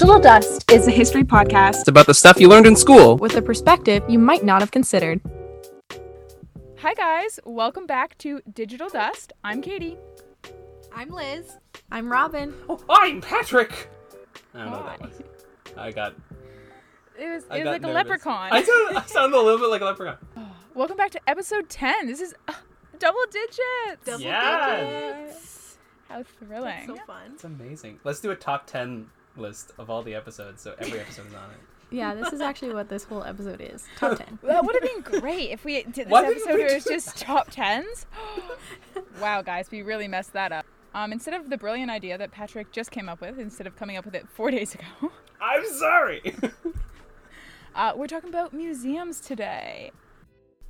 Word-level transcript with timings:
Digital 0.00 0.18
Dust 0.18 0.72
is 0.72 0.88
a 0.88 0.90
history 0.90 1.24
podcast 1.24 1.80
It's 1.80 1.88
about 1.88 2.06
the 2.06 2.14
stuff 2.14 2.40
you 2.40 2.48
learned 2.48 2.64
in 2.64 2.74
school. 2.74 3.18
with 3.18 3.36
a 3.36 3.42
perspective 3.42 4.02
you 4.08 4.18
might 4.18 4.42
not 4.42 4.62
have 4.62 4.70
considered. 4.70 5.20
Hi, 6.78 6.94
guys. 6.94 7.38
Welcome 7.44 7.84
back 7.84 8.16
to 8.18 8.40
Digital 8.50 8.88
Dust. 8.88 9.34
I'm 9.44 9.60
Katie. 9.60 9.98
I'm 10.90 11.10
Lis. 11.10 11.58
I'm 11.92 12.10
Robin. 12.10 12.54
Oh, 12.70 12.82
I'm 12.88 13.20
Patrick. 13.20 13.90
I 14.54 14.60
don't 14.60 14.70
know 14.70 14.78
what 14.78 14.86
that 14.86 15.00
Hi. 15.00 15.06
was. 15.06 15.22
I 15.76 15.90
got. 15.92 16.14
It 17.18 17.28
was, 17.28 17.44
it 17.44 17.50
was 17.50 17.64
got 17.64 17.70
like 17.70 17.82
a 17.84 17.88
leprechaun. 17.88 18.48
I 18.52 18.62
sound, 18.62 18.96
I 18.96 19.02
sound 19.04 19.34
a 19.34 19.38
little 19.38 19.58
bit 19.58 19.68
like 19.68 19.82
a 19.82 19.84
leprechaun. 19.84 20.16
Welcome 20.74 20.96
back 20.96 21.10
to 21.10 21.20
episode 21.28 21.68
10. 21.68 22.06
This 22.06 22.22
is 22.22 22.34
uh, 22.48 22.54
double 22.98 23.20
digits. 23.30 24.06
Double 24.06 24.20
Yes. 24.22 25.26
digits. 25.28 25.78
How 26.08 26.22
thrilling. 26.22 26.86
So 26.86 26.96
fun. 27.06 27.32
It's 27.34 27.44
amazing. 27.44 28.00
Let's 28.02 28.20
do 28.20 28.30
a 28.30 28.36
top 28.36 28.66
ten 28.66 29.10
list 29.40 29.72
of 29.78 29.90
all 29.90 30.02
the 30.02 30.14
episodes, 30.14 30.62
so 30.62 30.74
every 30.78 31.00
episode 31.00 31.26
is 31.26 31.34
on 31.34 31.50
it. 31.50 31.56
Yeah, 31.92 32.14
this 32.14 32.32
is 32.32 32.40
actually 32.40 32.72
what 32.72 32.88
this 32.88 33.02
whole 33.02 33.24
episode 33.24 33.60
is. 33.60 33.84
Top 33.96 34.16
10. 34.16 34.38
that 34.44 34.64
would 34.64 34.76
have 34.76 34.82
been 34.82 35.20
great 35.20 35.50
if 35.50 35.64
we 35.64 35.82
did 35.82 36.06
this 36.06 36.06
Why 36.06 36.24
episode 36.24 36.50
where 36.50 36.66
it 36.68 36.74
was 36.74 36.84
do 36.84 36.90
just 36.90 37.16
top 37.16 37.50
tens. 37.50 38.06
wow, 39.20 39.42
guys, 39.42 39.72
we 39.72 39.82
really 39.82 40.06
messed 40.06 40.32
that 40.34 40.52
up. 40.52 40.66
Um, 40.94 41.12
instead 41.12 41.34
of 41.34 41.50
the 41.50 41.56
brilliant 41.56 41.90
idea 41.90 42.16
that 42.16 42.30
Patrick 42.30 42.70
just 42.70 42.92
came 42.92 43.08
up 43.08 43.20
with, 43.20 43.40
instead 43.40 43.66
of 43.66 43.74
coming 43.74 43.96
up 43.96 44.04
with 44.04 44.14
it 44.14 44.28
four 44.28 44.52
days 44.52 44.72
ago, 44.74 45.10
I'm 45.40 45.66
sorry. 45.66 46.32
uh, 47.74 47.92
we're 47.96 48.06
talking 48.06 48.28
about 48.28 48.52
museums 48.52 49.20
today. 49.20 49.90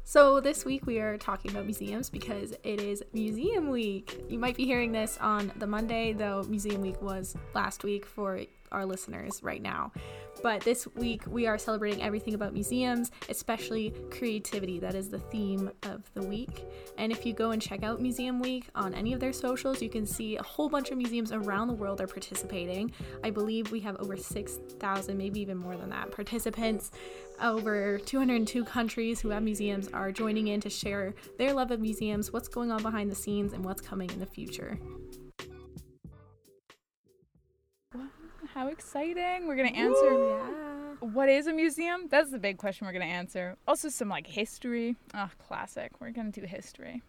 So, 0.04 0.40
this 0.40 0.64
week 0.64 0.86
we 0.86 0.98
are 0.98 1.16
talking 1.16 1.50
about 1.52 1.66
museums 1.66 2.10
because 2.10 2.52
it 2.64 2.80
is 2.80 3.02
Museum 3.12 3.68
Week. 3.68 4.24
You 4.28 4.38
might 4.38 4.56
be 4.56 4.64
hearing 4.64 4.90
this 4.92 5.16
on 5.20 5.52
the 5.56 5.66
Monday, 5.66 6.12
though 6.12 6.42
Museum 6.48 6.80
Week 6.80 7.00
was 7.00 7.36
last 7.54 7.84
week 7.84 8.04
for 8.06 8.40
our 8.72 8.86
listeners 8.86 9.42
right 9.42 9.62
now. 9.62 9.92
But 10.42 10.62
this 10.62 10.86
week 10.94 11.22
we 11.26 11.46
are 11.46 11.58
celebrating 11.58 12.02
everything 12.02 12.34
about 12.34 12.54
museums, 12.54 13.10
especially 13.28 13.94
creativity. 14.10 14.78
That 14.78 14.94
is 14.94 15.08
the 15.08 15.18
theme 15.18 15.70
of 15.82 16.02
the 16.14 16.22
week. 16.22 16.64
And 16.96 17.12
if 17.12 17.26
you 17.26 17.32
go 17.32 17.50
and 17.50 17.60
check 17.60 17.82
out 17.82 18.00
Museum 18.00 18.40
Week 18.40 18.68
on 18.74 18.94
any 18.94 19.12
of 19.12 19.20
their 19.20 19.32
socials, 19.32 19.82
you 19.82 19.88
can 19.88 20.06
see 20.06 20.36
a 20.36 20.42
whole 20.42 20.68
bunch 20.68 20.90
of 20.90 20.98
museums 20.98 21.32
around 21.32 21.68
the 21.68 21.74
world 21.74 22.00
are 22.00 22.06
participating. 22.06 22.92
I 23.22 23.30
believe 23.30 23.70
we 23.70 23.80
have 23.80 23.96
over 23.96 24.16
6,000, 24.16 25.16
maybe 25.16 25.40
even 25.40 25.56
more 25.56 25.76
than 25.76 25.90
that, 25.90 26.10
participants. 26.10 26.90
Over 27.42 27.98
202 27.98 28.64
countries 28.64 29.20
who 29.20 29.30
have 29.30 29.42
museums 29.42 29.88
are 29.88 30.12
joining 30.12 30.48
in 30.48 30.60
to 30.60 30.70
share 30.70 31.14
their 31.38 31.52
love 31.54 31.70
of 31.70 31.80
museums, 31.80 32.32
what's 32.32 32.48
going 32.48 32.70
on 32.70 32.82
behind 32.82 33.10
the 33.10 33.16
scenes, 33.16 33.52
and 33.52 33.64
what's 33.64 33.80
coming 33.80 34.10
in 34.10 34.18
the 34.18 34.26
future. 34.26 34.78
How 38.60 38.68
exciting! 38.68 39.46
We're 39.46 39.56
gonna 39.56 39.70
answer. 39.70 40.12
Yeah. 40.12 40.96
What 41.00 41.30
is 41.30 41.46
a 41.46 41.52
museum? 41.54 42.08
That's 42.10 42.30
the 42.30 42.38
big 42.38 42.58
question 42.58 42.86
we're 42.86 42.92
going 42.92 43.08
to 43.08 43.10
answer. 43.10 43.56
Also, 43.66 43.88
some 43.88 44.10
like 44.10 44.26
history. 44.26 44.96
Ah, 45.14 45.30
classic. 45.48 45.92
We're 45.98 46.10
going 46.10 46.30
to 46.30 46.40
do 46.42 46.46
history, 46.46 47.00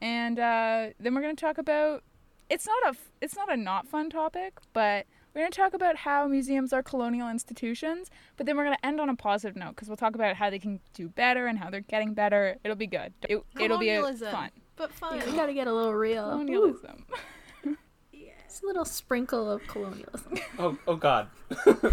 and 0.00 0.38
uh, 0.38 0.90
then 1.00 1.16
we're 1.16 1.20
going 1.20 1.34
to 1.34 1.40
talk 1.40 1.58
about. 1.58 2.04
It's 2.48 2.64
not 2.64 2.94
a 2.94 2.98
It's 3.20 3.34
not 3.34 3.52
a 3.52 3.56
not 3.56 3.88
fun 3.88 4.08
topic, 4.08 4.60
but 4.72 5.06
we're 5.34 5.40
going 5.40 5.50
to 5.50 5.56
talk 5.58 5.74
about 5.74 5.96
how 5.96 6.28
museums 6.28 6.72
are 6.72 6.80
colonial 6.80 7.28
institutions. 7.28 8.08
But 8.36 8.46
then 8.46 8.56
we're 8.56 8.66
going 8.66 8.76
to 8.76 8.86
end 8.86 9.00
on 9.00 9.08
a 9.08 9.16
positive 9.16 9.56
note 9.56 9.70
because 9.70 9.88
we'll 9.88 9.96
talk 9.96 10.14
about 10.14 10.36
how 10.36 10.48
they 10.48 10.60
can 10.60 10.78
do 10.92 11.08
better 11.08 11.48
and 11.48 11.58
how 11.58 11.70
they're 11.70 11.80
getting 11.80 12.14
better. 12.14 12.54
It'll 12.62 12.76
be 12.76 12.86
good. 12.86 13.12
It, 13.28 13.42
it'll 13.58 13.78
be 13.78 13.88
a 13.88 14.00
fun 14.00 14.50
But 14.76 14.92
fun. 14.92 15.18
Yeah, 15.18 15.26
we 15.26 15.32
gotta 15.32 15.54
get 15.54 15.66
a 15.66 15.72
little 15.72 15.92
real. 15.92 16.26
Ooh, 16.26 16.46
colonialism. 16.46 17.04
Just 18.54 18.62
a 18.62 18.68
little 18.68 18.84
sprinkle 18.84 19.50
of 19.50 19.66
colonialism. 19.66 20.34
oh, 20.60 20.78
oh 20.86 20.94
God. 20.94 21.26
I 21.56 21.90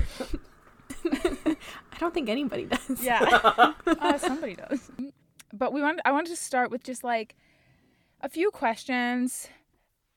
don't 1.99 2.13
think 2.13 2.29
anybody 2.29 2.65
does. 2.65 3.01
Yeah. 3.01 3.73
uh, 3.87 4.17
somebody 4.19 4.53
does. 4.53 4.91
But 5.51 5.73
we 5.73 5.81
wanted 5.81 6.01
I 6.05 6.11
wanted 6.11 6.29
to 6.29 6.35
start 6.35 6.69
with 6.69 6.83
just 6.83 7.03
like 7.03 7.35
a 8.21 8.29
few 8.29 8.51
questions, 8.51 9.47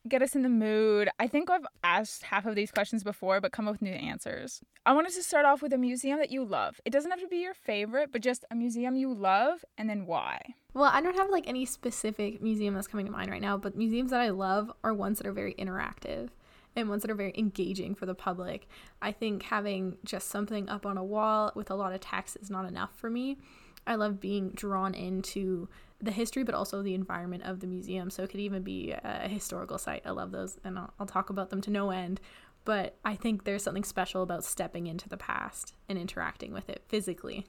get 0.07 0.21
us 0.21 0.37
in 0.37 0.43
the 0.43 0.51
mood. 0.51 1.09
I 1.19 1.29
think 1.29 1.49
I've 1.49 1.67
asked 1.83 2.25
half 2.25 2.45
of 2.45 2.55
these 2.57 2.71
questions 2.71 3.03
before, 3.03 3.41
but 3.41 3.53
come 3.53 3.67
up 3.67 3.73
with 3.73 3.81
new 3.81 3.93
answers. 3.93 4.61
I 4.85 4.93
wanted 4.93 5.15
to 5.15 5.23
start 5.23 5.47
off 5.47 5.63
with 5.63 5.73
a 5.73 5.79
museum 5.79 6.19
that 6.19 6.31
you 6.31 6.45
love. 6.45 6.79
It 6.85 6.91
doesn't 6.91 7.11
have 7.11 7.23
to 7.23 7.27
be 7.27 7.39
your 7.39 7.55
favorite, 7.55 8.13
but 8.13 8.21
just 8.21 8.45
a 8.51 8.55
museum 8.55 8.97
you 8.97 9.15
love 9.15 9.65
and 9.79 9.89
then 9.89 10.05
why. 10.05 10.43
Well, 10.75 10.91
I 10.93 11.01
don't 11.01 11.15
have 11.15 11.31
like 11.31 11.49
any 11.49 11.65
specific 11.65 12.43
museum 12.43 12.75
that's 12.75 12.89
coming 12.89 13.07
to 13.07 13.13
mind 13.13 13.31
right 13.31 13.41
now, 13.41 13.57
but 13.57 13.77
museums 13.77 14.11
that 14.11 14.21
I 14.21 14.31
love 14.31 14.73
are 14.83 14.93
ones 14.93 15.19
that 15.19 15.27
are 15.27 15.33
very 15.33 15.55
interactive 15.55 16.31
and 16.75 16.89
ones 16.89 17.03
that 17.03 17.11
are 17.13 17.17
very 17.17 17.33
engaging 17.39 17.95
for 17.95 18.07
the 18.07 18.15
public. 18.15 18.69
I 19.01 19.13
think 19.13 19.45
having 19.45 19.99
just 20.05 20.29
something 20.29 20.69
up 20.69 20.85
on 20.85 20.99
a 20.99 21.05
wall 21.05 21.53
with 21.55 21.71
a 21.71 21.77
lot 21.77 21.93
of 21.93 22.01
text 22.01 22.37
is 22.43 22.51
not 22.51 22.67
enough 22.67 22.91
for 22.97 23.09
me. 23.09 23.39
I 23.87 23.95
love 23.95 24.19
being 24.19 24.51
drawn 24.51 24.95
into 24.95 25.69
the 26.01 26.11
history, 26.11 26.43
but 26.43 26.57
also 26.57 26.83
the 26.83 26.95
environment 26.95 27.45
of 27.45 27.61
the 27.61 27.69
museum. 27.69 28.11
So 28.11 28.25
it 28.25 28.31
could 28.31 28.41
even 28.41 28.63
be 28.63 28.93
a 28.93 29.29
historical 29.29 29.79
site. 29.79 30.03
I 30.05 30.11
love 30.11 30.33
those, 30.33 30.59
and 30.65 30.79
I'll, 30.79 30.93
I'll 30.99 31.07
talk 31.07 31.31
about 31.31 31.51
them 31.51 31.61
to 31.63 31.71
no 31.71 31.91
end. 31.91 32.21
But 32.65 32.97
I 33.05 33.15
think 33.15 33.45
there's 33.45 33.63
something 33.63 33.85
special 33.85 34.23
about 34.23 34.43
stepping 34.43 34.87
into 34.87 35.09
the 35.09 35.19
past 35.19 35.75
and 35.89 35.99
interacting 35.99 36.53
with 36.53 36.69
it 36.69 36.83
physically. 36.89 37.47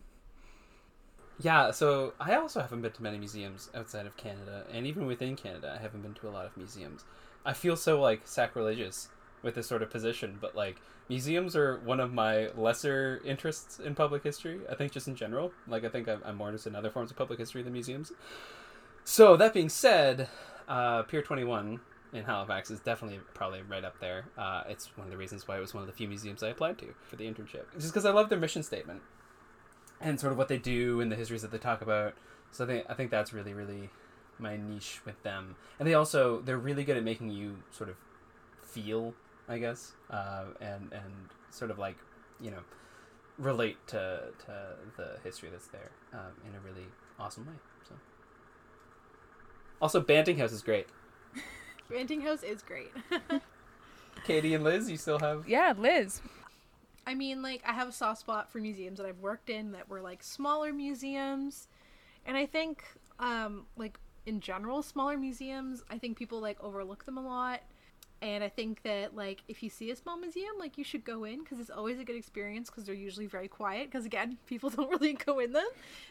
Yeah, 1.40 1.72
so 1.72 2.14
I 2.20 2.36
also 2.36 2.62
haven't 2.62 2.82
been 2.82 2.94
to 2.94 3.04
many 3.04 3.18
museums 3.18 3.70
outside 3.76 4.06
of 4.06 4.16
Canada, 4.16 4.64
and 4.72 4.88
even 4.88 5.06
within 5.06 5.36
Canada, 5.36 5.76
I 5.78 5.82
haven't 5.82 6.02
been 6.02 6.14
to 6.16 6.30
a 6.30 6.32
lot 6.32 6.46
of 6.46 6.56
museums. 6.56 7.04
I 7.46 7.54
feel 7.54 7.76
so 7.76 8.00
like 8.00 8.22
sacrilegious 8.24 9.10
with 9.44 9.56
this 9.56 9.68
sort 9.68 9.84
of 9.84 9.90
position, 9.90 10.38
but 10.40 10.56
like 10.56 10.82
museums 11.10 11.56
are 11.56 11.78
one 11.80 12.00
of 12.00 12.14
my 12.14 12.50
lesser 12.56 13.22
interests 13.26 13.80
in 13.80 13.96
public 13.96 14.24
history. 14.24 14.62
I 14.70 14.76
think 14.76 14.92
just 14.92 15.08
in 15.08 15.16
general, 15.16 15.52
like 15.68 15.84
I 15.84 15.90
think 15.90 16.08
I'm, 16.08 16.38
more 16.38 16.48
interested 16.48 16.70
in 16.70 16.76
other 16.76 16.90
forms 16.90 17.12
of 17.12 17.18
public 17.18 17.38
history 17.38 17.62
than 17.62 17.74
museums. 17.74 18.14
So 19.04 19.38
that 19.38 19.54
being 19.54 19.70
said, 19.70 20.30
uh, 20.68 21.04
Pier 21.04 21.22
Twenty 21.22 21.44
One 21.44 21.82
in 22.14 22.24
Halifax 22.24 22.72
is 22.72 22.80
definitely 22.80 23.20
probably 23.34 23.62
right 23.62 23.84
up 23.84 24.00
there. 24.00 24.26
Uh, 24.38 24.64
it's 24.68 24.98
one 24.98 25.06
of 25.06 25.12
the 25.12 25.18
reasons 25.18 25.48
why 25.48 25.58
it 25.58 25.62
was 25.62 25.74
one 25.74 25.84
of 25.84 25.88
the 25.88 25.94
few 25.94 26.08
museums 26.08 26.42
I 26.42 26.48
applied 26.48 26.78
to 26.80 26.96
for 27.04 27.18
the 27.18 27.26
internship, 27.26 27.66
just 27.74 27.94
because 27.94 28.06
I 28.06 28.12
love 28.12 28.30
their 28.30 28.40
mission 28.40 28.64
statement 28.64 29.02
and 30.02 30.20
sort 30.20 30.32
of 30.32 30.38
what 30.38 30.48
they 30.48 30.58
do 30.58 31.02
and 31.02 31.12
the 31.12 31.16
histories 31.16 31.42
that 31.42 31.52
they 31.52 31.58
talk 31.58 31.82
about. 31.82 32.14
So 32.52 32.64
I 32.64 32.68
think 32.68 32.86
I 32.90 32.94
think 32.94 33.12
that's 33.12 33.34
really 33.34 33.54
really 33.54 33.90
my 34.40 34.58
niche 34.58 35.02
with 35.06 35.22
them. 35.24 35.56
And 35.80 35.88
they 35.88 35.94
also 35.94 36.42
they're 36.42 36.58
really 36.58 36.84
good 36.84 36.98
at 36.98 37.04
making 37.04 37.32
you 37.32 37.58
sort 37.72 37.90
of 37.90 37.96
feel, 38.64 39.14
I 39.48 39.58
guess, 39.58 39.94
uh, 40.10 40.46
and 40.60 40.92
and 40.92 41.30
sort 41.50 41.72
of 41.72 41.80
like 41.80 41.98
you 42.40 42.52
know 42.52 42.62
relate 43.38 43.78
to 43.88 44.24
to 44.46 44.76
the 44.98 45.18
history 45.24 45.50
that's 45.50 45.68
there 45.68 45.92
um, 46.14 46.32
in 46.48 46.56
a 46.56 46.60
really 46.60 46.88
awesome 47.20 47.46
way. 47.46 47.54
So 47.88 47.96
also 49.82 50.02
Banting 50.02 50.38
House 50.38 50.52
is 50.52 50.62
great. 50.62 50.88
Ranting 51.90 52.22
House 52.22 52.44
is 52.44 52.62
great. 52.62 52.92
Katie 54.26 54.54
and 54.56 54.64
Lis, 54.64 54.90
you 54.90 54.98
still 54.98 55.20
have 55.20 55.48
Yeah, 55.48 55.74
Lis. 55.78 56.22
I 57.08 57.14
mean, 57.14 57.42
like, 57.42 57.62
I 57.66 57.74
have 57.74 57.90
a 57.90 57.92
soft 57.92 58.22
spot 58.22 58.52
for 58.52 58.60
museums 58.60 58.98
that 58.98 59.06
I've 59.06 59.20
worked 59.20 59.50
in 59.50 59.72
that 59.74 59.90
were 59.90 60.02
like 60.02 60.24
smaller 60.24 60.74
museums. 60.74 61.68
And 62.26 62.36
I 62.36 62.46
think, 62.46 62.84
um, 63.20 63.66
like, 63.78 64.00
in 64.26 64.40
general, 64.40 64.82
smaller 64.82 65.18
museums, 65.18 65.84
I 65.90 66.00
think 66.00 66.18
people 66.18 66.40
like 66.40 66.62
overlook 66.64 67.06
them 67.06 67.18
a 67.18 67.24
lot. 67.24 67.62
And 68.22 68.44
I 68.44 68.50
think 68.50 68.82
that, 68.84 69.16
like, 69.16 69.42
if 69.48 69.62
you 69.62 69.70
see 69.70 69.92
a 69.92 69.96
small 69.96 70.18
museum, 70.18 70.54
like, 70.58 70.78
you 70.78 70.84
should 70.84 71.04
go 71.04 71.26
in 71.26 71.44
because 71.44 71.60
it's 71.60 71.70
always 71.70 72.00
a 72.00 72.04
good 72.04 72.16
experience 72.16 72.70
because 72.70 72.86
they're 72.86 72.96
usually 72.96 73.28
very 73.28 73.48
quiet. 73.48 73.92
Because, 73.92 74.06
again, 74.06 74.38
people 74.48 74.70
don't 74.70 74.90
really 74.90 75.14
go 75.14 75.40
in 75.40 75.52
them. 75.52 75.68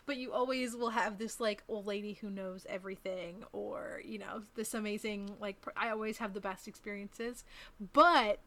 But 0.06 0.18
you 0.18 0.32
always 0.32 0.76
will 0.76 0.90
have 0.90 1.18
this, 1.18 1.40
like, 1.40 1.64
old 1.66 1.86
lady 1.86 2.12
who 2.12 2.30
knows 2.30 2.66
everything 2.68 3.42
or, 3.52 4.00
you 4.04 4.18
know, 4.18 4.42
this 4.54 4.74
amazing, 4.74 5.34
like, 5.40 5.60
pr- 5.62 5.70
I 5.76 5.90
always 5.90 6.18
have 6.18 6.34
the 6.34 6.40
best 6.40 6.68
experiences. 6.68 7.42
But 7.94 8.38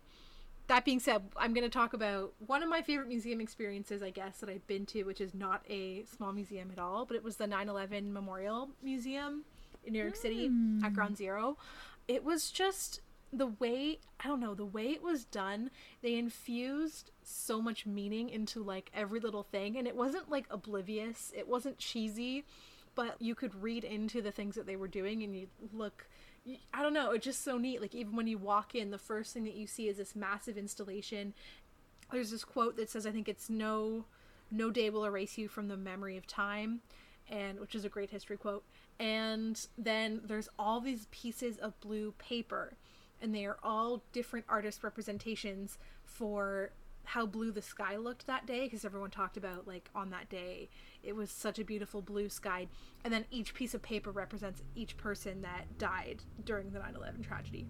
that 0.68 0.84
being 0.84 1.00
said, 1.00 1.24
I'm 1.38 1.54
going 1.54 1.64
to 1.64 1.70
talk 1.70 1.94
about 1.94 2.34
one 2.46 2.62
of 2.62 2.70
my 2.70 2.82
favorite 2.82 3.08
museum 3.08 3.40
experiences, 3.40 4.04
I 4.04 4.10
guess, 4.10 4.40
that 4.40 4.50
I've 4.50 4.68
been 4.68 4.86
to, 4.88 5.04
which 5.04 5.22
is 5.22 5.34
not 5.34 5.64
a 5.70 6.04
small 6.06 6.34
museum 6.34 6.70
at 6.72 6.80
all, 6.80 7.06
but 7.06 7.16
it 7.16 7.24
was 7.24 7.38
the 7.38 7.48
9 7.48 7.70
11 7.70 8.12
Memorial 8.12 8.70
Museum 8.84 9.44
in 9.86 9.94
New 9.94 10.00
York 10.00 10.16
City 10.16 10.48
hmm. 10.48 10.84
at 10.84 10.94
Ground 10.94 11.18
Zero. 11.18 11.58
It 12.08 12.24
was 12.24 12.52
just 12.52 13.02
the 13.32 13.48
way, 13.48 14.00
I 14.20 14.28
don't 14.28 14.40
know, 14.40 14.54
the 14.54 14.66
way 14.66 14.90
it 14.90 15.04
was 15.04 15.26
done, 15.26 15.70
they 16.02 16.16
infused 16.16 17.12
so 17.24 17.62
much 17.62 17.86
meaning 17.86 18.30
into 18.30 18.64
like 18.64 18.90
every 18.94 19.20
little 19.20 19.44
thing, 19.44 19.78
and 19.78 19.88
it 19.88 19.96
wasn't 19.96 20.30
like 20.30 20.46
oblivious, 20.50 21.32
it 21.36 21.48
wasn't 21.48 21.78
cheesy, 21.78 22.46
but 22.96 23.16
you 23.22 23.36
could 23.36 23.62
read 23.62 23.84
into 23.84 24.22
the 24.22 24.32
things 24.32 24.56
that 24.56 24.66
they 24.66 24.76
were 24.76 24.88
doing 24.88 25.24
and 25.24 25.36
you 25.36 25.48
look 25.72 26.08
I 26.74 26.82
don't 26.82 26.94
know, 26.94 27.12
it's 27.12 27.26
just 27.26 27.44
so 27.44 27.58
neat. 27.58 27.82
Like 27.82 27.96
even 27.96 28.16
when 28.16 28.28
you 28.28 28.38
walk 28.38 28.76
in, 28.76 28.92
the 28.92 28.98
first 28.98 29.34
thing 29.34 29.44
that 29.46 29.56
you 29.56 29.68
see 29.68 29.88
is 29.88 29.98
this 29.98 30.16
massive 30.16 30.58
installation. 30.58 31.34
There's 32.12 32.32
this 32.32 32.46
quote 32.46 32.78
that 32.78 32.90
says, 32.90 33.06
"I 33.06 33.12
think 33.12 33.28
it's 33.28 33.50
no, 33.50 34.06
no 34.50 34.72
day 34.72 34.90
will 34.90 35.06
erase 35.06 35.38
you 35.38 35.48
from 35.48 35.68
the 35.68 35.78
memory 35.78 36.16
of 36.16 36.26
time," 36.26 36.82
and 37.30 37.60
which 37.60 37.76
is 37.76 37.84
a 37.84 37.90
great 37.90 38.12
history 38.12 38.38
quote. 38.38 38.64
And 39.00 39.68
then 39.78 40.22
there's 40.24 40.50
all 40.58 40.80
these 40.80 41.08
pieces 41.12 41.58
of 41.58 41.80
blue 41.82 42.14
paper, 42.14 42.78
and 43.22 43.36
they 43.36 43.46
are 43.46 43.58
all 43.62 44.04
different 44.14 44.46
artist 44.48 44.84
representations 44.84 45.78
for 46.06 46.72
how 47.04 47.26
blue 47.26 47.52
the 47.52 47.62
sky 47.62 47.96
looked 47.96 48.28
that 48.28 48.46
day 48.46 48.66
because 48.66 48.84
everyone 48.84 49.10
talked 49.10 49.38
about 49.38 49.66
like 49.66 49.90
on 49.96 50.10
that 50.10 50.30
day 50.30 50.70
it 51.08 51.16
was 51.16 51.32
such 51.32 51.58
a 51.58 51.64
beautiful 51.64 52.02
blue 52.02 52.30
sky 52.30 52.68
and 53.04 53.14
then 53.14 53.26
each 53.32 53.54
piece 53.54 53.74
of 53.74 53.82
paper 53.82 54.12
represents 54.12 54.62
each 54.76 54.98
person 54.98 55.42
that 55.42 55.78
died 55.78 56.22
during 56.44 56.72
the 56.72 56.80
9/11 56.80 57.24
tragedy. 57.24 57.66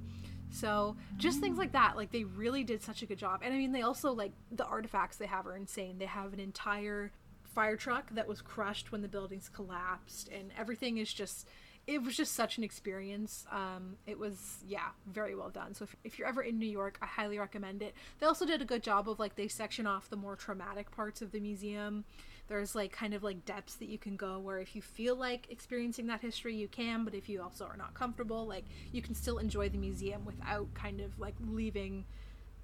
So 0.50 0.96
just 1.18 1.40
things 1.40 1.58
like 1.58 1.74
that, 1.74 1.96
like 1.96 2.12
they 2.12 2.24
really 2.24 2.64
did 2.64 2.82
such 2.82 3.02
a 3.02 3.06
good 3.06 3.18
job. 3.18 3.42
And 3.44 3.54
I 3.54 3.58
mean, 3.58 3.72
they 3.72 3.82
also 3.82 4.12
like 4.12 4.32
the 4.52 4.66
artifacts 4.66 5.18
they 5.18 5.26
have 5.28 5.46
are 5.46 5.56
insane. 5.56 5.98
They 6.00 6.06
have 6.06 6.34
an 6.34 6.40
entire 6.40 7.12
fire 7.44 7.76
truck 7.76 8.12
that 8.12 8.28
was 8.28 8.42
crushed 8.42 8.92
when 8.92 9.02
the 9.02 9.08
buildings 9.08 9.50
collapsed, 9.50 10.30
and 10.30 10.52
everything 10.58 10.98
is 10.98 11.14
just. 11.14 11.48
It 11.86 12.04
was 12.04 12.18
just 12.18 12.34
such 12.36 12.58
an 12.58 12.66
experience. 12.66 13.46
Um, 13.50 13.96
it 14.06 14.20
was, 14.20 14.58
yeah, 14.68 14.90
very 15.06 15.36
well 15.36 15.50
done. 15.50 15.74
So 15.74 15.84
if, 15.84 15.96
if 16.04 16.20
you're 16.20 16.28
ever 16.28 16.42
in 16.42 16.60
New 16.60 16.68
York, 16.68 16.98
I 17.02 17.06
highly 17.06 17.40
recommend 17.40 17.82
it. 17.82 17.94
They 18.20 18.26
also 18.26 18.46
did 18.46 18.62
a 18.62 18.66
good 18.66 18.84
job 18.84 19.08
of 19.08 19.20
like 19.20 19.38
they 19.38 19.48
section 19.48 19.88
off 19.88 20.10
the 20.10 20.18
more 20.18 20.36
traumatic 20.36 20.92
parts 20.92 21.22
of 21.22 21.32
the 21.32 21.40
museum 21.40 22.04
there's 22.48 22.76
like 22.76 22.92
kind 22.92 23.14
of 23.14 23.24
like 23.24 23.44
depths 23.46 23.76
that 23.76 23.88
you 23.90 23.98
can 23.98 24.16
go 24.16 24.40
where 24.40 24.60
if 24.60 24.76
you 24.76 24.82
feel 24.82 25.16
like 25.16 25.48
experiencing 25.50 26.08
that 26.08 26.22
history 26.22 26.56
you 26.56 26.68
can 26.68 27.04
but 27.04 27.14
if 27.14 27.28
you 27.30 27.42
also 27.42 27.66
are 27.66 27.78
not 27.78 27.94
comfortable 27.94 28.46
like 28.46 28.64
you 28.92 29.02
can 29.02 29.14
still 29.16 29.38
enjoy 29.38 29.68
the 29.70 29.78
museum 29.78 30.24
without 30.26 30.74
kind 30.74 31.02
of 31.02 31.20
like 31.20 31.36
leaving 31.48 32.06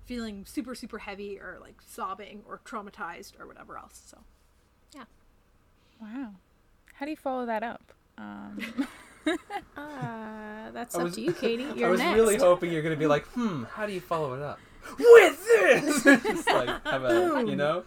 feeling 0.05 0.45
super 0.45 0.73
super 0.75 0.99
heavy 0.99 1.39
or 1.39 1.57
like 1.61 1.75
sobbing 1.85 2.41
or 2.47 2.59
traumatized 2.65 3.39
or 3.39 3.45
whatever 3.47 3.77
else 3.77 4.01
so 4.05 4.17
yeah 4.95 5.03
Wow. 6.01 6.31
How 6.95 7.05
do 7.05 7.11
you 7.11 7.15
follow 7.17 7.45
that 7.45 7.63
up? 7.63 7.93
Um, 8.17 8.59
Uh, 9.77 10.71
that's 10.71 10.95
I 10.95 10.99
up 10.99 11.03
was- 11.05 11.15
to 11.15 11.21
you, 11.21 11.33
Katie. 11.33 11.63
You're 11.75 11.87
I 11.87 11.91
was 11.91 11.99
next. 11.99 12.15
really 12.15 12.37
hoping 12.37 12.71
you're 12.71 12.81
gonna 12.81 12.95
be 12.95 13.07
like, 13.07 13.25
hmm, 13.27 13.63
how 13.63 13.85
do 13.85 13.93
you 13.93 14.01
follow 14.01 14.33
it 14.33 14.41
up? 14.41 14.59
With 14.99 15.45
this! 15.45 16.03
Just 16.03 16.47
like 16.47 16.69
have 16.85 17.03
a 17.05 17.43
you 17.47 17.55
know? 17.55 17.83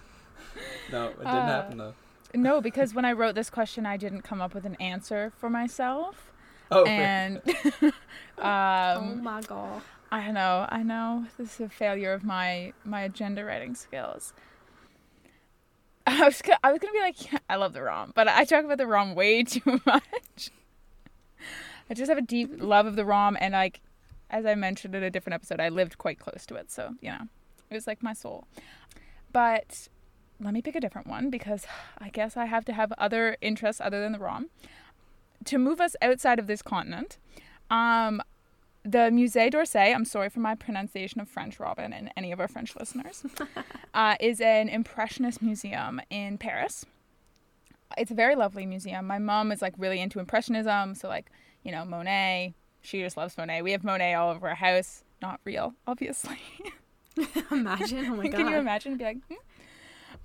No, 0.93 1.09
it 1.09 1.17
didn't 1.19 1.27
Uh, 1.27 1.47
happen 1.47 1.79
though. 1.79 1.95
no, 2.35 2.61
because 2.61 2.95
when 2.95 3.05
I 3.05 3.13
wrote 3.13 3.35
this 3.35 3.51
question, 3.51 3.87
I 3.87 3.97
didn't 3.97 4.23
come 4.23 4.41
up 4.41 4.55
with 4.55 4.65
an 4.67 4.77
answer 4.77 5.33
for 5.37 5.49
myself. 5.51 6.33
Oh, 6.71 6.85
fair. 6.85 7.41
and 7.45 7.93
oh 8.39 8.45
um, 8.45 9.23
my 9.23 9.41
god. 9.43 9.83
I 10.11 10.31
know, 10.31 10.67
I 10.69 10.83
know, 10.83 11.27
this 11.37 11.55
is 11.55 11.61
a 11.61 11.69
failure 11.69 12.13
of 12.13 12.25
my 12.25 12.73
my 12.85 13.03
agenda 13.03 13.45
writing 13.45 13.75
skills. 13.75 14.33
I 16.07 16.25
was 16.25 16.41
go- 16.43 16.55
I 16.63 16.71
was 16.73 16.79
gonna 16.81 16.93
be 16.93 17.01
like, 17.01 17.33
yeah, 17.33 17.39
I 17.51 17.57
love 17.57 17.73
the 17.73 17.83
ROM, 17.83 18.13
but 18.15 18.29
I 18.29 18.45
talk 18.45 18.65
about 18.65 18.79
the 18.79 18.87
ROM 18.87 19.15
way 19.15 19.43
too 19.43 19.81
much. 19.85 20.51
I 21.91 21.95
just 21.95 22.09
have 22.09 22.19
a 22.19 22.23
deep 22.23 22.51
love 22.61 22.87
of 22.87 22.97
the 22.97 23.05
ROM, 23.05 23.37
and 23.41 23.53
like, 23.53 23.81
as 24.31 24.45
I 24.47 24.55
mentioned 24.57 24.95
in 24.95 25.03
a 25.05 25.11
different 25.11 25.35
episode, 25.35 25.61
I 25.61 25.69
lived 25.69 25.99
quite 25.99 26.19
close 26.19 26.45
to 26.47 26.55
it, 26.57 26.71
so 26.71 26.95
you 27.01 27.11
know, 27.11 27.29
it 27.71 27.75
was 27.75 27.87
like 27.87 28.03
my 28.03 28.13
soul. 28.13 28.47
But 29.33 29.89
let 30.41 30.55
me 30.55 30.63
pick 30.63 30.75
a 30.75 30.81
different 30.81 31.07
one 31.07 31.31
because 31.31 31.67
I 31.99 32.09
guess 32.11 32.37
I 32.37 32.47
have 32.47 32.65
to 32.67 32.73
have 32.73 32.93
other 32.99 33.37
interests 33.41 33.81
other 33.81 34.01
than 34.01 34.13
the 34.13 34.19
ROM. 34.19 34.49
To 35.45 35.59
move 35.59 35.81
us 35.81 35.97
outside 36.03 36.39
of 36.39 36.47
this 36.47 36.63
continent, 36.63 37.19
um, 37.71 38.23
the 38.85 39.11
Musée 39.11 39.51
d'Orsay, 39.51 39.95
I'm 39.95 40.05
sorry 40.05 40.29
for 40.29 40.41
my 40.41 40.55
pronunciation 40.55 41.21
of 41.21 41.29
French, 41.29 41.59
Robin, 41.59 41.93
and 41.93 42.11
any 42.17 42.33
of 42.33 42.41
our 42.41 42.49
French 42.49 42.77
listeners, 42.77 43.25
uh, 43.95 44.17
is 44.21 44.41
an 44.41 44.69
Impressionist 44.69 45.43
museum 45.43 46.01
in 46.11 46.39
Paris. 46.39 46.87
It's 47.97 48.11
a 48.11 48.15
very 48.15 48.37
lovely 48.37 48.67
museum. 48.67 49.07
My 49.07 49.19
mom 49.19 49.53
is 49.53 49.63
like 49.63 49.75
really 49.79 50.01
into 50.01 50.19
Impressionism, 50.19 50.95
so 50.95 51.09
like, 51.09 51.31
you 51.63 51.73
know, 51.73 51.85
Monet, 51.85 52.55
she 52.83 53.03
just 53.03 53.17
loves 53.17 53.37
Monet. 53.37 53.63
We 53.63 53.73
have 53.73 53.85
Monet 53.85 54.15
all 54.15 54.31
over 54.31 54.49
our 54.49 54.55
house. 54.55 55.03
Not 55.21 55.41
real, 55.45 55.75
obviously. 55.87 56.39
Imagine. 57.51 58.07
Oh 58.07 58.17
my 58.17 58.29
god. 58.29 58.37
Can 58.37 58.49
you 58.49 58.57
imagine? 58.57 58.97
Be 58.97 59.05
like, 59.05 59.19
hmm? 59.29 59.35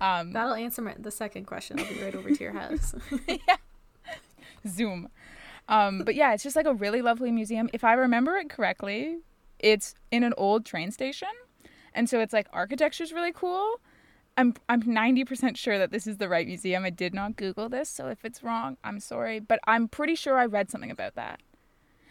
Um, 0.02 0.32
That'll 0.32 0.54
answer 0.54 0.82
my, 0.82 0.94
the 0.98 1.10
second 1.10 1.46
question. 1.46 1.78
I'll 1.78 1.86
be 1.86 2.02
right 2.02 2.14
over 2.14 2.30
to 2.30 2.42
your 2.42 2.52
house. 2.52 2.94
Zoom. 4.66 5.08
Um, 5.68 6.02
but 6.04 6.14
yeah, 6.14 6.34
it's 6.34 6.42
just 6.42 6.56
like 6.56 6.66
a 6.66 6.74
really 6.74 7.02
lovely 7.02 7.30
museum. 7.30 7.70
If 7.72 7.84
I 7.84 7.92
remember 7.92 8.36
it 8.36 8.50
correctly, 8.50 9.18
it's 9.58 9.94
in 10.10 10.24
an 10.24 10.34
old 10.36 10.66
train 10.66 10.90
station, 10.90 11.28
and 11.94 12.08
so 12.10 12.20
it's 12.20 12.32
like 12.32 12.48
architecture's 12.52 13.12
really 13.12 13.32
cool. 13.32 13.80
I'm 14.36 14.54
I'm 14.68 14.82
90% 14.82 15.56
sure 15.56 15.78
that 15.78 15.90
this 15.92 16.06
is 16.06 16.16
the 16.16 16.28
right 16.28 16.46
museum. 16.46 16.84
I 16.84 16.90
did 16.90 17.14
not 17.14 17.36
Google 17.36 17.68
this, 17.68 17.88
so 17.88 18.08
if 18.08 18.24
it's 18.24 18.42
wrong, 18.42 18.76
I'm 18.82 18.98
sorry, 18.98 19.38
but 19.38 19.60
I'm 19.66 19.88
pretty 19.88 20.14
sure 20.14 20.36
I 20.36 20.46
read 20.46 20.70
something 20.70 20.90
about 20.90 21.14
that. 21.14 21.40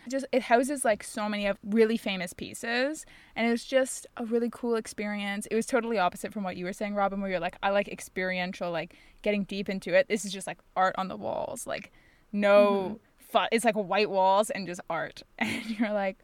It 0.05 0.09
just 0.09 0.25
it 0.31 0.43
houses 0.43 0.83
like 0.83 1.03
so 1.03 1.29
many 1.29 1.45
of 1.45 1.57
really 1.63 1.97
famous 1.97 2.33
pieces, 2.33 3.05
and 3.35 3.47
it 3.47 3.51
was 3.51 3.63
just 3.63 4.07
a 4.17 4.25
really 4.25 4.49
cool 4.51 4.75
experience. 4.75 5.47
It 5.51 5.55
was 5.55 5.65
totally 5.65 5.97
opposite 5.97 6.33
from 6.33 6.43
what 6.43 6.57
you 6.57 6.65
were 6.65 6.73
saying, 6.73 6.95
Robin, 6.95 7.21
where 7.21 7.29
you're 7.29 7.39
like, 7.39 7.57
I 7.61 7.69
like 7.69 7.87
experiential, 7.87 8.71
like 8.71 8.95
getting 9.21 9.43
deep 9.43 9.69
into 9.69 9.93
it. 9.93 10.07
This 10.07 10.25
is 10.25 10.31
just 10.31 10.47
like 10.47 10.59
art 10.75 10.95
on 10.97 11.07
the 11.07 11.17
walls, 11.17 11.67
like 11.67 11.91
no 12.31 12.99
mm-hmm. 12.99 13.39
fu- 13.39 13.49
it's 13.51 13.65
like 13.65 13.75
white 13.75 14.09
walls 14.09 14.49
and 14.49 14.67
just 14.67 14.81
art. 14.89 15.23
And 15.39 15.65
you're 15.79 15.91
like 15.91 16.17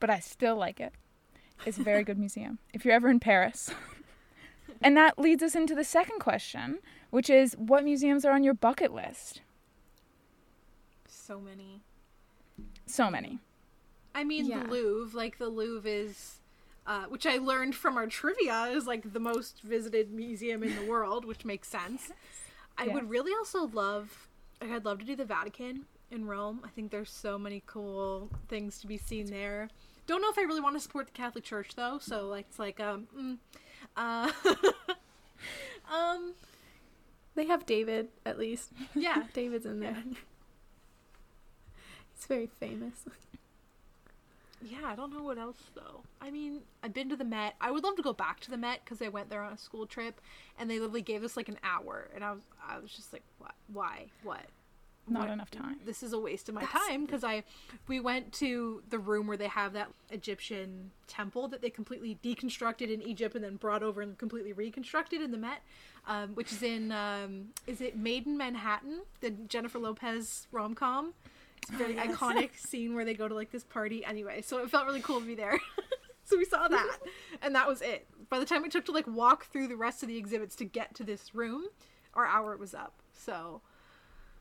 but 0.00 0.10
i 0.10 0.20
still 0.20 0.56
like 0.56 0.80
it. 0.80 0.92
It's 1.66 1.78
a 1.78 1.82
very 1.82 2.04
good 2.04 2.18
museum 2.18 2.58
if 2.72 2.84
you're 2.84 2.94
ever 2.94 3.08
in 3.08 3.20
paris. 3.20 3.70
And 4.80 4.96
that 4.96 5.18
leads 5.18 5.42
us 5.42 5.56
into 5.56 5.74
the 5.74 5.82
second 5.82 6.20
question 6.20 6.78
which 7.10 7.28
is 7.30 7.54
what 7.54 7.82
museums 7.82 8.24
are 8.24 8.32
on 8.32 8.44
your 8.44 8.54
bucket 8.54 8.92
list? 8.92 9.40
So 11.08 11.40
many 11.40 11.80
so 12.90 13.10
many 13.10 13.38
I 14.14 14.24
mean, 14.24 14.46
Yeah. 14.46 14.62
the 14.64 14.68
Louvre, 14.68 15.16
like 15.16 15.38
the 15.38 15.48
Louvre 15.48 15.88
is, 15.88 16.40
uh, 16.86 17.04
which 17.04 17.24
I 17.26 17.36
learned 17.36 17.76
from 17.76 17.96
our 17.96 18.06
trivia, 18.08 18.64
is 18.72 18.84
like 18.86 19.12
the 19.12 19.20
most 19.20 19.60
visited 19.62 20.10
museum 20.10 20.64
in 20.64 20.74
the 20.74 20.82
world, 20.90 21.24
which 21.24 21.44
makes 21.44 21.68
sense. 21.68 22.10
I 22.76 22.86
Yes. 22.86 22.94
would 22.94 23.08
really 23.10 23.32
also 23.32 23.66
love, 23.68 24.28
I'd 24.60 24.84
love 24.84 24.98
to 25.00 25.04
do 25.04 25.14
the 25.14 25.24
Vatican 25.24 25.84
in 26.10 26.26
Rome. 26.26 26.62
I 26.64 26.68
think 26.68 26.90
there's 26.90 27.10
so 27.10 27.38
many 27.38 27.62
cool 27.66 28.28
things 28.48 28.80
to 28.80 28.86
be 28.88 28.96
seen 28.96 29.26
there. 29.26 29.68
Don't 30.08 30.22
know 30.22 30.30
if 30.30 30.38
I 30.38 30.42
really 30.42 30.62
want 30.62 30.74
to 30.74 30.80
support 30.80 31.06
the 31.06 31.12
Catholic 31.12 31.44
Church 31.44 31.76
though, 31.76 31.98
so 32.00 32.26
like 32.26 32.46
it's 32.48 32.58
like 32.58 32.80
um, 32.80 33.06
mm, 33.16 33.38
uh, 33.96 34.32
um, 35.92 36.34
they 37.34 37.46
have 37.46 37.66
David, 37.66 38.08
at 38.26 38.38
least. 38.38 38.70
yeah, 38.94 39.24
David's 39.34 39.66
in 39.66 39.80
there. 39.80 40.02
He's 42.18 42.26
very 42.26 42.48
famous. 42.60 43.04
Yeah, 44.60 44.86
I 44.86 44.96
don't 44.96 45.12
know 45.12 45.22
what 45.22 45.38
else 45.38 45.70
though. 45.76 46.00
I 46.20 46.32
mean, 46.32 46.62
I've 46.82 46.92
been 46.92 47.08
to 47.10 47.14
the 47.16 47.24
Met. 47.24 47.54
I 47.60 47.70
would 47.70 47.84
love 47.84 47.94
to 47.94 48.02
go 48.02 48.12
back 48.12 48.40
to 48.40 48.50
the 48.50 48.56
Met 48.56 48.80
because 48.84 49.00
I 49.00 49.06
went 49.06 49.30
there 49.30 49.40
on 49.40 49.52
a 49.52 49.56
school 49.56 49.86
trip, 49.86 50.20
and 50.58 50.68
they 50.68 50.80
literally 50.80 51.00
gave 51.00 51.22
us 51.22 51.36
like 51.36 51.48
an 51.48 51.58
hour, 51.62 52.08
and 52.12 52.24
I 52.24 52.32
was 52.32 52.42
I 52.68 52.78
was 52.80 52.90
just 52.90 53.12
like, 53.12 53.22
what? 53.38 53.54
Why? 53.72 54.06
What? 54.24 54.46
not 55.10 55.20
What? 55.20 55.30
enough 55.30 55.50
time 55.50 55.76
This 55.86 56.02
is 56.02 56.12
a 56.12 56.18
waste 56.18 56.48
of 56.50 56.54
my 56.56 56.64
time 56.64 57.06
because 57.06 57.22
I 57.24 57.44
we 57.86 58.00
went 58.00 58.32
to 58.34 58.82
the 58.90 58.98
room 58.98 59.26
where 59.28 59.36
they 59.38 59.46
have 59.46 59.72
that 59.74 59.88
Egyptian 60.10 60.90
temple 61.06 61.46
that 61.48 61.62
they 61.62 61.70
completely 61.70 62.18
deconstructed 62.22 62.92
in 62.92 63.00
Egypt 63.00 63.34
and 63.36 63.42
then 63.44 63.56
brought 63.56 63.82
over 63.84 64.02
and 64.02 64.18
completely 64.18 64.52
reconstructed 64.52 65.22
in 65.22 65.30
the 65.30 65.38
Met, 65.38 65.62
um, 66.08 66.30
which 66.34 66.50
is 66.52 66.64
in 66.64 66.90
um, 66.90 67.50
is 67.68 67.80
it 67.80 67.96
Made 67.96 68.26
in 68.26 68.36
Manhattan, 68.36 69.02
the 69.20 69.30
Jennifer 69.30 69.78
Lopez 69.78 70.48
rom 70.50 70.74
com. 70.74 71.14
It's 71.62 71.70
a 71.70 71.76
very 71.76 71.98
oh, 71.98 72.02
iconic 72.02 72.58
scene 72.58 72.94
where 72.94 73.04
they 73.04 73.14
go 73.14 73.28
to 73.28 73.34
like 73.34 73.50
this 73.50 73.64
party. 73.64 74.04
Anyway, 74.04 74.42
so 74.42 74.58
it 74.58 74.70
felt 74.70 74.86
really 74.86 75.00
cool 75.00 75.20
to 75.20 75.26
be 75.26 75.34
there. 75.34 75.58
so 76.24 76.36
we 76.36 76.44
saw 76.44 76.68
that, 76.68 76.98
and 77.42 77.54
that 77.54 77.68
was 77.68 77.82
it. 77.82 78.06
By 78.28 78.38
the 78.38 78.44
time 78.46 78.62
we 78.62 78.68
took 78.68 78.84
to 78.86 78.92
like 78.92 79.06
walk 79.06 79.46
through 79.46 79.68
the 79.68 79.76
rest 79.76 80.02
of 80.02 80.08
the 80.08 80.16
exhibits 80.16 80.54
to 80.56 80.64
get 80.64 80.94
to 80.96 81.04
this 81.04 81.34
room, 81.34 81.64
our 82.14 82.26
hour 82.26 82.56
was 82.56 82.74
up. 82.74 82.94
So 83.12 83.62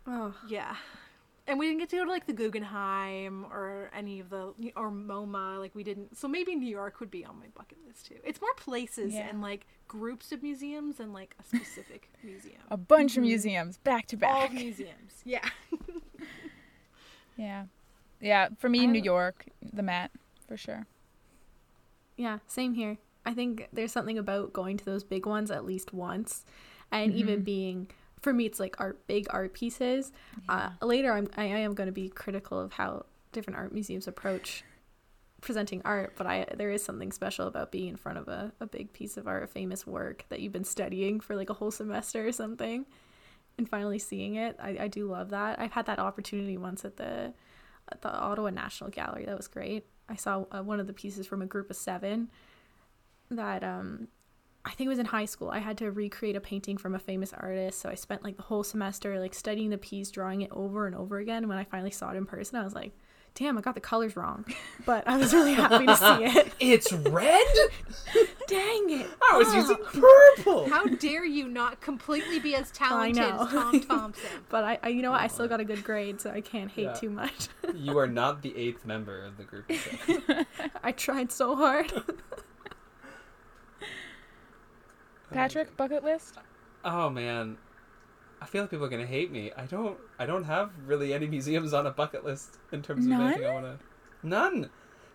Oh, 0.07 0.33
yeah. 0.47 0.75
And 1.47 1.57
we 1.59 1.67
didn't 1.67 1.79
get 1.79 1.89
to 1.89 1.97
go 1.97 2.05
to 2.05 2.09
like 2.09 2.25
the 2.25 2.33
Guggenheim 2.33 3.45
or 3.45 3.89
any 3.95 4.19
of 4.19 4.29
the 4.29 4.53
or 4.75 4.91
MoMA. 4.91 5.59
Like 5.59 5.73
we 5.75 5.83
didn't. 5.83 6.17
So 6.17 6.27
maybe 6.27 6.55
New 6.55 6.69
York 6.69 6.99
would 6.99 7.11
be 7.11 7.23
on 7.23 7.39
my 7.39 7.45
bucket 7.55 7.77
list 7.87 8.07
too. 8.07 8.15
It's 8.25 8.41
more 8.41 8.53
places 8.55 9.13
Yeah. 9.13 9.27
and 9.29 9.41
like 9.41 9.65
groups 9.87 10.31
of 10.33 10.43
museums 10.43 10.99
and 10.99 11.13
like 11.13 11.35
a 11.39 11.43
specific 11.43 12.09
museum. 12.21 12.61
a 12.69 12.75
bunch 12.75 13.11
of 13.11 13.21
mm-hmm. 13.21 13.29
museums 13.29 13.77
back 13.77 14.07
to 14.07 14.17
back. 14.17 14.35
All 14.35 14.49
museums. 14.49 15.21
Yeah. 15.23 15.47
Yeah. 17.37 17.65
Yeah 18.19 18.49
for 18.57 18.69
me 18.69 18.83
I- 18.83 18.85
new 18.87 19.01
york 19.01 19.45
the 19.61 19.83
met 19.83 20.11
for 20.47 20.57
sure. 20.57 20.85
Yeah, 22.15 22.39
same 22.47 22.73
here. 22.73 22.97
I 23.25 23.33
think 23.33 23.67
there's 23.71 23.91
something 23.91 24.17
about 24.17 24.53
going 24.53 24.77
to 24.77 24.85
those 24.85 25.03
big 25.03 25.25
ones 25.25 25.51
at 25.51 25.65
least 25.65 25.93
once, 25.93 26.45
and 26.91 27.13
even 27.13 27.43
being 27.43 27.89
for 28.21 28.33
me, 28.33 28.45
it's 28.45 28.59
like 28.59 28.79
art, 28.79 29.05
big 29.05 29.27
art 29.29 29.53
pieces. 29.53 30.11
Uh, 30.49 30.69
later, 30.81 31.11
I'm 31.13 31.27
I 31.37 31.43
am 31.45 31.75
going 31.75 31.87
to 31.87 31.93
be 31.93 32.09
critical 32.09 32.59
of 32.59 32.73
how 32.73 33.05
different 33.33 33.57
art 33.59 33.73
museums 33.73 34.07
approach 34.07 34.63
presenting 35.41 35.81
art, 35.85 36.13
but 36.17 36.25
I 36.25 36.45
there 36.55 36.71
is 36.71 36.83
something 36.83 37.11
special 37.11 37.47
about 37.47 37.71
being 37.71 37.89
in 37.89 37.97
front 37.97 38.17
of 38.17 38.27
a, 38.27 38.53
a 38.59 38.65
big 38.65 38.93
piece 38.93 39.17
of 39.17 39.27
art, 39.27 39.43
a 39.43 39.47
famous 39.47 39.85
work 39.85 40.25
that 40.29 40.39
you've 40.39 40.53
been 40.53 40.63
studying 40.63 41.19
for 41.19 41.35
like 41.35 41.49
a 41.49 41.53
whole 41.53 41.71
semester 41.71 42.27
or 42.27 42.31
something, 42.31 42.85
and 43.57 43.67
finally 43.67 43.99
seeing 43.99 44.35
it. 44.35 44.55
I, 44.59 44.77
I 44.81 44.87
do 44.87 45.09
love 45.09 45.29
that. 45.29 45.59
I've 45.59 45.71
had 45.71 45.85
that 45.87 45.99
opportunity 45.99 46.57
once 46.57 46.85
at 46.85 46.97
the 46.97 47.33
at 47.91 48.01
the 48.01 48.11
Ottawa 48.13 48.49
National 48.49 48.89
Gallery. 48.89 49.25
That 49.25 49.37
was 49.37 49.47
great. 49.47 49.85
I 50.09 50.15
saw 50.15 50.45
uh, 50.51 50.61
one 50.61 50.79
of 50.79 50.87
the 50.87 50.93
pieces 50.93 51.25
from 51.25 51.41
a 51.41 51.45
group 51.45 51.69
of 51.69 51.75
seven 51.75 52.29
that 53.29 53.63
um 53.63 54.07
I 54.65 54.71
think 54.71 54.87
it 54.87 54.89
was 54.89 54.99
in 54.99 55.05
high 55.05 55.25
school. 55.25 55.49
I 55.49 55.59
had 55.59 55.77
to 55.77 55.91
recreate 55.91 56.35
a 56.35 56.41
painting 56.41 56.77
from 56.77 56.93
a 56.93 56.99
famous 56.99 57.31
artist. 57.31 57.79
So 57.79 57.89
I 57.89 57.95
spent 57.95 58.23
like 58.23 58.35
the 58.35 58.43
whole 58.43 58.65
semester 58.65 59.17
like 59.17 59.33
studying 59.33 59.69
the 59.69 59.77
piece, 59.77 60.11
drawing 60.11 60.41
it 60.41 60.51
over 60.51 60.87
and 60.87 60.95
over 60.95 61.19
again. 61.19 61.37
And 61.37 61.47
when 61.47 61.57
I 61.57 61.63
finally 61.63 61.91
saw 61.91 62.11
it 62.11 62.17
in 62.17 62.25
person, 62.25 62.59
I 62.59 62.65
was 62.65 62.75
like, 62.75 62.91
damn, 63.37 63.57
I 63.57 63.61
got 63.61 63.75
the 63.75 63.81
colors 63.81 64.15
wrong. 64.15 64.45
But 64.85 65.07
I 65.07 65.17
was 65.17 65.33
really 65.33 65.53
happy 65.53 65.85
to 65.85 65.95
see 65.95 66.23
it. 66.25 66.53
It's 66.59 66.91
red. 66.91 67.45
Dang 68.47 68.89
it. 68.89 69.07
I 69.31 69.37
was 69.37 69.53
using 69.53 69.77
purple. 69.77 70.67
How 70.69 70.85
dare 70.85 71.23
you 71.23 71.47
not 71.47 71.79
completely 71.81 72.39
be 72.39 72.55
as 72.55 72.71
talented 72.71 73.21
know. 73.21 73.43
as 73.43 73.51
Tom 73.51 73.79
Thomson? 73.81 74.29
But 74.49 74.63
I, 74.63 74.79
I 74.81 74.87
you 74.89 75.01
know 75.01 75.11
what? 75.11 75.21
I 75.21 75.27
still 75.27 75.45
uh-huh. 75.45 75.49
got 75.49 75.59
a 75.59 75.65
good 75.65 75.83
grade, 75.83 76.19
so 76.19 76.31
I 76.31 76.41
can't 76.41 76.71
hate 76.71 76.83
Yeah. 76.83 76.93
too 76.93 77.09
much. 77.09 77.49
You 77.75 77.97
are 77.99 78.07
not 78.07 78.41
the 78.41 78.57
eighth 78.57 78.85
member 78.85 79.23
of 79.23 79.37
the 79.37 79.43
group. 79.43 79.71
I 80.83 80.91
tried 80.93 81.31
so 81.31 81.55
hard. 81.55 81.91
Patrick, 85.31 85.75
bucket 85.77 86.03
list? 86.03 86.37
Oh 86.83 87.09
man, 87.09 87.57
I 88.41 88.45
feel 88.45 88.61
like 88.61 88.71
people 88.71 88.85
are 88.85 88.89
gonna 88.89 89.05
hate 89.05 89.31
me. 89.31 89.51
I 89.57 89.65
don't. 89.65 89.97
I 90.19 90.25
don't 90.25 90.43
have 90.43 90.71
really 90.85 91.13
any 91.13 91.27
museums 91.27 91.73
on 91.73 91.87
a 91.87 91.91
bucket 91.91 92.23
list 92.23 92.57
in 92.71 92.81
terms 92.81 93.05
of 93.05 93.11
anything 93.11 93.45
I 93.45 93.53
wanna. 93.53 93.79
None. 94.23 94.69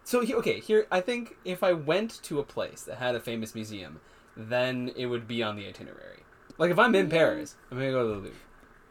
So 0.05 0.23
okay, 0.23 0.61
here 0.61 0.87
I 0.91 1.01
think 1.01 1.37
if 1.45 1.63
I 1.63 1.73
went 1.73 2.23
to 2.25 2.41
a 2.41 2.43
place 2.43 2.83
that 2.83 2.99
had 2.99 3.15
a 3.15 3.21
famous 3.21 3.55
museum, 3.55 4.01
then 4.37 4.93
it 4.97 5.07
would 5.07 5.29
be 5.29 5.43
on 5.43 5.57
the 5.57 5.67
itinerary. 5.67 6.25
Like 6.59 6.71
if 6.71 6.79
I'm 6.79 6.95
in 6.95 7.09
Paris, 7.09 7.57
I'm 7.71 7.79
gonna 7.79 7.93
go 7.93 8.03
to 8.03 8.09
the 8.09 8.21
Louvre. 8.21 8.41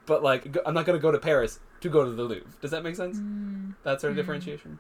But 0.06 0.24
like 0.24 0.58
I'm 0.66 0.74
not 0.74 0.86
gonna 0.86 1.00
go 1.00 1.12
to 1.12 1.20
Paris 1.20 1.60
to 1.82 1.90
go 1.90 2.06
to 2.06 2.12
the 2.12 2.24
Louvre. 2.24 2.50
Does 2.62 2.72
that 2.72 2.84
make 2.84 2.96
sense? 2.96 3.18
That 3.84 4.00
sort 4.00 4.12
of 4.12 4.18
differentiation. 4.18 4.80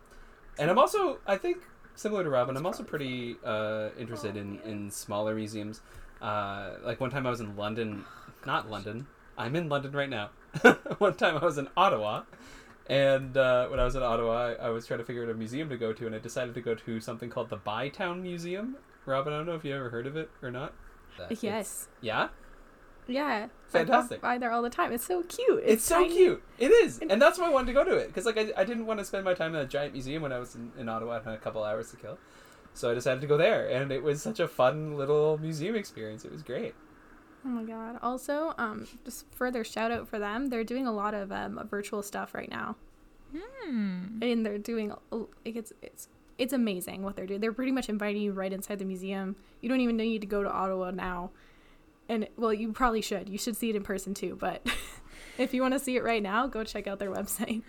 And 0.58 0.70
I'm 0.70 0.78
also, 0.78 1.20
I 1.26 1.38
think, 1.38 1.64
similar 1.96 2.24
to 2.24 2.30
Robin, 2.30 2.56
I'm 2.58 2.66
also 2.66 2.84
pretty 2.84 3.38
uh, 3.44 3.90
interested 3.98 4.36
in, 4.38 4.60
in 4.62 4.92
smaller 4.92 5.34
museums. 5.34 5.82
Uh, 6.22 6.72
like 6.84 7.00
one 7.00 7.10
time 7.10 7.26
I 7.26 7.30
was 7.30 7.40
in 7.40 7.56
London, 7.56 8.06
not 8.46 8.70
London, 8.70 9.08
I'm 9.42 9.56
in 9.56 9.70
London 9.70 9.92
right 9.92 10.10
now. 10.10 10.30
one 11.00 11.16
time 11.16 11.38
I 11.38 11.44
was 11.44 11.58
in 11.58 11.68
Ottawa, 11.76 12.24
and 12.88 13.36
uh, 13.36 13.68
when 13.70 13.80
I 13.80 13.86
was 13.86 13.96
in 13.96 14.04
Ottawa, 14.04 14.50
I, 14.50 14.68
I 14.68 14.70
was 14.70 14.86
trying 14.86 15.00
to 15.00 15.06
figure 15.06 15.24
out 15.24 15.30
a 15.30 15.34
museum 15.34 15.70
to 15.70 15.78
go 15.78 15.94
to, 15.94 16.06
and 16.06 16.14
I 16.14 16.20
decided 16.20 16.54
to 16.56 16.62
go 16.62 16.76
to 16.76 17.00
something 17.00 17.30
called 17.30 17.50
the 17.50 17.58
Bytown 17.58 18.22
Museum. 18.22 18.78
Robin, 19.06 19.34
I 19.34 19.38
don't 19.38 19.48
know 19.48 19.56
if 19.56 19.66
you 19.66 19.76
ever 19.76 19.90
heard 19.90 20.06
of 20.06 20.16
it 20.16 20.30
or 20.44 20.52
not. 20.52 20.74
That- 21.18 21.44
yes. 21.44 21.88
Yeah? 22.02 22.30
Yeah. 23.08 23.48
Fantastic. 23.68 24.24
I 24.24 24.28
walk 24.28 24.36
by 24.36 24.38
there 24.38 24.52
all 24.52 24.62
the 24.62 24.70
time. 24.70 24.92
It's 24.92 25.06
so 25.06 25.24
cute. 25.24 25.64
It's, 25.66 25.84
so 25.84 26.04
tiny. 26.04 26.16
cute. 26.16 26.44
It 26.60 26.72
is, 26.72 27.00
and 27.00 27.20
that's 27.20 27.40
why 27.40 27.48
I 27.48 27.50
wanted 27.50 27.68
to 27.68 27.74
go 27.74 27.84
to 27.84 27.96
it 27.96 28.08
because 28.08 28.26
like 28.26 28.38
I, 28.38 28.52
I 28.56 28.64
didn't 28.64 28.86
want 28.86 29.00
to 29.00 29.06
spend 29.06 29.26
my 29.26 29.34
time 29.34 29.56
in 29.56 29.62
a 29.62 29.66
giant 29.66 29.94
museum 29.94 30.22
when 30.22 30.32
I 30.32 30.38
was 30.38 30.56
in, 30.56 30.72
in 30.78 30.88
Ottawa. 30.88 31.18
and 31.18 31.26
had 31.26 31.34
a 31.34 31.38
couple 31.38 31.64
hours 31.64 31.90
to 31.92 31.98
kill, 31.98 32.20
so 32.74 32.92
I 32.92 32.94
decided 32.94 33.22
to 33.22 33.28
go 33.28 33.38
there, 33.38 33.68
and 33.68 33.92
it 33.92 34.04
was 34.04 34.22
such 34.22 34.40
a 34.40 34.48
fun 34.48 34.96
little 34.96 35.40
museum 35.40 35.76
experience. 35.76 36.26
It 36.26 36.32
was 36.32 36.44
great. 36.44 36.76
Oh 37.44 37.50
my 37.50 37.64
god. 37.64 37.98
Also, 38.02 38.54
um, 38.58 38.88
just 39.04 39.26
further 39.32 39.64
shout 39.64 39.92
out 39.92 40.08
for 40.08 40.20
them. 40.20 40.48
They're 40.48 40.64
doing 40.64 40.86
a 40.86 40.92
lot 40.92 41.14
of 41.14 41.32
um, 41.32 41.68
virtual 41.70 42.04
stuff 42.04 42.34
right 42.34 42.50
now. 42.50 42.76
Hmm. 43.34 44.22
and 44.22 44.46
they're 44.46 44.58
doing 44.58 44.94
like 45.10 45.56
it's 45.56 45.72
it's 45.82 46.10
it's 46.38 46.52
amazing 46.54 47.04
what 47.04 47.16
they're 47.16 47.26
doing. 47.26 47.40
They're 47.40 47.54
pretty 47.54 47.72
much 47.72 47.88
inviting 47.88 48.22
you 48.22 48.34
right 48.34 48.52
inside 48.52 48.80
the 48.80 48.86
museum. 48.86 49.36
You 49.62 49.70
don't 49.70 49.80
even 49.80 49.96
need 49.96 50.22
to 50.22 50.28
go 50.28 50.44
to 50.44 50.52
Ottawa 50.52 50.92
now. 50.92 51.32
And 52.10 52.28
well, 52.36 52.54
you 52.54 52.74
probably 52.74 53.02
should. 53.02 53.30
You 53.30 53.38
should 53.38 53.56
see 53.56 53.70
it 53.70 53.76
in 53.76 53.84
person 53.84 54.14
too, 54.14 54.36
but 54.40 54.66
if 55.38 55.54
you 55.54 55.62
want 55.62 55.76
to 55.76 55.80
see 55.80 55.96
it 55.96 56.04
right 56.04 56.22
now, 56.22 56.48
go 56.48 56.64
check 56.64 56.88
out 56.88 57.00
their 57.00 57.12
website. 57.12 57.62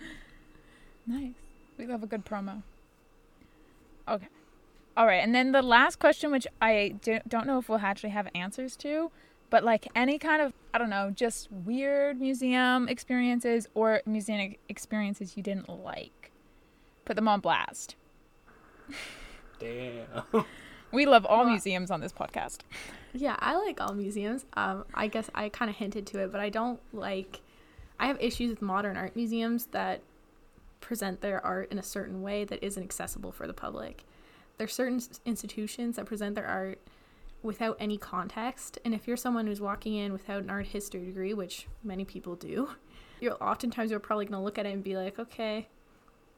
Nice. 1.05 1.33
We 1.77 1.85
love 1.85 2.03
a 2.03 2.07
good 2.07 2.25
promo. 2.25 2.63
Okay. 4.07 4.27
All 4.97 5.05
right. 5.05 5.23
And 5.23 5.33
then 5.33 5.51
the 5.51 5.61
last 5.61 5.99
question, 5.99 6.31
which 6.31 6.47
I 6.61 6.95
don't 7.27 7.45
know 7.45 7.59
if 7.59 7.69
we'll 7.69 7.79
actually 7.79 8.11
have 8.11 8.27
answers 8.33 8.75
to, 8.77 9.11
but 9.53 9.63
like 9.63 9.87
any 9.95 10.17
kind 10.17 10.41
of, 10.41 10.51
I 10.73 10.79
don't 10.79 10.89
know, 10.89 11.11
just 11.11 11.47
weird 11.51 12.19
museum 12.19 12.89
experiences 12.89 13.67
or 13.75 14.01
museum 14.03 14.55
experiences 14.67 15.37
you 15.37 15.43
didn't 15.43 15.69
like. 15.69 16.31
Put 17.05 17.17
them 17.17 17.27
on 17.27 17.39
blast. 17.39 17.95
Damn. 19.59 20.25
We 20.91 21.07
love 21.07 21.25
all 21.25 21.43
museums 21.45 21.89
on 21.89 22.01
this 22.01 22.11
podcast. 22.13 22.59
Yeah, 23.13 23.35
I 23.39 23.55
like 23.55 23.81
all 23.81 23.95
museums. 23.95 24.45
Um, 24.53 24.85
I 24.93 25.07
guess 25.07 25.27
I 25.33 25.49
kind 25.49 25.69
of 25.71 25.75
hinted 25.77 26.05
to 26.07 26.19
it, 26.19 26.31
but 26.31 26.39
I 26.39 26.49
don't 26.49 26.79
like. 26.93 27.41
I 27.99 28.05
have 28.05 28.21
issues 28.21 28.51
with 28.51 28.61
modern 28.61 28.95
art 28.95 29.15
museums 29.15 29.65
that 29.67 30.01
present 30.81 31.21
their 31.21 31.43
art 31.43 31.71
in 31.71 31.79
a 31.79 31.83
certain 31.83 32.21
way 32.21 32.43
that 32.45 32.63
isn't 32.63 32.83
accessible 32.83 33.31
for 33.31 33.47
the 33.47 33.53
public. 33.53 34.03
There's 34.59 34.73
certain 34.73 35.01
institutions 35.25 35.95
that 35.95 36.05
present 36.05 36.35
their 36.35 36.45
art 36.45 36.77
without 37.43 37.77
any 37.79 37.97
context, 37.97 38.79
and 38.85 38.93
if 38.93 39.07
you're 39.07 39.17
someone 39.17 39.45
who's 39.47 39.61
walking 39.61 39.93
in 39.95 40.11
without 40.13 40.41
an 40.43 40.49
art 40.49 40.67
history 40.67 41.05
degree, 41.05 41.33
which 41.33 41.67
many 41.83 42.05
people 42.05 42.35
do, 42.35 42.69
you're 43.19 43.37
oftentimes 43.43 43.91
you're 43.91 43.99
probably 43.99 44.25
gonna 44.25 44.43
look 44.43 44.57
at 44.57 44.65
it 44.65 44.73
and 44.73 44.83
be 44.83 44.95
like, 44.97 45.19
okay. 45.19 45.67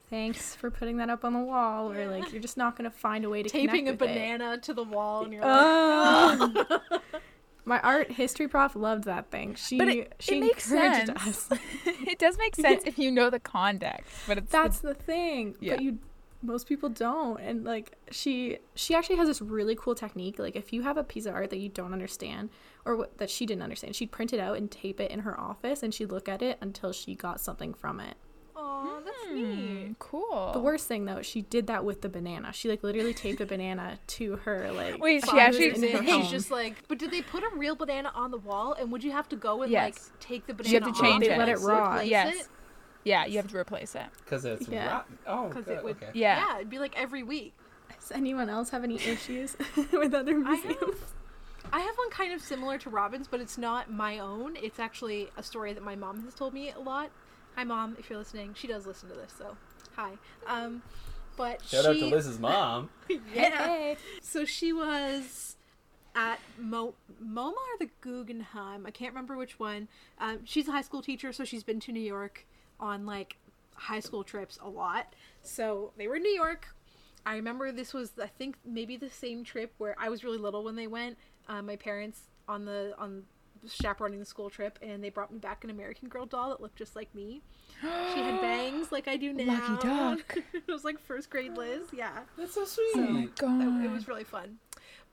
Thanks 0.08 0.54
for 0.54 0.70
putting 0.70 0.98
that 0.98 1.10
up 1.10 1.24
on 1.24 1.32
the 1.32 1.40
wall, 1.40 1.90
or 1.90 2.06
like 2.08 2.30
you're 2.32 2.40
just 2.42 2.56
not 2.56 2.76
gonna 2.76 2.90
find 2.92 3.24
a 3.24 3.28
way 3.30 3.42
to 3.42 3.48
Taping 3.48 3.88
a 3.88 3.92
with 3.92 4.02
it. 4.02 4.06
banana 4.08 4.56
to 4.58 4.72
the 4.72 4.84
wall, 4.84 5.24
and 5.24 5.32
you're 5.32 5.42
Oh. 5.44 6.52
like, 6.54 7.02
My 7.64 7.80
art 7.80 8.12
history 8.12 8.46
prof 8.46 8.76
loved 8.76 9.02
that 9.04 9.32
thing. 9.32 9.56
She 9.56 9.76
But 9.78 9.88
it- 9.88 10.12
she 10.20 10.36
it 10.36 10.40
makes 10.40 10.70
encouraged 10.70 11.06
sense. 11.18 11.50
us. 11.50 11.58
it 11.84 12.20
does 12.20 12.38
make 12.38 12.54
sense 12.54 12.84
if 12.86 12.96
you 13.00 13.10
know 13.10 13.28
the 13.30 13.40
context, 13.40 14.14
but 14.28 14.38
it's 14.38 14.52
the- 14.52 14.56
That's 14.58 14.78
the 14.78 14.94
thing. 14.94 15.56
Yeah. 15.58 15.74
But 15.74 15.82
you 15.82 15.98
most 16.42 16.68
people 16.68 16.88
don't. 16.88 17.40
And 17.40 17.64
like 17.64 17.96
she 18.10 18.58
she 18.74 18.94
actually 18.94 19.16
has 19.16 19.28
this 19.28 19.40
really 19.40 19.74
cool 19.74 19.94
technique. 19.94 20.38
Like 20.38 20.56
if 20.56 20.72
you 20.72 20.82
have 20.82 20.96
a 20.96 21.04
piece 21.04 21.26
of 21.26 21.34
art 21.34 21.50
that 21.50 21.58
you 21.58 21.68
don't 21.68 21.92
understand 21.92 22.50
or 22.84 22.96
what, 22.96 23.18
that 23.18 23.30
she 23.30 23.46
didn't 23.46 23.62
understand, 23.62 23.96
she'd 23.96 24.12
print 24.12 24.32
it 24.32 24.40
out 24.40 24.56
and 24.56 24.70
tape 24.70 25.00
it 25.00 25.10
in 25.10 25.20
her 25.20 25.38
office 25.38 25.82
and 25.82 25.92
she'd 25.94 26.10
look 26.12 26.28
at 26.28 26.42
it 26.42 26.58
until 26.60 26.92
she 26.92 27.14
got 27.14 27.40
something 27.40 27.72
from 27.74 28.00
it. 28.00 28.16
"Oh, 28.58 29.00
that's 29.04 29.16
Hmm, 29.28 29.34
neat." 29.86 29.96
cool. 29.98 30.50
The 30.52 30.60
worst 30.60 30.86
thing 30.86 31.04
though, 31.04 31.20
she 31.22 31.42
did 31.42 31.66
that 31.66 31.84
with 31.84 32.00
the 32.02 32.08
banana. 32.08 32.52
She 32.52 32.68
like 32.68 32.82
literally 32.82 33.12
taped 33.14 33.40
a 33.40 33.46
banana 33.46 33.98
to 34.08 34.36
her 34.36 34.70
like 34.72 34.98
Wait, 34.98 35.24
she 35.28 35.38
actually 35.38 35.64
years 35.66 35.82
in 35.82 35.90
her 35.92 35.98
in, 35.98 36.04
home. 36.06 36.22
she's 36.22 36.30
just 36.30 36.50
like, 36.50 36.74
but 36.88 36.98
did 36.98 37.10
they 37.10 37.22
put 37.22 37.42
a 37.42 37.50
real 37.56 37.74
banana 37.74 38.12
on 38.14 38.30
the 38.30 38.38
wall? 38.38 38.74
And 38.78 38.90
would 38.92 39.02
you 39.04 39.12
have 39.12 39.28
to 39.30 39.36
go 39.36 39.62
and 39.62 39.70
Yes. 39.72 40.10
like 40.10 40.20
take 40.20 40.46
the 40.46 40.54
banana 40.54 40.74
You 40.74 40.80
have 40.84 40.94
to 40.94 41.00
change 41.02 41.24
and 41.24 41.34
it. 41.34 41.38
Let 41.38 41.48
it 41.48 41.58
rot. 41.60 42.06
Yes. 42.06 42.34
it? 42.36 42.48
Yeah, 43.06 43.24
you 43.24 43.36
have 43.36 43.46
to 43.48 43.56
replace 43.56 43.94
it. 43.94 44.06
Because 44.24 44.44
it's 44.44 44.66
Yeah. 44.68 44.88
rotten. 44.90 45.18
Oh, 45.28 45.48
'Cause 45.48 45.64
good, 45.64 45.78
it 45.78 45.84
would- 45.84 45.96
okay. 46.02 46.10
Yeah. 46.12 46.44
Yeah, 46.44 46.56
it'd 46.56 46.68
be 46.70 46.80
like 46.80 46.98
every 47.00 47.22
week. 47.22 47.54
Does 48.00 48.10
anyone 48.10 48.48
else 48.50 48.70
have 48.70 48.82
any 48.82 48.96
issues 48.96 49.56
with 49.92 50.12
other 50.12 50.34
museums? 50.36 50.64
I 50.64 50.68
museums? 50.68 51.00
have, 51.00 51.12
I 51.72 51.80
have 51.80 51.96
one 51.96 52.10
kind 52.10 52.32
of 52.32 52.40
similar 52.42 52.78
to 52.78 52.90
Robin's, 52.90 53.28
but 53.28 53.40
it's 53.40 53.56
not 53.56 53.90
my 53.92 54.18
own. 54.18 54.56
It's 54.56 54.80
actually 54.80 55.30
a 55.36 55.42
story 55.42 55.72
that 55.72 55.84
my 55.84 55.94
mom 55.94 56.24
has 56.24 56.34
told 56.34 56.52
me 56.52 56.70
a 56.72 56.78
lot. 56.80 57.10
Hi, 57.54 57.62
mom, 57.64 57.96
if 57.98 58.10
you're 58.10 58.18
listening. 58.18 58.54
She 58.54 58.66
does 58.66 58.86
listen 58.86 59.08
to 59.08 59.14
this, 59.14 59.32
so 59.38 59.56
hi. 59.94 60.12
Um, 60.46 60.82
but 61.36 61.62
Shout 61.64 61.84
she, 61.84 61.88
out 61.90 61.96
to 61.98 62.06
Lis's 62.06 62.38
mom. 62.40 62.90
yeah. 63.08 63.66
Hey. 63.66 63.96
So 64.20 64.44
she 64.44 64.72
was 64.72 65.56
at 66.16 66.40
Mo- 66.58 66.94
MoMA 67.24 67.52
or 67.52 67.78
the 67.78 67.90
Guggenheim. 68.00 68.84
I 68.84 68.90
can't 68.90 69.12
remember 69.12 69.36
which 69.36 69.58
one. 69.60 69.86
Um, 70.18 70.40
she's 70.44 70.66
a 70.66 70.72
high 70.72 70.82
school 70.82 71.02
teacher, 71.02 71.32
so 71.32 71.44
she's 71.44 71.62
been 71.62 71.78
to 71.80 71.92
New 71.92 72.00
York 72.00 72.46
on 72.80 73.06
like 73.06 73.36
high 73.74 74.00
school 74.00 74.24
trips 74.24 74.58
a 74.62 74.68
lot. 74.68 75.14
So 75.42 75.92
they 75.96 76.08
were 76.08 76.16
in 76.16 76.22
New 76.22 76.34
York. 76.34 76.68
I 77.24 77.36
remember 77.36 77.72
this 77.72 77.92
was, 77.92 78.12
I 78.22 78.28
think, 78.28 78.56
maybe 78.64 78.96
the 78.96 79.10
same 79.10 79.42
trip 79.42 79.74
where 79.78 79.96
I 79.98 80.08
was 80.08 80.22
really 80.22 80.38
little 80.38 80.62
when 80.62 80.76
they 80.76 80.86
went. 80.86 81.18
Uh, 81.48 81.60
my 81.62 81.76
parents 81.76 82.20
on 82.48 82.64
the 82.64 82.94
on 82.98 83.24
chaperoning 83.68 84.20
the 84.20 84.24
school 84.24 84.48
trip, 84.48 84.78
and 84.80 85.02
they 85.02 85.10
brought 85.10 85.32
me 85.32 85.38
back 85.38 85.64
an 85.64 85.70
American 85.70 86.08
Girl 86.08 86.26
doll 86.26 86.50
that 86.50 86.60
looked 86.60 86.76
just 86.76 86.94
like 86.94 87.12
me. 87.14 87.42
She 87.80 88.20
had 88.20 88.40
bangs 88.40 88.92
like 88.92 89.08
I 89.08 89.16
do 89.16 89.32
now. 89.32 89.60
Lucky 89.68 89.86
duck. 89.88 90.38
it 90.54 90.68
was 90.68 90.84
like 90.84 91.00
first 91.00 91.30
grade 91.30 91.56
Lis. 91.56 91.82
Yeah. 91.92 92.10
That's 92.38 92.54
so 92.54 92.64
sweet. 92.64 92.92
Oh 92.94 93.00
my 93.00 93.28
god. 93.38 93.82
It, 93.82 93.86
it 93.86 93.90
was 93.90 94.06
really 94.06 94.24
fun. 94.24 94.58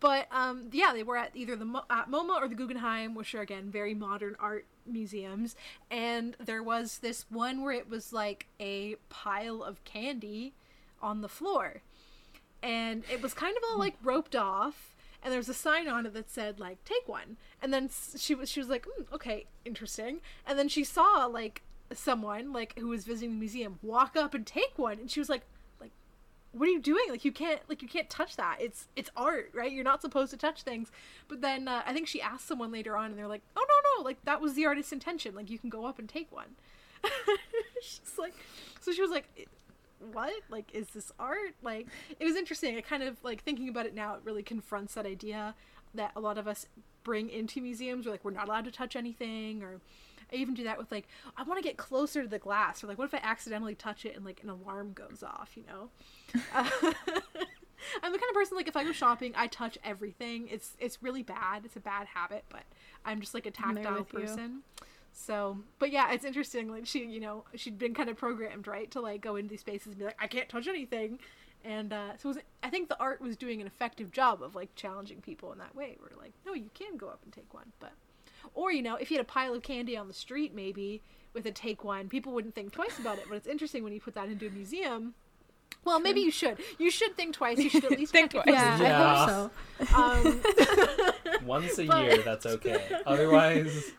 But 0.04 0.28
um, 0.34 0.68
yeah, 0.74 0.92
they 0.92 1.02
were 1.02 1.16
at 1.16 1.32
either 1.34 1.56
the 1.56 1.64
Mo- 1.64 1.86
at 1.90 2.12
MoMA 2.12 2.36
or 2.42 2.50
the 2.50 2.56
Guggenheim, 2.56 3.16
which 3.16 3.34
are 3.34 3.40
again 3.40 3.72
very 3.72 3.94
modern 3.94 4.36
art 4.38 4.66
museums. 4.86 5.56
And 5.90 6.36
there 6.44 6.62
was 6.62 6.98
this 6.98 7.26
one 7.30 7.62
where 7.62 7.72
it 7.72 7.90
was 7.90 8.12
like 8.12 8.48
a 8.60 8.96
pile 9.08 9.64
of 9.64 9.82
candy 9.86 10.56
on 11.02 11.22
the 11.22 11.30
floor, 11.30 11.84
and 12.62 13.06
it 13.10 13.22
was 13.22 13.34
kind 13.34 13.56
of 13.56 13.64
all 13.64 13.80
like 13.80 13.96
roped 14.04 14.36
off. 14.36 14.94
And 15.24 15.32
there 15.32 15.40
was 15.40 15.48
a 15.48 15.54
sign 15.54 15.88
on 15.88 16.06
it 16.06 16.14
that 16.16 16.30
said 16.30 16.60
like 16.60 16.84
"Take 16.84 17.08
one." 17.08 17.38
And 17.62 17.74
then 17.74 17.90
she 18.18 18.36
was 18.36 18.52
she 18.52 18.60
was 18.60 18.68
like, 18.68 18.86
mm, 18.86 19.06
"Okay, 19.14 19.46
interesting." 19.64 20.20
And 20.46 20.60
then 20.60 20.68
she 20.68 20.84
saw 20.84 21.28
like 21.28 21.62
someone 21.94 22.52
like 22.52 22.78
who 22.78 22.90
was 22.90 23.06
visiting 23.06 23.36
the 23.36 23.40
museum 23.40 23.80
walk 23.82 24.18
up 24.18 24.34
and 24.34 24.46
take 24.46 24.78
one, 24.78 25.00
and 25.00 25.10
she 25.10 25.22
was 25.22 25.30
like, 25.30 25.44
"Like, 25.44 25.53
what 26.54 26.70
are 26.70 26.72
you 26.72 26.80
doing 26.80 27.04
like 27.10 27.26
you 27.26 27.32
can't 27.32 27.60
like 27.68 27.82
you 27.82 27.88
can't 27.88 28.10
touch 28.10 28.36
that 28.36 28.58
it's 28.60 28.88
it's 28.96 29.10
art 29.18 29.50
right 29.54 29.72
you're 29.72 29.84
not 29.84 30.02
supposed 30.02 30.32
to 30.32 30.38
touch 30.38 30.64
things 30.64 30.92
but 31.28 31.42
then 31.42 31.68
uh, 31.68 31.82
i 31.86 31.94
think 31.94 32.08
she 32.08 32.22
asked 32.22 32.48
someone 32.48 32.72
later 32.72 32.96
on 32.96 33.08
and 33.08 33.18
they're 33.18 33.28
like 33.28 33.42
oh 33.58 33.66
no 33.68 34.02
no 34.02 34.06
like 34.06 34.24
that 34.24 34.40
was 34.40 34.54
the 34.54 34.66
artist's 34.66 34.92
intention 34.92 35.36
like 35.36 35.50
you 35.50 35.58
can 35.58 35.70
go 35.70 35.86
up 35.86 36.00
and 36.00 36.08
take 36.08 36.32
one 36.32 36.56
she's 37.82 38.18
like 38.18 38.34
so 38.80 38.92
she 38.92 39.02
was 39.02 39.12
like 39.12 39.48
what? 40.12 40.34
Like, 40.50 40.70
is 40.74 40.88
this 40.88 41.12
art? 41.20 41.56
Like, 41.62 41.88
it 42.20 42.26
was 42.26 42.36
interesting. 42.36 42.76
I 42.76 42.82
kind 42.82 43.04
of 43.04 43.24
like 43.24 43.44
thinking 43.44 43.70
about 43.70 43.86
it 43.86 43.96
now. 43.96 44.16
It 44.16 44.22
really 44.24 44.44
confronts 44.44 44.96
that 44.96 45.06
idea 45.06 45.56
that 45.96 46.12
a 46.16 46.20
lot 46.20 46.38
of 46.38 46.48
us 46.48 46.66
bring 47.04 47.30
into 47.30 47.62
museums. 47.62 48.06
We're 48.06 48.14
like, 48.14 48.26
we're 48.26 48.32
not 48.32 48.48
allowed 48.48 48.66
to 48.66 48.72
touch 48.72 48.96
anything, 48.96 49.64
or 49.64 49.80
I 50.34 50.38
even 50.38 50.54
do 50.54 50.64
that 50.64 50.78
with 50.78 50.92
like, 50.92 51.08
I 51.38 51.44
want 51.44 51.62
to 51.62 51.64
get 51.64 51.78
closer 51.78 52.24
to 52.24 52.28
the 52.28 52.40
glass, 52.40 52.84
or 52.84 52.88
like, 52.88 52.98
what 52.98 53.06
if 53.06 53.14
I 53.14 53.22
accidentally 53.24 53.76
touch 53.76 54.06
it 54.06 54.16
and 54.16 54.26
like 54.26 54.42
an 54.44 54.50
alarm 54.50 54.94
goes 54.94 55.24
off? 55.24 55.52
You 55.56 55.64
know. 55.68 55.90
Uh, 56.54 56.70
I'm 58.02 58.12
the 58.14 58.18
kind 58.18 58.30
of 58.30 58.34
person 58.34 58.56
like 58.56 58.68
if 58.68 58.78
I 58.78 58.84
go 58.84 58.92
shopping, 58.92 59.34
I 59.36 59.48
touch 59.48 59.78
everything. 59.84 60.48
It's 60.50 60.76
it's 60.80 61.04
really 61.04 61.24
bad. 61.24 61.66
It's 61.66 61.76
a 61.76 61.82
bad 61.82 62.08
habit, 62.08 62.46
but 62.50 62.64
I'm 63.06 63.20
just 63.20 63.34
like 63.34 63.46
a 63.46 63.52
tactile 63.52 64.00
with 64.00 64.14
you. 64.14 64.20
person. 64.20 64.64
So, 65.12 65.60
but 65.80 65.92
yeah, 65.92 66.12
it's 66.12 66.26
interesting. 66.26 66.70
Like 66.70 66.88
she, 66.88 67.06
you 67.06 67.20
know, 67.20 67.44
she'd 67.56 67.78
been 67.78 67.94
kind 67.94 68.10
of 68.10 68.18
programmed, 68.18 68.68
right, 68.68 68.90
to 68.92 69.02
like 69.02 69.22
go 69.22 69.36
into 69.36 69.50
these 69.50 69.60
spaces 69.60 69.88
and 69.88 69.98
be 69.98 70.06
like, 70.06 70.18
I 70.20 70.28
can't 70.28 70.50
touch 70.50 70.68
anything, 70.68 71.20
and 71.64 71.94
uh, 71.94 72.18
so 72.18 72.30
it 72.30 72.36
was, 72.36 72.44
I 72.62 72.70
think 72.70 72.90
the 72.90 73.00
art 73.00 73.22
was 73.22 73.38
doing 73.38 73.62
an 73.62 73.68
effective 73.68 74.12
job 74.12 74.42
of 74.42 74.56
like 74.56 74.76
challenging 74.76 75.22
people 75.22 75.52
in 75.52 75.60
that 75.60 75.76
way. 75.76 75.98
Where 76.00 76.12
like, 76.20 76.34
no, 76.46 76.54
you 76.54 76.70
can 76.74 76.98
go 76.98 77.08
up 77.08 77.20
and 77.24 77.32
take 77.32 77.54
one, 77.54 77.72
but, 77.80 77.92
or 78.54 78.72
you 78.72 78.82
know, 78.82 78.96
if 78.96 79.10
you 79.12 79.18
had 79.18 79.26
a 79.26 79.30
pile 79.30 79.54
of 79.54 79.62
candy 79.64 79.96
on 79.98 80.08
the 80.08 80.14
street, 80.14 80.54
maybe 80.54 81.02
with 81.34 81.46
a 81.46 81.52
take 81.52 81.84
one, 81.84 82.10
people 82.10 82.32
wouldn't 82.34 82.54
think 82.56 82.72
twice 82.72 83.00
about 83.00 83.18
it. 83.18 83.26
But 83.28 83.36
it's 83.36 83.48
interesting 83.48 83.84
when 83.84 83.94
you 83.94 84.00
put 84.02 84.14
that 84.16 84.30
into 84.30 84.48
a 84.48 84.52
museum. 84.52 85.14
Well, 85.86 86.00
maybe 86.00 86.22
you 86.22 86.32
should. 86.32 86.60
You 86.78 86.90
should 86.92 87.18
think 87.18 87.34
twice. 87.36 87.58
You 87.58 87.70
should 87.70 87.84
at 87.86 87.92
least 88.00 88.12
Think 88.14 88.32
twice. 88.32 88.46
first. 88.46 88.56
Yeah, 88.58 88.78
I 88.80 88.82
Yeah. 88.82 89.26
hope 89.26 89.52
so. 89.90 91.40
Um, 91.40 91.46
Once 91.46 91.78
a 91.80 91.86
But- 91.86 92.04
year, 92.04 92.18
that's 92.20 92.46
okay. 92.56 93.02
Otherwise, 93.06 93.92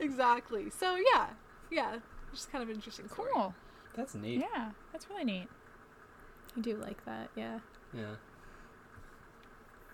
exactly. 0.00 0.70
So 0.70 0.96
yeah, 1.12 1.28
yeah, 1.70 1.96
just 2.32 2.50
kind 2.50 2.62
of 2.62 2.70
interesting. 2.70 3.08
story. 3.08 3.28
Cool. 3.34 3.54
that's 3.94 4.14
neat. 4.14 4.40
Yeah, 4.40 4.70
that's 4.92 5.08
really 5.10 5.24
neat. 5.24 5.48
I 6.56 6.60
do 6.60 6.76
like 6.76 7.04
that. 7.04 7.28
Yeah. 7.36 7.58
Yeah. 7.94 8.14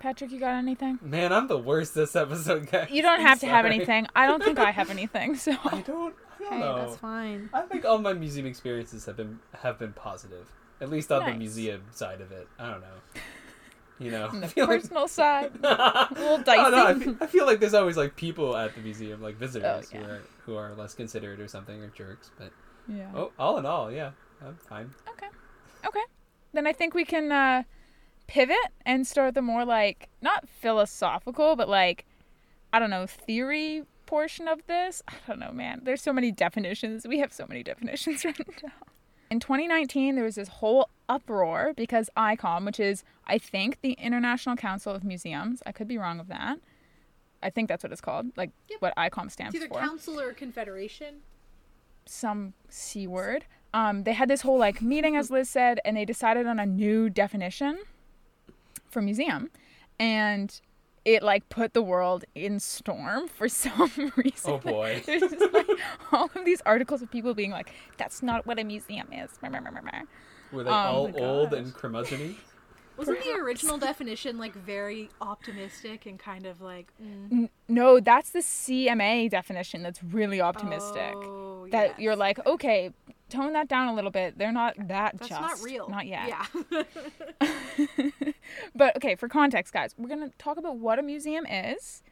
Patrick, 0.02 0.32
you 0.32 0.40
got 0.40 0.54
anything? 0.56 0.98
Man, 1.00 1.32
I'm 1.32 1.46
the 1.46 1.56
worst 1.56 1.94
this 1.94 2.16
episode, 2.16 2.68
guys. 2.68 2.90
You 2.90 3.02
don't 3.02 3.20
I'm 3.20 3.26
have 3.26 3.38
to 3.40 3.46
have 3.46 3.64
anything. 3.66 4.08
I 4.16 4.26
don't 4.26 4.42
think 4.42 4.58
I 4.58 4.70
have 4.80 4.90
anything. 4.90 5.36
So 5.36 5.52
I 5.52 5.80
don't. 5.80 6.14
I 6.40 6.42
don't 6.42 6.52
Hey, 6.52 6.58
know. 6.58 6.76
that's 6.76 6.96
fine. 6.96 7.48
I 7.54 7.60
think 7.62 7.84
all 7.84 7.98
my 7.98 8.12
museum 8.12 8.44
experiences 8.46 9.04
have 9.06 9.16
been 9.16 9.38
have 9.62 9.78
been 9.78 9.92
positive, 9.92 10.50
at 10.80 10.90
least 10.90 11.12
on 11.12 11.24
the 11.24 11.34
museum 11.38 11.82
side 11.92 12.20
of 12.20 12.32
it. 12.32 12.48
I 12.58 12.68
don't 12.72 12.80
know. 12.80 13.20
You 14.00 14.10
know, 14.10 14.26
on 14.32 14.40
the 14.40 14.48
feel 14.48 14.66
like 14.66 14.80
personal 14.80 15.06
side, 15.20 15.52
a 15.62 16.08
little 16.16 16.40
I, 16.40 16.56
don't 16.56 16.72
know, 16.72 16.86
I, 16.86 16.94
feel, 16.94 17.16
I 17.20 17.26
feel 17.28 17.46
like 17.46 17.60
there's 17.60 17.74
always 17.74 17.96
like 17.96 18.16
people 18.16 18.56
at 18.56 18.74
the 18.74 18.80
museum, 18.80 19.22
like 19.22 19.36
visitors 19.36 19.86
Oh, 19.94 19.96
yeah. 19.96 20.00
who 20.04 20.10
are 20.10 20.20
who 20.46 20.56
are 20.56 20.74
less 20.74 20.94
considerate 20.94 21.38
or 21.38 21.46
something 21.46 21.80
or 21.80 21.86
jerks. 21.90 22.32
But 22.36 22.50
yeah. 22.88 23.06
oh, 23.14 23.30
all 23.38 23.56
in 23.58 23.66
all, 23.66 23.92
yeah, 23.92 24.10
I'm 24.44 24.56
fine. 24.68 24.92
Okay. 25.10 25.28
Okay. 25.86 26.02
Then 26.52 26.66
I 26.66 26.72
think 26.72 26.92
we 26.94 27.04
can 27.04 27.30
uh, 27.30 27.62
pivot 28.32 28.56
and 28.86 29.06
start 29.06 29.34
the 29.34 29.42
more 29.42 29.62
like 29.64 30.08
not 30.22 30.48
philosophical, 30.48 31.54
but 31.54 31.68
like 31.68 32.06
I 32.72 32.78
don't 32.78 32.88
know 32.88 33.06
theory 33.06 33.82
portion 34.06 34.48
of 34.48 34.66
this. 34.66 35.02
I 35.06 35.12
don't 35.26 35.38
know, 35.38 35.52
man. 35.52 35.80
There's 35.84 36.00
so 36.00 36.14
many 36.14 36.32
definitions. 36.32 37.06
We 37.06 37.18
have 37.18 37.30
so 37.32 37.44
many 37.46 37.62
definitions 37.62 38.24
right 38.24 38.38
now. 38.62 38.70
In 39.30 39.38
2019, 39.38 40.14
there 40.14 40.24
was 40.24 40.36
this 40.36 40.48
whole 40.48 40.88
uproar 41.10 41.74
because 41.76 42.08
ICOM, 42.16 42.64
which 42.64 42.80
is 42.80 43.04
I 43.26 43.36
think 43.36 43.78
the 43.82 43.92
International 43.92 44.56
Council 44.56 44.94
of 44.94 45.04
Museums, 45.04 45.62
I 45.66 45.72
could 45.72 45.86
be 45.88 45.98
wrong 45.98 46.18
of 46.18 46.28
that. 46.28 46.58
I 47.42 47.50
think 47.50 47.68
that's 47.68 47.82
what 47.84 47.92
it's 47.92 48.00
called, 48.00 48.28
like 48.36 48.50
Yep. 48.70 48.80
what 48.80 48.96
ICOM 48.96 49.30
stands 49.30 49.54
It's 49.54 49.64
either 49.64 49.74
for 49.74 49.80
council 49.80 50.18
or 50.18 50.32
confederation. 50.32 51.16
some 52.06 52.54
c 52.70 53.06
word. 53.06 53.44
Um, 53.74 54.04
they 54.04 54.14
had 54.14 54.28
this 54.30 54.40
whole 54.40 54.58
like 54.58 54.80
meeting, 54.80 55.16
as 55.16 55.30
Lis 55.30 55.50
said, 55.50 55.80
and 55.84 55.96
they 55.98 56.06
decided 56.06 56.46
on 56.46 56.58
a 56.58 56.66
new 56.66 57.10
definition 57.10 57.78
for 58.92 59.02
museum, 59.02 59.50
and 59.98 60.60
it 61.04 61.22
like 61.22 61.48
put 61.48 61.74
the 61.74 61.82
world 61.82 62.24
in 62.34 62.60
storm 62.60 63.26
for 63.26 63.48
some 63.48 64.12
reason. 64.16 64.52
Oh 64.52 64.58
boy. 64.58 65.02
There's 65.06 65.22
just 65.22 65.52
like 65.52 65.68
all 66.12 66.30
of 66.34 66.44
these 66.44 66.62
articles 66.64 67.02
of 67.02 67.10
people 67.10 67.34
being 67.34 67.50
like, 67.50 67.72
"That's 67.96 68.22
not 68.22 68.46
what 68.46 68.58
a 68.58 68.64
museum 68.64 69.08
is." 69.12 69.30
Were 70.52 70.64
they 70.64 70.70
Oh 70.70 70.72
all 70.72 71.12
old 71.16 71.54
and 71.54 71.72
curmudgeony? 71.72 72.34
Wasn't 72.98 73.24
the 73.24 73.32
original 73.40 73.78
definition 73.78 74.36
like 74.38 74.54
very 74.54 75.08
optimistic 75.20 76.04
and 76.04 76.18
kind 76.18 76.44
of 76.44 76.60
like 76.60 76.88
mm, 77.02 77.32
N- 77.32 77.50
No, 77.66 78.00
that's 78.00 78.30
the 78.30 78.40
CMA 78.40 79.30
definition. 79.30 79.82
That's 79.82 80.02
really 80.04 80.42
optimistic. 80.42 81.14
Oh, 81.16 81.66
that 81.70 81.98
you're 81.98 82.16
like, 82.16 82.44
okay, 82.46 82.90
tone 83.32 83.52
that 83.54 83.68
down 83.68 83.88
a 83.88 83.94
little 83.94 84.10
bit. 84.10 84.38
They're 84.38 84.52
not 84.52 84.74
that 84.76 85.18
that's 85.18 85.28
just. 85.28 85.40
not 85.40 85.62
real. 85.62 85.88
Not 85.88 86.06
yet. 86.06 86.28
Yeah. 86.28 86.82
but 88.74 88.96
okay, 88.96 89.14
for 89.14 89.28
context, 89.28 89.72
guys, 89.72 89.94
we're 89.98 90.08
gonna 90.08 90.30
talk 90.38 90.58
about 90.58 90.76
what 90.76 90.98
a 90.98 91.02
museum 91.02 91.46
is, 91.46 92.02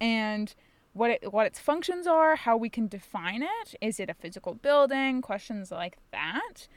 and 0.00 0.54
what 0.92 1.10
it 1.10 1.32
what 1.32 1.46
its 1.46 1.58
functions 1.58 2.06
are, 2.06 2.36
how 2.36 2.56
we 2.56 2.68
can 2.68 2.88
define 2.88 3.42
it. 3.42 3.74
Is 3.80 3.98
it 4.00 4.10
a 4.10 4.14
physical 4.14 4.54
building? 4.54 5.22
Questions 5.22 5.70
like 5.70 5.98
that. 6.12 6.68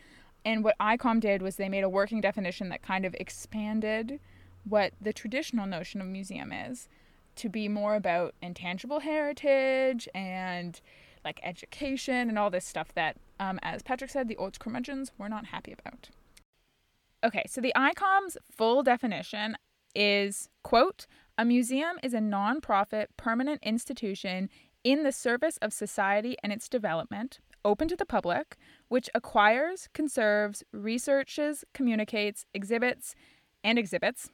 And 0.44 0.64
what 0.64 0.76
ICOM 0.80 1.20
did 1.20 1.42
was 1.42 1.56
they 1.56 1.70
made 1.70 1.84
a 1.84 1.90
working 1.90 2.20
definition 2.20 2.70
that 2.70 2.82
kind 2.82 3.06
of 3.06 3.16
expanded 3.20 4.20
what 4.64 4.94
the 5.00 5.14
traditional 5.14 5.68
notion 5.68 6.02
of 6.02 6.08
museum 6.08 6.52
is 6.52 6.88
to 7.36 7.50
be 7.50 7.68
more 7.68 7.96
about 7.96 8.34
intangible 8.42 9.02
heritage 9.02 10.08
and 10.14 10.82
like 11.24 11.40
education 11.44 12.30
and 12.30 12.38
all 12.38 12.50
this 12.50 12.66
stuff 12.66 12.94
that, 12.96 13.18
um, 13.40 13.60
as 13.62 13.82
Patrick 13.82 14.10
said, 14.10 14.28
the 14.28 14.38
old 14.38 14.60
curmudgeons 14.60 15.12
were 15.18 15.30
not 15.30 15.46
happy 15.46 15.74
about. 15.74 16.10
Okay, 17.24 17.44
so 17.48 17.62
the 17.62 17.74
ICOM's 17.76 18.38
full 18.50 18.82
definition 18.84 19.58
is 19.94 20.50
quote, 20.64 21.06
a 21.38 21.46
museum 21.46 21.98
is 22.04 22.14
a 22.14 22.20
nonprofit 22.20 23.08
permanent 23.18 23.62
institution 23.64 24.50
in 24.84 25.04
the 25.04 25.12
service 25.12 25.58
of 25.58 25.74
society 25.74 26.36
and 26.44 26.52
its 26.52 26.68
development, 26.68 27.40
open 27.64 27.88
to 27.88 27.96
the 27.96 28.06
public, 28.06 28.58
which 28.88 29.10
acquires, 29.14 29.88
conserves, 29.94 30.64
researches, 30.72 31.64
communicates, 31.74 32.46
exhibits, 32.54 33.16
and 33.64 33.78
exhibits 33.78 34.30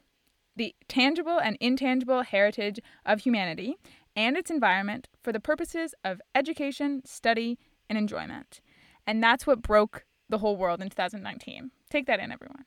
the 0.56 0.74
tangible 0.88 1.38
and 1.38 1.56
intangible 1.60 2.22
heritage 2.22 2.80
of 3.06 3.20
humanity 3.20 3.76
and 4.16 4.36
its 4.36 4.50
environment 4.50 5.08
for 5.22 5.32
the 5.32 5.40
purposes 5.40 5.94
of 6.04 6.20
education, 6.34 7.02
study, 7.04 7.58
and 7.88 7.98
enjoyment. 7.98 8.60
And 9.06 9.22
that's 9.22 9.46
what 9.46 9.62
broke 9.62 10.04
the 10.28 10.38
whole 10.38 10.56
world 10.56 10.82
in 10.82 10.90
2019. 10.90 11.70
Take 11.90 12.06
that 12.06 12.20
in, 12.20 12.30
everyone. 12.30 12.64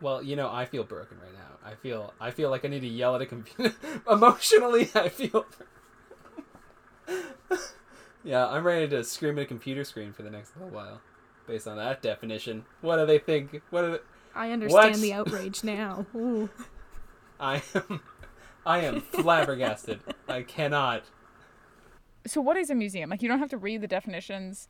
Well, 0.00 0.22
you 0.22 0.36
know, 0.36 0.50
I 0.50 0.66
feel 0.66 0.84
broken 0.84 1.18
right 1.18 1.32
now. 1.32 1.68
I 1.68 1.74
feel 1.74 2.12
I 2.20 2.30
feel 2.30 2.50
like 2.50 2.64
I 2.64 2.68
need 2.68 2.80
to 2.80 2.86
yell 2.86 3.14
at 3.14 3.22
a 3.22 3.26
computer. 3.26 3.74
Emotionally, 4.10 4.90
I 4.94 5.08
feel. 5.08 5.46
yeah, 8.24 8.46
I'm 8.46 8.64
ready 8.64 8.88
to 8.88 9.02
scream 9.04 9.38
at 9.38 9.42
a 9.42 9.46
computer 9.46 9.84
screen 9.84 10.12
for 10.12 10.22
the 10.22 10.30
next 10.30 10.54
little 10.56 10.70
while, 10.70 11.00
based 11.46 11.66
on 11.66 11.76
that 11.78 12.02
definition. 12.02 12.64
What 12.82 12.98
do 12.98 13.06
they 13.06 13.18
think? 13.18 13.62
What 13.70 13.82
do 13.82 13.92
they... 13.92 13.98
I 14.34 14.50
understand 14.50 14.92
What? 14.92 15.00
the 15.00 15.12
outrage 15.14 15.64
now. 15.64 16.06
Ooh. 16.14 16.50
I 17.40 17.62
am, 17.74 18.00
I 18.66 18.80
am 18.80 19.00
flabbergasted. 19.00 20.00
I 20.28 20.42
cannot. 20.42 21.04
So, 22.26 22.40
what 22.40 22.56
is 22.56 22.68
a 22.68 22.74
museum? 22.74 23.08
Like, 23.08 23.22
you 23.22 23.28
don't 23.28 23.38
have 23.38 23.50
to 23.50 23.56
read 23.58 23.80
the 23.80 23.86
definitions. 23.86 24.68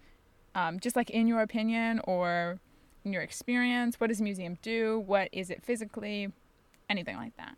Um, 0.55 0.79
just 0.79 0.97
like 0.97 1.11
in 1.11 1.27
your 1.27 1.41
opinion 1.41 2.01
or 2.05 2.61
in 3.05 3.13
your 3.13 3.23
experience, 3.23 3.99
what 3.99 4.09
does 4.09 4.21
a 4.21 4.23
museum 4.23 4.59
do? 4.63 5.03
What 5.07 5.29
is 5.33 5.51
it 5.51 5.63
physically? 5.63 6.31
Anything 6.89 7.17
like 7.17 7.37
that. 7.37 7.57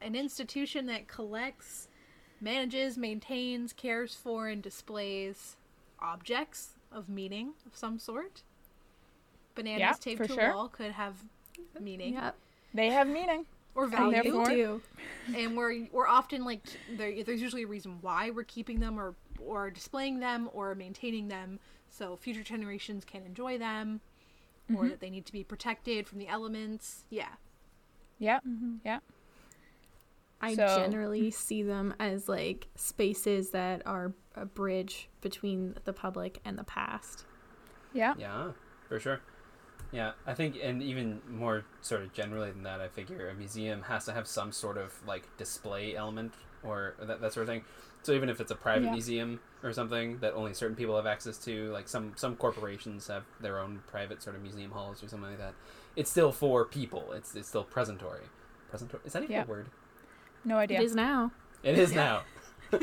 An 0.00 0.14
institution 0.14 0.86
that 0.86 1.08
collects, 1.08 1.88
manages, 2.40 2.96
maintains, 2.96 3.72
cares 3.72 4.14
for, 4.14 4.48
and 4.48 4.62
displays 4.62 5.56
objects 6.00 6.70
of 6.92 7.08
meaning 7.08 7.52
of 7.66 7.76
some 7.76 7.98
sort. 7.98 8.42
Bananas 9.54 9.80
Yeah, 9.80 9.92
taped 10.00 10.18
for 10.18 10.26
to 10.26 10.34
sure. 10.34 10.50
a 10.50 10.54
wall 10.54 10.68
could 10.68 10.92
have 10.92 11.14
meaning 11.80 12.14
Yeah, 12.14 12.32
They 12.72 12.88
have 12.88 13.06
meaning. 13.06 13.46
Or 13.74 13.84
And 13.84 13.92
value. 13.92 14.22
therefore- 14.22 14.48
do. 14.50 14.82
and 15.36 15.56
we're 15.56 15.86
we're 15.92 16.06
often 16.08 16.44
like 16.44 16.62
there, 16.96 17.22
there's 17.24 17.40
usually 17.42 17.62
a 17.64 17.66
reason 17.66 17.98
why 18.00 18.30
we're 18.30 18.44
keeping 18.44 18.80
them 18.80 18.98
or 18.98 19.14
or 19.40 19.70
displaying 19.70 20.20
them 20.20 20.48
or 20.52 20.74
maintaining 20.74 21.28
them 21.28 21.58
so 21.88 22.16
future 22.16 22.42
generations 22.42 23.04
can 23.04 23.24
enjoy 23.24 23.58
them 23.58 24.00
or 24.70 24.76
mm-hmm. 24.76 24.88
that 24.88 25.00
they 25.00 25.10
need 25.10 25.26
to 25.26 25.32
be 25.32 25.44
protected 25.44 26.06
from 26.06 26.18
the 26.18 26.28
elements 26.28 27.04
yeah 27.10 27.28
Yep. 28.18 28.44
Mm-hmm. 28.44 28.74
Yep. 28.84 29.02
I 30.40 30.54
So- 30.54 30.78
generally 30.78 31.30
see 31.30 31.62
them 31.62 31.94
as 31.98 32.28
like 32.28 32.68
spaces 32.76 33.50
that 33.50 33.82
are 33.86 34.12
a 34.36 34.46
bridge 34.46 35.08
between 35.20 35.74
the 35.84 35.92
public 35.92 36.38
and 36.44 36.58
the 36.58 36.64
past. 36.64 37.24
Yeah. 37.92 38.14
Yeah, 38.18 38.52
for 38.88 38.98
sure. 39.00 39.20
Yeah, 39.94 40.10
I 40.26 40.34
think, 40.34 40.56
and 40.60 40.82
even 40.82 41.20
more 41.30 41.64
sort 41.80 42.02
of 42.02 42.12
generally 42.12 42.50
than 42.50 42.64
that, 42.64 42.80
I 42.80 42.88
figure 42.88 43.28
a 43.28 43.34
museum 43.34 43.82
has 43.82 44.04
to 44.06 44.12
have 44.12 44.26
some 44.26 44.50
sort 44.50 44.76
of 44.76 44.92
like 45.06 45.28
display 45.36 45.94
element 45.94 46.34
or 46.64 46.94
that, 47.00 47.20
that 47.20 47.32
sort 47.32 47.44
of 47.44 47.48
thing. 47.54 47.62
So 48.02 48.12
even 48.12 48.28
if 48.28 48.40
it's 48.40 48.50
a 48.50 48.56
private 48.56 48.86
Yeah. 48.86 48.90
museum 48.90 49.38
or 49.62 49.72
something 49.72 50.18
that 50.18 50.32
only 50.34 50.52
certain 50.52 50.74
people 50.74 50.96
have 50.96 51.06
access 51.06 51.38
to, 51.44 51.70
like 51.70 51.86
some 51.86 52.12
some 52.16 52.34
corporations 52.34 53.06
have 53.06 53.22
their 53.40 53.60
own 53.60 53.82
private 53.86 54.20
sort 54.20 54.34
of 54.34 54.42
museum 54.42 54.72
halls 54.72 55.00
or 55.00 55.06
something 55.08 55.30
like 55.30 55.38
that, 55.38 55.54
it's 55.94 56.10
still 56.10 56.32
for 56.32 56.64
people. 56.64 57.12
It's 57.12 57.36
it's 57.36 57.46
still 57.48 57.64
presentory. 57.64 58.24
Presentory 58.72 59.06
is 59.06 59.12
that 59.12 59.22
even 59.22 59.36
Yeah. 59.36 59.44
a 59.44 59.46
word? 59.46 59.68
No 60.44 60.58
idea. 60.58 60.80
It 60.80 60.86
is 60.86 60.96
now. 60.96 61.30
It 61.62 61.78
is 61.78 61.92
now. 61.94 62.22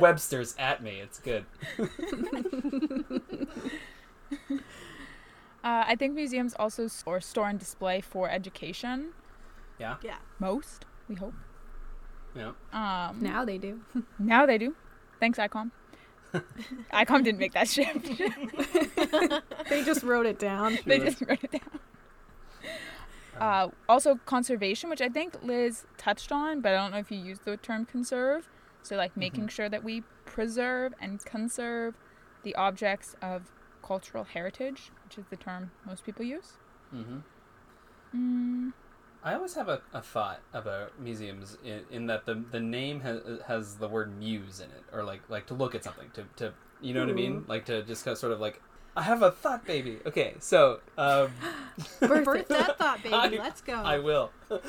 Webster's 0.00 0.54
at 0.60 0.80
me. 0.80 1.00
It's 1.00 1.18
good. 1.18 1.44
Uh, 5.66 5.84
I 5.92 5.96
think 5.96 6.14
museums 6.14 6.54
also 6.62 6.84
s- 6.84 7.02
or 7.06 7.20
store 7.20 7.48
and 7.48 7.58
display 7.58 8.00
for 8.00 8.30
education. 8.30 9.12
Yeah. 9.80 9.96
Yeah. 10.02 10.18
Most, 10.38 10.84
we 11.08 11.16
hope. 11.16 11.34
Yeah. 12.34 12.52
Um, 12.72 13.18
Now 13.20 13.44
they 13.44 13.58
do. 13.58 13.80
Now 14.18 14.46
they 14.46 14.58
do. 14.58 14.76
Thanks, 15.20 15.38
ICOM. 15.38 15.70
ICOM 16.92 17.24
didn't 17.24 17.40
make 17.40 17.52
that 17.58 17.68
shift. 17.68 18.06
They 19.70 19.82
just 19.90 20.02
wrote 20.04 20.26
it 20.26 20.38
down. 20.38 20.78
they 20.86 20.98
just 21.00 21.20
wrote 21.22 21.42
it 21.42 21.52
down. 21.52 21.80
Uh, 23.40 23.68
also, 23.88 24.18
conservation, 24.24 24.88
which 24.88 25.02
I 25.02 25.08
think 25.08 25.42
Lis 25.42 25.84
touched 25.98 26.30
on, 26.32 26.60
but 26.62 26.72
I 26.72 26.76
don't 26.76 26.92
know 26.92 26.98
if 26.98 27.10
you 27.10 27.18
used 27.18 27.44
the 27.44 27.56
term 27.56 27.84
conserve. 27.84 28.48
So, 28.82 28.96
like 28.96 29.16
making 29.16 29.48
sure 29.48 29.68
that 29.68 29.82
we 29.84 30.04
preserve 30.24 30.94
and 31.00 31.22
conserve 31.24 31.94
the 32.44 32.54
objects 32.54 33.14
of 33.20 33.50
cultural 33.86 34.24
heritage, 34.24 34.90
which 35.04 35.18
is 35.18 35.24
the 35.30 35.36
term 35.36 35.70
most 35.84 36.04
people 36.04 36.24
use. 36.24 36.54
Mm-hmm. 36.94 37.18
Mm, 38.14 38.72
I 39.22 39.34
always 39.34 39.54
have 39.54 39.68
a, 39.68 39.80
a 39.92 40.00
thought 40.00 40.40
about 40.52 40.98
museums 41.00 41.56
in, 41.64 41.82
in 41.90 42.06
that 42.06 42.26
the 42.26 42.44
the 42.50 42.60
name 42.60 43.00
has 43.00 43.20
has 43.46 43.76
the 43.76 43.88
word 43.88 44.16
muse 44.18 44.60
in 44.60 44.70
it, 44.70 44.84
or 44.92 45.04
like 45.04 45.20
like 45.28 45.46
to 45.46 45.54
look 45.54 45.74
at 45.74 45.84
something, 45.84 46.08
to, 46.14 46.24
to 46.36 46.52
you 46.80 46.94
know 46.94 47.00
what 47.00 47.10
I 47.10 47.12
mean, 47.12 47.44
like 47.48 47.64
to 47.66 47.82
just 47.82 48.04
kind 48.04 48.12
of 48.12 48.18
sort 48.18 48.32
of 48.32 48.40
like 48.40 48.60
I 48.96 49.02
have 49.02 49.22
a 49.22 49.30
thought, 49.30 49.64
baby. 49.66 49.98
Okay, 50.06 50.34
so 50.38 50.80
um, 50.96 51.30
Birth 52.00 52.48
that 52.48 52.78
thought, 52.78 53.02
baby. 53.02 53.14
I- 53.38 53.42
Let's 53.42 53.60
go. 53.60 53.74
I 53.74 53.98
will. 53.98 54.30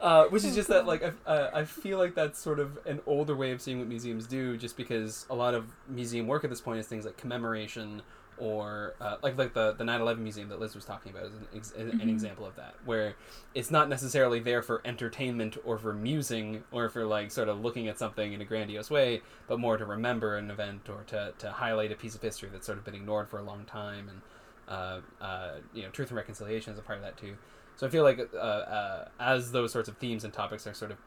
Uh, 0.00 0.24
which 0.28 0.44
is 0.44 0.54
just 0.54 0.68
that, 0.68 0.86
like, 0.86 1.02
I, 1.04 1.30
uh, 1.30 1.50
I 1.52 1.64
feel 1.64 1.98
like 1.98 2.14
that's 2.14 2.38
sort 2.40 2.58
of 2.58 2.78
an 2.86 3.00
older 3.06 3.36
way 3.36 3.50
of 3.50 3.60
seeing 3.60 3.78
what 3.80 3.86
museums 3.86 4.26
do, 4.26 4.56
just 4.56 4.74
because 4.78 5.26
a 5.28 5.34
lot 5.34 5.52
of 5.52 5.66
museum 5.88 6.26
work 6.26 6.42
at 6.42 6.48
this 6.48 6.62
point 6.62 6.80
is 6.80 6.86
things 6.86 7.04
like 7.04 7.18
commemoration 7.18 8.00
or 8.40 8.94
uh, 9.00 9.16
like 9.22 9.36
like 9.38 9.54
the 9.54 9.72
the 9.72 9.84
9/11 9.84 10.18
museum 10.18 10.48
that 10.48 10.58
Lis 10.58 10.74
was 10.74 10.84
talking 10.84 11.12
about 11.12 11.26
is 11.26 11.34
an, 11.34 11.46
ex- 11.54 11.72
an 11.76 12.08
example 12.08 12.46
of 12.46 12.56
that, 12.56 12.74
where 12.84 13.14
it's 13.54 13.70
not 13.70 13.88
necessarily 13.88 14.40
there 14.40 14.62
for 14.62 14.80
entertainment 14.84 15.56
or 15.64 15.78
for 15.78 15.92
musing 15.92 16.64
or 16.72 16.88
for 16.88 17.04
like 17.04 17.30
sort 17.30 17.48
of 17.48 17.60
looking 17.60 17.88
at 17.88 17.98
something 17.98 18.32
in 18.32 18.40
a 18.40 18.44
grandiose 18.44 18.90
way, 18.90 19.20
but 19.46 19.60
more 19.60 19.76
to 19.76 19.84
remember 19.84 20.36
an 20.36 20.50
event 20.50 20.88
or 20.88 21.04
to 21.08 21.32
to 21.38 21.50
highlight 21.50 21.92
a 21.92 21.96
piece 21.96 22.14
of 22.14 22.22
history 22.22 22.48
that's 22.50 22.66
sort 22.66 22.78
of 22.78 22.84
been 22.84 22.94
ignored 22.94 23.28
for 23.28 23.38
a 23.38 23.42
long 23.42 23.64
time 23.64 24.08
and. 24.08 24.20
Uh, 24.68 25.00
uh, 25.20 25.54
you 25.74 25.82
know, 25.82 25.88
truth 25.88 26.10
and 26.10 26.16
reconciliation 26.16 26.72
is 26.72 26.78
a 26.78 26.82
part 26.82 26.96
of 26.96 27.02
that 27.02 27.16
too. 27.16 27.36
So 27.74 27.88
I 27.88 27.90
feel 27.90 28.04
like 28.04 28.20
uh, 28.32 28.36
uh, 28.36 29.08
as 29.18 29.50
those 29.50 29.72
sorts 29.72 29.88
of 29.88 29.96
themes 29.96 30.22
and 30.22 30.32
topics 30.32 30.64
are 30.64 30.74
sort 30.74 30.92
of 30.92 30.98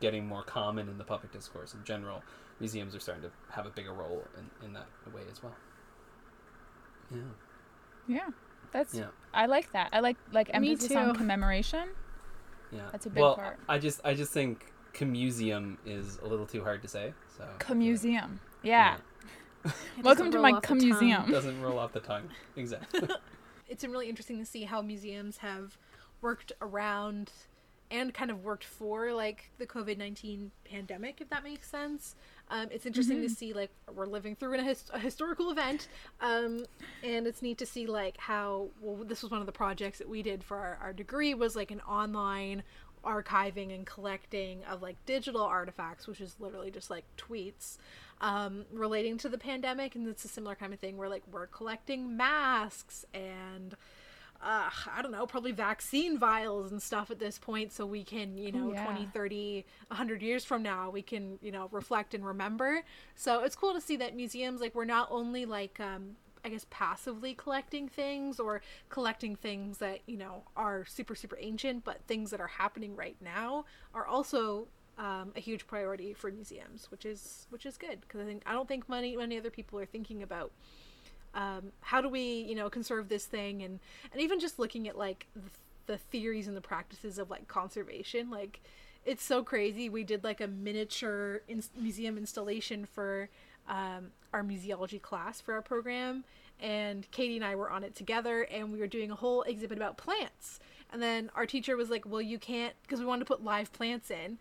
getting 0.00 0.26
more 0.26 0.42
common 0.42 0.88
in 0.88 0.96
the 0.96 1.04
public 1.04 1.32
discourse 1.32 1.74
in 1.74 1.84
general, 1.84 2.22
museums 2.60 2.94
are 2.94 3.00
starting 3.00 3.22
to 3.22 3.30
have 3.50 3.66
a 3.66 3.70
bigger 3.70 3.92
role 3.92 4.24
in, 4.38 4.66
in 4.66 4.72
that 4.72 4.86
way 5.12 5.22
as 5.30 5.42
well. 5.42 5.54
Yeah. 7.12 8.16
yeah, 8.16 8.28
that's. 8.72 8.94
Yeah. 8.94 9.06
I 9.34 9.46
like 9.46 9.72
that. 9.72 9.90
I 9.92 10.00
like 10.00 10.16
like 10.32 10.48
Me 10.48 10.70
emphasis 10.70 10.96
on 10.96 11.14
commemoration. 11.14 11.88
Yeah. 12.70 12.80
That's 12.90 13.06
a 13.06 13.10
big 13.10 13.20
well, 13.20 13.36
part. 13.36 13.58
I 13.68 13.78
just 13.78 14.00
I 14.04 14.14
just 14.14 14.32
think 14.32 14.72
commuseum 14.92 15.78
is 15.86 16.18
a 16.22 16.26
little 16.26 16.46
too 16.46 16.62
hard 16.62 16.82
to 16.82 16.88
say. 16.88 17.12
So 17.36 17.42
I 17.42 17.46
feel 17.46 17.46
like- 17.46 17.58
Commuseum. 17.58 18.40
Yeah. 18.62 18.96
It 19.64 19.72
Welcome 20.02 20.30
to 20.32 20.38
my 20.40 20.52
off 20.52 20.62
commuseum. 20.62 21.30
doesn't 21.30 21.60
roll 21.60 21.78
off 21.78 21.92
the 21.92 22.00
tongue. 22.00 22.28
Exactly. 22.56 23.08
it's 23.68 23.82
been 23.82 23.90
really 23.90 24.08
interesting 24.08 24.38
to 24.38 24.44
see 24.44 24.64
how 24.64 24.82
museums 24.82 25.38
have 25.38 25.78
worked 26.20 26.52
around 26.60 27.30
and 27.90 28.12
kind 28.12 28.30
of 28.30 28.42
worked 28.42 28.64
for 28.64 29.12
like 29.12 29.50
the 29.58 29.66
COVID 29.66 29.98
nineteen 29.98 30.50
pandemic, 30.64 31.20
if 31.20 31.30
that 31.30 31.44
makes 31.44 31.68
sense. 31.68 32.16
Um, 32.52 32.68
it's 32.70 32.84
interesting 32.84 33.22
to 33.22 33.30
see 33.30 33.54
like 33.54 33.70
we're 33.94 34.04
living 34.06 34.36
through 34.36 34.52
an, 34.52 34.60
a, 34.60 34.64
his- 34.64 34.90
a 34.92 34.98
historical 34.98 35.50
event, 35.50 35.88
um, 36.20 36.66
and 37.02 37.26
it's 37.26 37.40
neat 37.40 37.56
to 37.58 37.66
see 37.66 37.86
like 37.86 38.18
how 38.18 38.68
well 38.82 39.02
this 39.04 39.22
was 39.22 39.30
one 39.30 39.40
of 39.40 39.46
the 39.46 39.52
projects 39.52 39.98
that 39.98 40.08
we 40.08 40.22
did 40.22 40.44
for 40.44 40.58
our, 40.58 40.78
our 40.82 40.92
degree 40.92 41.32
was 41.32 41.56
like 41.56 41.70
an 41.70 41.80
online 41.80 42.62
archiving 43.04 43.74
and 43.74 43.86
collecting 43.86 44.62
of 44.70 44.82
like 44.82 44.96
digital 45.06 45.42
artifacts, 45.42 46.06
which 46.06 46.20
is 46.20 46.36
literally 46.38 46.70
just 46.70 46.90
like 46.90 47.04
tweets 47.16 47.78
um, 48.20 48.64
relating 48.72 49.16
to 49.18 49.28
the 49.28 49.38
pandemic. 49.38 49.94
And 49.96 50.06
it's 50.06 50.24
a 50.24 50.28
similar 50.28 50.54
kind 50.54 50.72
of 50.72 50.78
thing 50.78 50.96
where 50.98 51.08
like 51.08 51.22
we're 51.32 51.46
collecting 51.46 52.16
masks 52.16 53.04
and 53.14 53.74
uh, 54.42 54.68
I 54.94 55.02
don't 55.02 55.12
know, 55.12 55.24
probably 55.26 55.52
vaccine 55.52 56.18
vials 56.18 56.72
and 56.72 56.82
stuff 56.82 57.10
at 57.10 57.18
this 57.18 57.38
point 57.38 57.72
so 57.72 57.86
we 57.86 58.02
can, 58.02 58.36
you 58.36 58.50
know, 58.50 58.72
yeah. 58.72 58.84
20, 58.84 59.08
30, 59.14 59.64
100 59.88 60.22
years 60.22 60.44
from 60.44 60.62
now, 60.62 60.90
we 60.90 61.02
can, 61.02 61.38
you 61.40 61.52
know, 61.52 61.68
reflect 61.70 62.12
and 62.12 62.26
remember. 62.26 62.82
So 63.14 63.44
it's 63.44 63.54
cool 63.54 63.72
to 63.72 63.80
see 63.80 63.96
that 63.96 64.16
museums, 64.16 64.60
like, 64.60 64.74
we're 64.74 64.84
not 64.84 65.08
only 65.10 65.44
like, 65.44 65.78
um, 65.78 66.16
I 66.44 66.48
guess, 66.48 66.66
passively 66.70 67.34
collecting 67.34 67.88
things 67.88 68.40
or 68.40 68.62
collecting 68.88 69.36
things 69.36 69.78
that, 69.78 70.00
you 70.06 70.16
know, 70.16 70.42
are 70.56 70.84
super, 70.86 71.14
super 71.14 71.38
ancient, 71.40 71.84
but 71.84 72.00
things 72.08 72.30
that 72.32 72.40
are 72.40 72.48
happening 72.48 72.96
right 72.96 73.16
now 73.20 73.64
are 73.94 74.06
also 74.06 74.66
um, 74.98 75.32
a 75.36 75.40
huge 75.40 75.66
priority 75.66 76.12
for 76.12 76.30
museums, 76.30 76.90
which 76.90 77.06
is 77.06 77.46
which 77.50 77.64
is 77.64 77.78
good 77.78 78.00
because 78.00 78.20
I 78.20 78.24
think 78.24 78.42
I 78.44 78.52
don't 78.52 78.68
think 78.68 78.88
many 78.88 79.16
many 79.16 79.38
other 79.38 79.50
people 79.50 79.78
are 79.78 79.86
thinking 79.86 80.22
about 80.22 80.52
um, 81.34 81.72
how 81.80 82.00
do 82.00 82.08
we 82.08 82.46
you 82.48 82.54
know 82.54 82.68
conserve 82.68 83.08
this 83.08 83.26
thing? 83.26 83.62
And 83.62 83.80
and 84.12 84.20
even 84.20 84.40
just 84.40 84.58
looking 84.58 84.88
at 84.88 84.96
like 84.96 85.26
the, 85.34 85.50
the 85.86 85.98
theories 85.98 86.48
and 86.48 86.56
the 86.56 86.60
practices 86.62 87.18
of 87.18 87.30
like 87.30 87.48
conservation 87.48 88.30
like 88.30 88.60
it's 89.04 89.24
so 89.24 89.42
crazy. 89.42 89.88
We 89.88 90.04
did 90.04 90.22
like 90.24 90.40
a 90.40 90.46
miniature 90.46 91.42
in- 91.48 91.64
museum 91.76 92.16
installation 92.16 92.86
for 92.86 93.28
um, 93.68 94.12
our 94.32 94.42
museology 94.42 95.00
class 95.00 95.40
for 95.40 95.54
our 95.54 95.62
program. 95.62 96.24
And 96.60 97.10
katie 97.10 97.34
and 97.34 97.44
i 97.44 97.56
were 97.56 97.70
on 97.70 97.82
it 97.82 97.96
together 97.96 98.42
and 98.42 98.72
we 98.72 98.78
were 98.78 98.86
doing 98.86 99.10
a 99.10 99.16
whole 99.16 99.42
exhibit 99.42 99.78
about 99.78 99.96
plants. 99.96 100.60
And 100.92 101.02
then 101.02 101.30
our 101.34 101.46
teacher 101.46 101.76
was 101.76 101.90
like 101.90 102.06
well 102.06 102.22
you 102.22 102.38
can't 102.38 102.74
because 102.82 103.00
we 103.00 103.06
wanted 103.06 103.20
to 103.20 103.34
put 103.34 103.42
live 103.42 103.72
plants 103.72 104.10
in. 104.10 104.38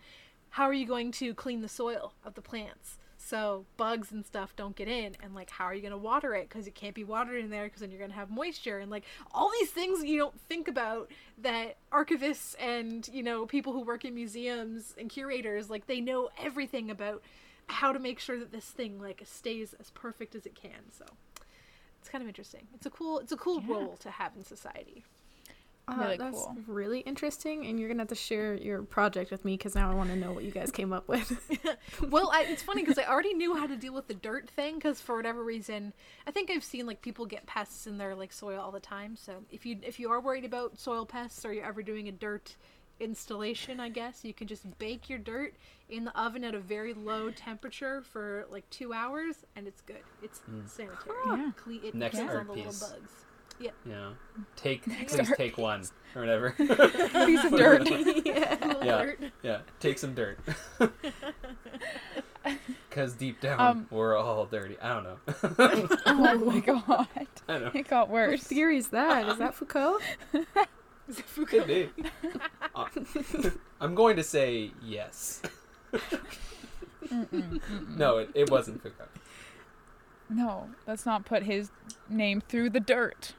How 0.51 0.65
are 0.65 0.73
you 0.73 0.86
going 0.86 1.12
to 1.13 1.34
clean 1.34 1.62
the 1.62 1.69
soil 1.69 2.13
of 2.23 2.36
the 2.36 2.41
plants 2.41 2.97
so 3.32 3.65
bugs 3.78 4.12
and 4.12 4.26
stuff 4.26 4.54
don't 4.58 4.76
get 4.76 4.89
in 4.89 5.15
and 5.24 5.34
like 5.34 5.50
how 5.50 5.63
are 5.63 5.74
you 5.74 5.80
going 5.82 5.91
to 5.91 5.98
water 5.98 6.36
it? 6.36 6.50
Because 6.50 6.67
it 6.67 6.76
can't 6.76 6.94
be 6.94 7.06
watered 7.06 7.41
in 7.41 7.50
there 7.50 7.63
because 7.63 7.80
then 7.80 7.89
you're 7.89 7.98
going 7.98 8.12
to 8.12 8.15
have 8.17 8.30
moisture 8.30 8.78
and 8.80 8.91
like 8.91 9.06
all 9.34 9.50
these 9.60 9.70
things 9.72 10.04
you 10.04 10.17
don't 10.17 10.38
think 10.50 10.67
about 10.67 11.10
that 11.38 11.78
archivists 11.94 12.56
and 12.60 13.08
you 13.13 13.24
know 13.24 13.46
people 13.46 13.72
who 13.72 13.80
work 13.82 14.04
in 14.04 14.13
museums 14.13 14.94
and 14.98 15.10
curators 15.10 15.70
like 15.70 15.88
they 15.88 16.02
know 16.02 16.30
everything 16.38 16.91
about 16.91 17.24
how 17.67 17.94
to 17.94 18.00
make 18.00 18.20
sure 18.20 18.38
that 18.38 18.52
this 18.52 18.65
thing 18.65 19.00
like 19.00 19.22
stays 19.26 19.74
as 19.80 19.89
perfect 19.91 20.36
as 20.36 20.46
it 20.46 20.54
can 20.54 20.91
so. 20.91 21.06
It's 22.02 22.10
kind 22.10 22.24
of 22.24 22.28
interesting. 22.28 22.67
It's 22.74 22.86
a 22.88 22.89
cool 22.89 23.20
it's 23.20 23.32
a 23.32 23.38
cool 23.38 23.62
Yeah. 23.62 23.74
role 23.76 23.96
to 24.02 24.10
have 24.12 24.36
in 24.36 24.44
society 24.44 25.06
Uh, 25.91 26.04
Really 26.04 26.17
that's 26.17 26.36
cool. 26.38 26.56
really 26.67 26.99
interesting, 27.01 27.65
and 27.65 27.80
you're 27.80 27.89
gonna 27.89 28.01
have 28.01 28.08
to 28.10 28.15
share 28.15 28.56
your 28.56 28.84
project 28.84 29.30
with 29.32 29.43
me 29.45 29.58
because 29.58 29.75
now 29.75 29.91
I 29.91 29.93
want 29.93 30.10
to 30.10 30.15
know 30.15 30.32
what 30.32 30.43
you 30.43 30.51
guys 30.51 30.71
came 30.80 30.93
up 30.93 31.08
with. 31.08 31.32
well 32.10 32.30
I, 32.34 32.43
it's 32.43 32.63
funny 32.63 32.82
because 32.82 32.97
i 32.97 33.04
already 33.06 33.34
knew 33.34 33.56
how 33.56 33.67
to 33.67 33.75
deal 33.75 33.93
with 33.93 34.08
the 34.08 34.13
dirt 34.13 34.49
thing 34.49 34.75
because 34.75 35.01
for 35.01 35.15
whatever 35.15 35.43
reason 35.43 35.93
i 36.27 36.32
think 36.32 36.49
i've 36.49 36.63
seen 36.63 36.86
like 36.86 37.01
people 37.01 37.25
get 37.25 37.45
pests 37.45 37.88
in 37.88 37.97
their 37.97 38.15
like 38.15 38.32
soil 38.32 38.60
all 38.62 38.71
the 38.71 38.80
time 38.80 39.15
so 39.15 39.43
if 39.51 39.65
you 39.65 39.77
if 39.84 39.99
you 39.99 40.10
are 40.12 40.19
worried 40.21 40.45
about 40.45 40.80
soil 40.80 41.06
pests 41.06 41.43
or 41.45 41.54
you're 41.54 41.65
ever 41.65 41.82
doing 41.84 42.08
a 42.08 42.12
dirt 42.12 42.56
installation 42.99 43.80
i 43.80 43.89
guess 43.89 44.23
you 44.23 44.34
can 44.34 44.47
just 44.47 44.77
bake 44.80 45.10
your 45.10 45.19
dirt 45.19 45.54
in 45.89 46.06
the 46.06 46.17
oven 46.19 46.43
at 46.43 46.54
a 46.56 46.60
very 46.60 46.93
low 46.93 47.32
temperature 47.32 48.01
for 48.01 48.45
like 48.51 48.67
two 48.69 48.93
hours 48.93 49.38
and 49.56 49.67
it's 49.67 49.82
good 49.82 50.04
it's 50.21 50.39
sanitary 50.67 51.15
Yeah. 51.27 51.51
Cle- 51.58 51.80
it 51.84 51.95
Next 51.95 52.15
kills 52.17 52.30
all 52.30 52.38
art 52.38 52.47
the 52.47 52.54
little 52.54 52.71
piece. 52.71 52.80
bugs 52.84 53.12
Yeah. 53.86 54.12
Take 54.56 54.88
Next 54.88 55.15
please 55.15 55.30
art 55.30 55.38
take 55.38 55.58
one 55.58 55.84
or 56.15 56.21
whatever. 56.21 56.52
Piece 56.58 57.43
of 57.43 57.52
dirt. 57.52 57.89
yeah. 58.26 58.58
Yeah. 58.84 59.02
dirt. 59.04 59.19
yeah. 59.43 59.58
Take 59.80 60.00
some 60.00 60.13
dirt. 60.13 60.39
Because 62.89 63.13
deep 63.13 63.39
down 63.39 63.60
Um, 63.60 63.88
we're 63.91 64.17
all 64.17 64.45
dirty. 64.45 64.78
I 64.82 64.93
don't 64.93 65.04
know. 65.04 65.17
oh 66.08 66.45
my 66.45 66.60
god. 66.60 67.08
I 67.47 67.60
know. 67.60 67.71
It 67.74 67.88
got 67.88 68.10
What 68.10 68.30
worse. 68.30 68.43
theory 68.43 68.78
is 68.78 68.89
that? 68.89 69.28
Is 69.30 69.38
that 69.38 69.54
Foucault? 69.56 70.00
Is 71.08 71.19
it 71.19 71.26
Foucault? 71.26 71.60
Could 71.65 71.67
be. 71.67 71.89
Uh, 72.74 72.86
I'm 73.80 73.95
going 73.95 74.15
to 74.15 74.24
say 74.24 74.71
yes. 74.84 75.41
no, 77.97 78.17
it, 78.17 78.30
it 78.34 78.50
wasn't 78.50 78.82
Foucault. 78.82 79.06
No, 80.30 80.69
let's 80.88 81.06
not 81.06 81.26
put 81.26 81.43
his 81.43 81.71
name 82.10 82.41
through 82.41 82.69
the 82.69 82.80
dirt. 82.80 83.34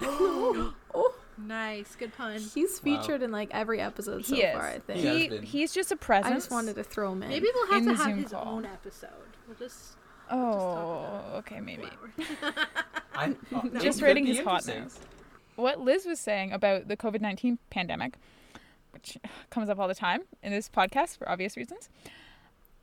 Nice, 1.38 1.94
good 1.96 2.14
pun. 2.16 2.38
He's 2.38 2.80
Wow. 2.82 2.96
featured 3.02 3.22
in 3.22 3.30
like 3.30 3.50
every 3.52 3.78
episode 3.80 4.24
so 4.24 4.34
He 4.34 4.42
is. 4.42 4.54
far, 4.54 4.66
I 4.68 4.78
think. 4.78 5.04
Yeah. 5.04 5.38
He, 5.40 5.46
he's 5.46 5.72
just 5.72 5.92
a 5.92 5.96
presence. 5.96 6.32
I 6.32 6.34
just 6.36 6.50
wanted 6.50 6.76
to 6.76 6.82
throw 6.84 7.12
him 7.12 7.22
in. 7.24 7.28
Maybe 7.28 7.48
we'll 7.54 7.66
have 7.72 7.82
In 7.82 7.88
to 7.88 7.94
have 7.94 8.04
Zoom 8.06 8.18
his 8.22 8.32
call. 8.32 8.48
own 8.48 8.64
episode. 8.64 9.10
We'll 9.46 9.56
just 9.58 9.96
Oh, 10.30 11.20
okay, 11.36 11.60
maybe. 11.60 11.88
I, 13.14 13.26
uh, 13.54 13.62
Just 13.80 14.00
that'd 14.00 14.02
rating 14.02 14.26
his 14.26 14.40
hotness. 14.40 14.98
What 15.56 15.80
Lis 15.80 16.04
was 16.06 16.18
saying 16.18 16.52
about 16.52 16.88
the 16.88 16.96
COVID 16.96 17.20
19 17.20 17.58
pandemic, 17.70 18.14
which 18.92 19.18
comes 19.50 19.68
up 19.68 19.78
all 19.78 19.88
the 19.88 19.94
time 19.94 20.22
in 20.42 20.52
this 20.52 20.68
podcast 20.70 21.18
for 21.18 21.28
obvious 21.28 21.56
reasons, 21.56 21.90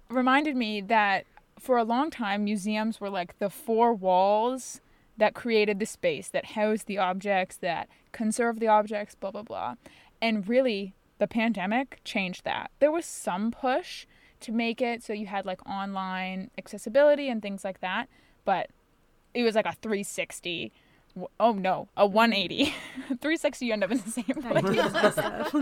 reminded 0.10 0.56
me 0.56 0.80
that 0.82 1.26
for 1.60 1.78
a 1.78 1.84
long 1.84 2.10
time, 2.12 2.44
museums 2.44 3.02
were 3.02 3.10
like 3.10 3.40
the 3.40 3.50
four 3.50 3.94
walls 3.94 4.80
that 5.18 5.34
created 5.34 5.80
the 5.80 5.86
space, 5.86 6.30
that 6.30 6.46
housed 6.48 6.88
the 6.88 6.98
objects, 6.98 7.58
that 7.58 7.88
conserved 8.12 8.60
the 8.60 8.68
objects, 8.68 9.16
blah, 9.16 9.32
blah, 9.32 9.44
blah. 9.44 9.76
And 10.22 10.48
really, 10.48 10.94
the 11.20 11.28
pandemic 11.28 12.00
changed 12.04 12.44
that. 12.46 12.72
There 12.80 12.92
was 12.92 13.06
some 13.06 13.52
push 13.52 14.06
to 14.42 14.52
make 14.52 14.82
it 14.82 15.04
so 15.04 15.14
you 15.14 15.26
had 15.28 15.46
like 15.46 15.66
online 15.68 16.50
accessibility 16.58 17.30
and 17.30 17.42
things 17.42 17.64
like 17.64 17.80
that, 17.82 18.10
but 18.44 18.70
it 19.34 19.44
was 19.44 19.56
like 19.56 19.66
a 19.66 19.74
360 19.82 20.72
oh 21.40 21.52
no 21.54 21.88
a 21.96 22.08
180 22.08 22.66
360 23.08 23.66
you 23.68 23.74
end 23.74 23.84
up 23.84 23.92
in 23.92 24.00
the 24.00 24.10
same 24.10 24.26
place 24.26 24.66
Ideas 24.66 24.94
and 24.96 25.14
stuff. 25.14 25.54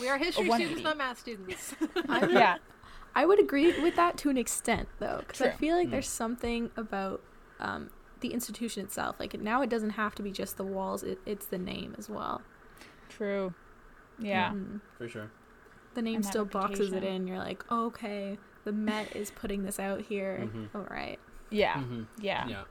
we 0.00 0.08
are 0.08 0.18
history 0.18 0.48
180. 0.48 0.64
students, 0.64 0.82
not 0.82 0.96
math 0.98 1.18
students. 1.20 1.74
Yeah 2.30 2.56
I 3.18 3.26
would 3.26 3.40
agree 3.40 3.72
with 3.86 3.96
that 3.96 4.16
to 4.18 4.30
an 4.30 4.38
extent, 4.38 4.88
though, 5.00 5.18
because 5.26 5.40
I 5.40 5.50
feel 5.50 5.74
like 5.76 5.88
Mm. 5.88 5.90
there's 5.94 6.08
something 6.08 6.70
about 6.76 7.20
um, 7.58 7.90
the 8.20 8.32
institution 8.32 8.84
itself. 8.86 9.16
Like 9.18 9.34
now, 9.40 9.58
it 9.62 9.70
doesn't 9.74 9.94
have 10.02 10.14
to 10.18 10.22
be 10.22 10.30
just 10.42 10.56
the 10.56 10.64
walls; 10.64 11.02
it, 11.02 11.18
it's 11.26 11.46
the 11.46 11.58
name 11.58 11.94
as 11.98 12.08
well. 12.08 12.36
true 13.08 13.52
yeah 14.20 14.50
Mhm. 14.50 14.80
For 14.98 15.08
sure. 15.08 15.28
The 15.94 16.02
name 16.02 16.16
And 16.16 16.26
still 16.26 16.44
boxes 16.44 16.92
it 16.92 17.02
in. 17.02 17.26
You're 17.26 17.38
like, 17.38 17.64
oh, 17.70 17.86
okay, 17.86 18.38
the 18.64 18.72
Met 18.72 19.16
is 19.16 19.30
putting 19.32 19.64
this 19.64 19.78
out 19.80 20.00
here. 20.02 20.34
Mhm. 20.44 20.68
All 20.74 20.86
right. 21.00 21.18
yeah 21.50 21.76
Mhm. 21.82 22.06
yeah 22.20 22.46
Yeah. 22.48 22.64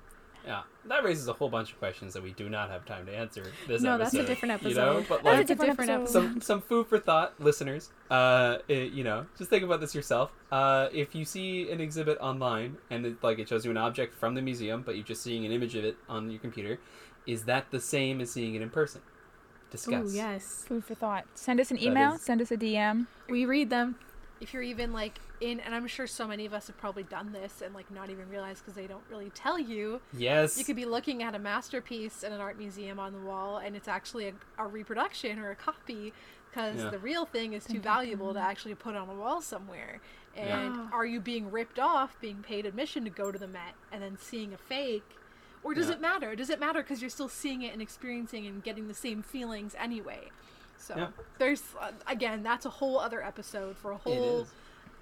Yeah. 0.48 0.62
That 0.86 1.04
raises 1.04 1.28
a 1.28 1.34
whole 1.34 1.50
bunch 1.50 1.74
of 1.74 1.80
questions 1.80 2.14
that 2.14 2.24
we 2.24 2.32
do 2.32 2.48
not 2.50 2.70
have 2.70 2.86
time 2.86 3.06
to 3.08 3.14
answer 3.14 3.44
this 3.68 3.82
No, 3.82 3.98
that's 3.98 4.14
a 4.14 4.24
different 4.26 4.54
episode, 4.54 4.70
different 4.70 4.70
You 4.70 4.76
know, 4.76 4.98
episode. 5.00 5.10
but 5.10 5.24
That's 5.24 5.36
like 5.36 5.44
a 5.44 5.48
different, 5.48 5.72
different 5.72 5.92
episode. 5.92 6.12
some 6.24 6.42
some 6.42 6.62
food 6.62 6.88
for 6.88 6.98
thought, 7.00 7.34
listeners. 7.40 7.92
Uh, 8.10 8.60
it- 8.70 8.94
you 8.94 9.04
know, 9.04 9.26
just 9.38 9.50
think 9.50 9.64
about 9.64 9.82
this 9.82 9.94
yourself. 9.94 10.32
Uh, 10.52 10.88
if 10.94 11.14
you 11.14 11.26
see 11.26 11.70
an 11.72 11.82
exhibit 11.82 12.18
online 12.22 12.78
and 12.90 13.06
it, 13.06 13.22
like 13.22 13.38
it 13.40 13.50
shows 13.50 13.66
you 13.66 13.72
an 13.72 13.78
object 13.78 14.16
from 14.16 14.34
the 14.36 14.42
museum, 14.42 14.82
but 14.84 14.96
you're 14.96 15.04
just 15.04 15.22
seeing 15.22 15.46
an 15.46 15.52
image 15.52 15.76
of 15.76 15.84
it 15.84 15.98
on 16.08 16.32
your 16.32 16.40
computer, 16.40 16.80
is 17.26 17.44
that 17.44 17.70
the 17.72 17.80
same 17.82 18.22
as 18.22 18.32
seeing 18.32 18.56
it 18.56 18.62
in 18.62 18.70
person? 18.70 19.02
Oh 19.06 19.70
Discuss. 19.72 20.14
yes, 20.16 20.64
food 20.66 20.86
for 20.86 20.96
thought 20.96 21.26
send 21.36 21.60
us 21.60 21.72
an 21.72 21.84
email 21.84 22.14
is- 22.14 22.22
send 22.22 22.42
us 22.42 22.52
a 22.52 22.58
dm 22.58 23.06
we 23.28 23.44
read 23.46 23.70
them. 23.70 23.96
if 24.40 24.54
you're 24.54 24.64
even 24.64 24.94
like 24.94 25.20
in, 25.40 25.60
and 25.60 25.74
I'm 25.76 25.88
sure 25.88 26.08
so 26.08 26.28
many 26.28 26.46
of 26.46 26.54
us 26.54 26.68
have 26.68 26.78
probably 26.78 27.04
done 27.04 27.32
this 27.32 27.62
and 27.62 27.74
like 27.74 27.90
not 27.92 28.10
even 28.10 28.30
realized 28.30 28.64
because 28.64 28.76
they 28.76 28.88
don't 28.88 29.04
really 29.10 29.30
tell 29.32 29.60
you. 29.60 30.02
Yes. 30.14 30.58
You 30.58 30.66
could 30.66 30.76
be 30.76 30.86
looking 30.86 31.24
at 31.24 31.36
a 31.36 31.40
masterpiece 31.40 32.24
in 32.24 32.32
an 32.34 32.42
art 32.42 32.58
museum 32.58 33.00
on 33.00 33.14
the 33.14 33.20
wall, 33.20 33.58
and 33.58 33.76
it's 33.76 33.88
actually 33.88 34.28
a, 34.30 34.34
a 34.58 34.66
reproduction 34.68 35.40
or 35.40 35.52
a 35.52 35.56
copy, 35.56 36.14
because 36.50 36.78
Yeah. 36.78 36.90
the 36.90 37.00
real 37.00 37.26
thing 37.26 37.54
is 37.54 37.66
too 37.66 37.80
valuable 37.80 38.34
to 38.34 38.40
actually 38.40 38.76
put 38.76 38.96
on 38.96 39.10
a 39.10 39.14
wall 39.14 39.42
somewhere. 39.42 40.00
And 40.36 40.76
Yeah. 40.76 40.90
are 40.92 41.06
you 41.06 41.20
being 41.20 41.52
ripped 41.52 41.80
off, 41.80 42.20
being 42.22 42.38
paid 42.44 42.66
admission 42.66 43.04
to 43.04 43.10
go 43.10 43.32
to 43.32 43.38
the 43.38 43.48
Met, 43.48 43.74
and 43.92 44.02
then 44.04 44.18
seeing 44.20 44.54
a 44.54 44.58
fake? 44.58 45.04
Or 45.64 45.74
does 45.74 45.88
Yeah. 45.88 45.94
it 45.96 46.02
matter? 46.02 46.36
Does 46.36 46.50
it 46.50 46.60
matter 46.60 46.82
because 46.82 47.02
you're 47.02 47.10
still 47.10 47.30
seeing 47.30 47.64
it 47.64 47.74
and 47.74 47.82
experiencing 47.82 48.46
and 48.46 48.64
getting 48.64 48.88
the 48.88 48.94
same 48.94 49.22
feelings 49.22 49.76
anyway? 49.78 50.30
So 50.78 50.96
Yeah. 50.96 51.08
there's 51.40 51.64
uh, 51.80 51.92
again, 52.06 52.44
that's 52.44 52.66
a 52.66 52.70
whole 52.70 53.00
other 53.00 53.24
episode 53.24 53.76
for 53.78 53.92
a 53.92 53.98
whole 53.98 54.42
is. 54.42 54.48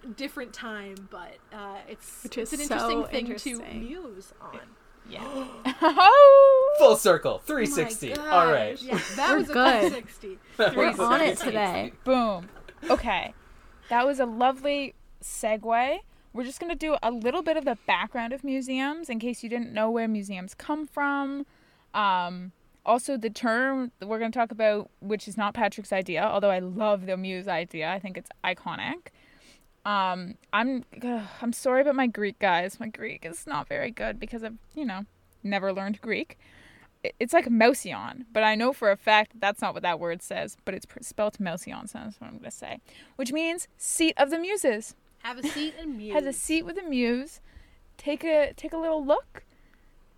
Different 0.06 0.54
time, 0.54 0.96
but 1.10 1.38
uh, 1.54 1.78
it's 1.88 2.24
Which 2.24 2.38
it's 2.38 2.54
is 2.54 2.60
an 2.60 2.64
interesting 2.64 3.02
so 3.02 3.08
thing 3.08 3.36
to 3.36 3.74
muse 3.78 4.34
on. 4.42 4.60
yeah 5.10 5.22
oh 5.24 6.76
Full 6.80 6.96
circle. 6.98 7.40
360. 7.46 8.16
All 8.16 8.48
right. 8.52 8.82
Yeah, 8.82 9.00
that 9.16 9.30
We're 9.32 9.38
was 9.38 9.50
a 9.50 9.54
good. 9.54 10.06
360. 10.06 10.38
We're 10.76 11.06
on 11.06 11.22
it 11.22 11.38
today. 11.38 11.94
Boom. 12.04 12.50
Okay. 12.90 13.34
That 13.90 14.06
was 14.06 14.20
a 14.20 14.26
lovely 14.26 14.94
segue. 15.24 15.98
We're 16.34 16.44
just 16.44 16.60
going 16.60 16.72
to 16.72 16.78
do 16.78 16.98
a 17.02 17.12
little 17.12 17.42
bit 17.42 17.56
of 17.56 17.64
the 17.64 17.78
background 17.88 18.34
of 18.34 18.44
museums 18.44 19.10
in 19.10 19.20
case 19.20 19.42
you 19.42 19.50
didn't 19.50 19.72
know 19.72 19.90
where 19.90 20.08
museums 20.08 20.54
come 20.54 20.86
from. 20.86 21.46
Um, 21.94 22.52
also, 22.86 23.16
the 23.18 23.30
term 23.30 23.92
that 24.00 24.08
we're 24.08 24.20
going 24.20 24.32
to 24.34 24.38
talk 24.38 24.52
about, 24.52 24.90
which 25.00 25.28
is 25.30 25.38
not 25.38 25.54
Patrick's 25.54 25.94
idea, 25.94 26.22
although 26.24 26.52
I 26.52 26.60
love 26.60 27.06
the 27.06 27.16
muse 27.16 27.48
idea, 27.48 27.90
I 27.90 28.00
think 28.00 28.18
it's 28.18 28.30
iconic. 28.44 29.08
Um, 29.86 30.36
I'm 30.52 30.84
ugh, 31.04 31.22
I'm 31.42 31.54
sorry 31.54 31.82
about 31.82 31.96
my 31.96 32.08
Greek, 32.08 32.40
guys. 32.40 32.80
My 32.80 32.88
Greek 32.88 33.26
is 33.26 33.46
not 33.46 33.68
very 33.68 33.92
good 33.92 34.20
because 34.20 34.44
I've 34.44 34.58
you 34.74 34.86
know 34.86 35.06
never 35.44 35.72
learned 35.72 36.02
Greek. 36.02 36.38
It's 37.20 37.34
like 37.34 37.48
Mousion, 37.50 38.26
but 38.34 38.42
I 38.42 38.56
know 38.56 38.74
for 38.74 38.90
a 38.90 38.98
fact 38.98 39.34
that 39.34 39.42
that's 39.42 39.62
not 39.62 39.76
what 39.76 39.84
that 39.84 40.00
word 40.00 40.24
says, 40.24 40.58
but 40.66 40.74
it's 40.74 40.88
spelled 41.02 41.40
Mousion, 41.40 41.88
so 41.88 42.00
that's 42.00 42.20
what 42.20 42.28
I'm 42.28 42.40
going 42.40 42.46
to 42.46 42.52
say. 42.52 42.80
Which 43.16 43.32
means 43.32 43.68
seat 43.78 44.16
of 44.18 44.32
the 44.32 44.40
muses. 44.40 44.96
Have 45.20 45.38
a 45.38 45.48
seat 45.48 45.76
and 45.80 45.98
muse. 45.98 46.14
Has 46.14 46.26
a 46.26 46.34
seat 46.34 46.66
with 46.66 46.80
a 46.80 46.84
muse. 46.84 47.42
Take 47.98 48.24
a 48.24 48.54
take 48.54 48.74
a 48.74 48.78
little 48.78 49.06
look 49.06 49.44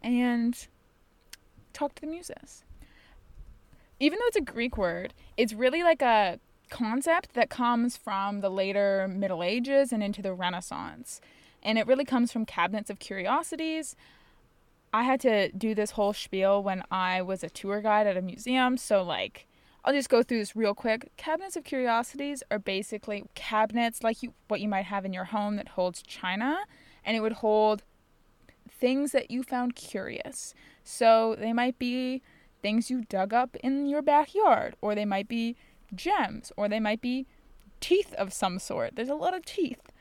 and 0.02 0.68
talk 1.74 1.94
to 1.96 2.02
the 2.02 2.08
muses. 2.08 2.64
Even 4.00 4.20
though 4.20 4.28
it's 4.28 4.38
a 4.38 4.42
Greek 4.42 4.78
word, 4.78 5.14
it's 5.36 5.54
really 5.54 5.84
like 5.84 6.02
a 6.02 6.40
concept 6.70 7.34
that 7.34 7.50
comes 7.50 7.98
from 7.98 8.42
the 8.42 8.50
later 8.50 9.08
Middle 9.08 9.44
Ages 9.44 9.92
and 9.92 10.04
into 10.04 10.22
the 10.22 10.34
Renaissance. 10.34 11.22
And 11.64 11.78
it 11.78 11.88
really 11.88 12.06
comes 12.06 12.32
from 12.32 12.46
cabinets 12.46 12.90
of 12.90 13.00
curiosities. 13.00 13.96
I 14.94 15.04
had 15.04 15.20
to 15.22 15.52
do 15.52 15.76
this 15.76 15.92
whole 15.92 16.14
spiel 16.14 16.64
when 16.64 16.84
I 16.90 17.22
was 17.22 17.44
a 17.44 17.50
tour 17.50 17.82
guide 17.82 18.08
at 18.08 18.18
a 18.18 18.22
museum, 18.22 18.78
so 18.78 19.04
like 19.04 19.48
I'll 19.84 19.94
just 19.94 20.10
go 20.10 20.22
through 20.22 20.40
this 20.40 20.56
real 20.56 20.74
quick. 20.74 21.12
Cabinets 21.18 21.56
of 21.56 21.64
curiosities 21.64 22.44
are 22.52 22.60
basically 22.60 23.24
cabinets 23.36 24.04
like 24.04 24.22
you 24.22 24.34
what 24.48 24.60
you 24.60 24.68
might 24.68 24.86
have 24.86 25.06
in 25.06 25.14
your 25.14 25.26
home 25.26 25.56
that 25.56 25.70
holds 25.70 26.02
china 26.02 26.60
and 27.06 27.16
it 27.16 27.22
would 27.22 27.34
hold 27.34 27.84
things 28.70 29.12
that 29.14 29.32
you 29.32 29.44
found 29.44 29.76
curious. 29.76 30.54
So 30.84 31.36
they 31.40 31.54
might 31.54 31.80
be 31.80 32.22
things 32.62 32.90
you 32.90 33.04
dug 33.08 33.34
up 33.34 33.56
in 33.58 33.88
your 33.88 34.02
backyard 34.02 34.76
or 34.82 34.94
they 34.94 35.06
might 35.06 35.28
be 35.28 35.56
gems 35.94 36.52
or 36.58 36.68
they 36.68 36.80
might 36.80 37.02
be 37.02 37.28
teeth 37.80 38.14
of 38.14 38.34
some 38.34 38.60
sort. 38.60 38.96
There's 38.96 39.10
a 39.10 39.16
lot 39.16 39.36
of 39.36 39.46
teeth. 39.46 39.92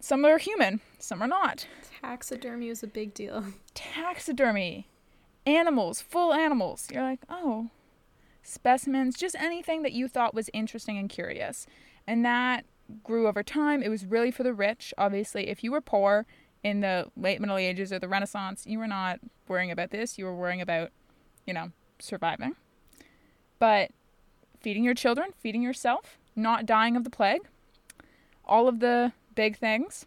Some 0.00 0.24
are 0.24 0.38
human, 0.38 0.80
some 0.98 1.22
are 1.22 1.28
not. 1.28 1.66
Taxidermy 2.00 2.68
is 2.68 2.82
a 2.82 2.86
big 2.86 3.12
deal. 3.12 3.44
Taxidermy, 3.74 4.88
animals, 5.44 6.00
full 6.00 6.32
animals. 6.32 6.88
You're 6.90 7.02
like, 7.02 7.20
oh, 7.28 7.68
specimens, 8.42 9.16
just 9.16 9.36
anything 9.36 9.82
that 9.82 9.92
you 9.92 10.08
thought 10.08 10.34
was 10.34 10.48
interesting 10.54 10.96
and 10.96 11.10
curious. 11.10 11.66
And 12.06 12.24
that 12.24 12.64
grew 13.02 13.28
over 13.28 13.42
time. 13.42 13.82
It 13.82 13.90
was 13.90 14.06
really 14.06 14.30
for 14.30 14.42
the 14.42 14.54
rich. 14.54 14.94
Obviously, 14.96 15.48
if 15.48 15.62
you 15.62 15.70
were 15.70 15.82
poor 15.82 16.26
in 16.62 16.80
the 16.80 17.10
late 17.16 17.40
Middle 17.40 17.56
Ages 17.58 17.92
or 17.92 17.98
the 17.98 18.08
Renaissance, 18.08 18.64
you 18.66 18.78
were 18.78 18.86
not 18.86 19.20
worrying 19.48 19.70
about 19.70 19.90
this. 19.90 20.18
You 20.18 20.24
were 20.24 20.34
worrying 20.34 20.60
about, 20.60 20.90
you 21.46 21.52
know, 21.52 21.72
surviving. 21.98 22.56
But 23.58 23.90
feeding 24.60 24.84
your 24.84 24.94
children, 24.94 25.30
feeding 25.38 25.62
yourself, 25.62 26.18
not 26.36 26.66
dying 26.66 26.96
of 26.96 27.04
the 27.04 27.10
plague, 27.10 27.42
all 28.44 28.68
of 28.68 28.80
the 28.80 29.12
big 29.34 29.56
things. 29.56 30.06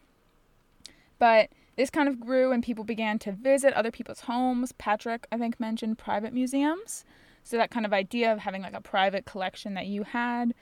But 1.20 1.50
this 1.76 1.90
kind 1.90 2.08
of 2.08 2.20
grew 2.20 2.52
and 2.52 2.62
people 2.62 2.84
began 2.84 3.18
to 3.20 3.32
visit 3.32 3.74
other 3.74 3.92
people's 3.92 4.22
homes. 4.22 4.72
Patrick, 4.74 5.26
I 5.32 5.38
think, 5.38 5.60
mentioned 5.60 5.98
private 5.98 6.34
museums. 6.34 7.04
So 7.44 7.58
that 7.58 7.72
kind 7.72 7.86
of 7.86 7.94
idea 7.94 8.32
of 8.32 8.40
having 8.40 8.62
like 8.62 8.74
a 8.74 8.82
private 8.82 9.26
collection 9.26 9.74
that 9.74 9.88
you 9.88 10.04
had. 10.04 10.54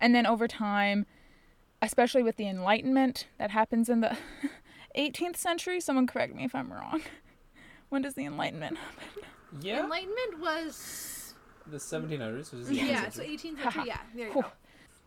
And 0.00 0.14
then 0.14 0.26
over 0.26 0.48
time, 0.48 1.06
especially 1.82 2.22
with 2.22 2.36
the 2.36 2.48
Enlightenment 2.48 3.26
that 3.38 3.50
happens 3.50 3.88
in 3.88 4.00
the 4.00 4.16
18th 4.96 5.36
century, 5.36 5.80
someone 5.80 6.06
correct 6.06 6.34
me 6.34 6.44
if 6.44 6.54
I'm 6.54 6.72
wrong. 6.72 7.02
When 7.88 8.02
does 8.02 8.14
the 8.14 8.24
Enlightenment 8.24 8.78
happen? 8.78 9.24
Yeah. 9.60 9.82
Enlightenment 9.82 10.38
was 10.38 11.19
The 11.66 11.76
1700s 11.76 12.52
was 12.52 12.68
the 12.68 12.74
yeah, 12.74 13.08
so 13.10 13.22
century. 13.22 13.36
18th 13.36 13.62
century. 13.62 13.82
Yeah, 13.86 13.98
there 14.14 14.28
you 14.28 14.34
go. 14.34 14.44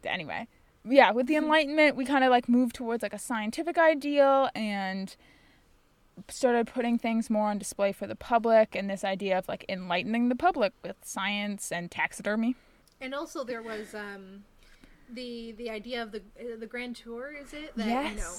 Anyway, 0.06 0.48
yeah, 0.86 1.12
with 1.12 1.28
the 1.28 1.36
Enlightenment, 1.36 1.96
we 1.96 2.06
kind 2.06 2.24
of 2.24 2.30
like 2.30 2.50
moved 2.50 2.76
towards 2.76 3.04
like 3.04 3.14
a 3.14 3.20
scientific 3.20 3.78
ideal 3.78 4.50
and 4.54 5.16
started 6.30 6.68
putting 6.68 6.98
things 6.98 7.30
more 7.30 7.50
on 7.50 7.58
display 7.58 7.92
for 7.92 8.06
the 8.06 8.16
public 8.16 8.76
and 8.76 8.90
this 8.90 9.04
idea 9.04 9.38
of 9.38 9.48
like 9.48 9.66
enlightening 9.68 10.30
the 10.30 10.36
public 10.36 10.74
with 10.84 10.98
science 11.04 11.72
and 11.72 11.90
taxidermy. 11.90 12.56
And 13.02 13.16
also 13.16 13.44
there 13.44 13.62
was 13.62 13.96
um, 13.96 14.44
the 15.12 15.54
the 15.54 15.70
idea 15.70 16.02
of 16.04 16.12
the 16.12 16.20
uh, 16.40 16.58
the 16.60 16.68
Grand 16.68 16.96
Tour. 16.96 17.34
Is 17.34 17.54
it 17.54 17.76
that 17.76 18.12
you 18.12 18.18
know 18.18 18.34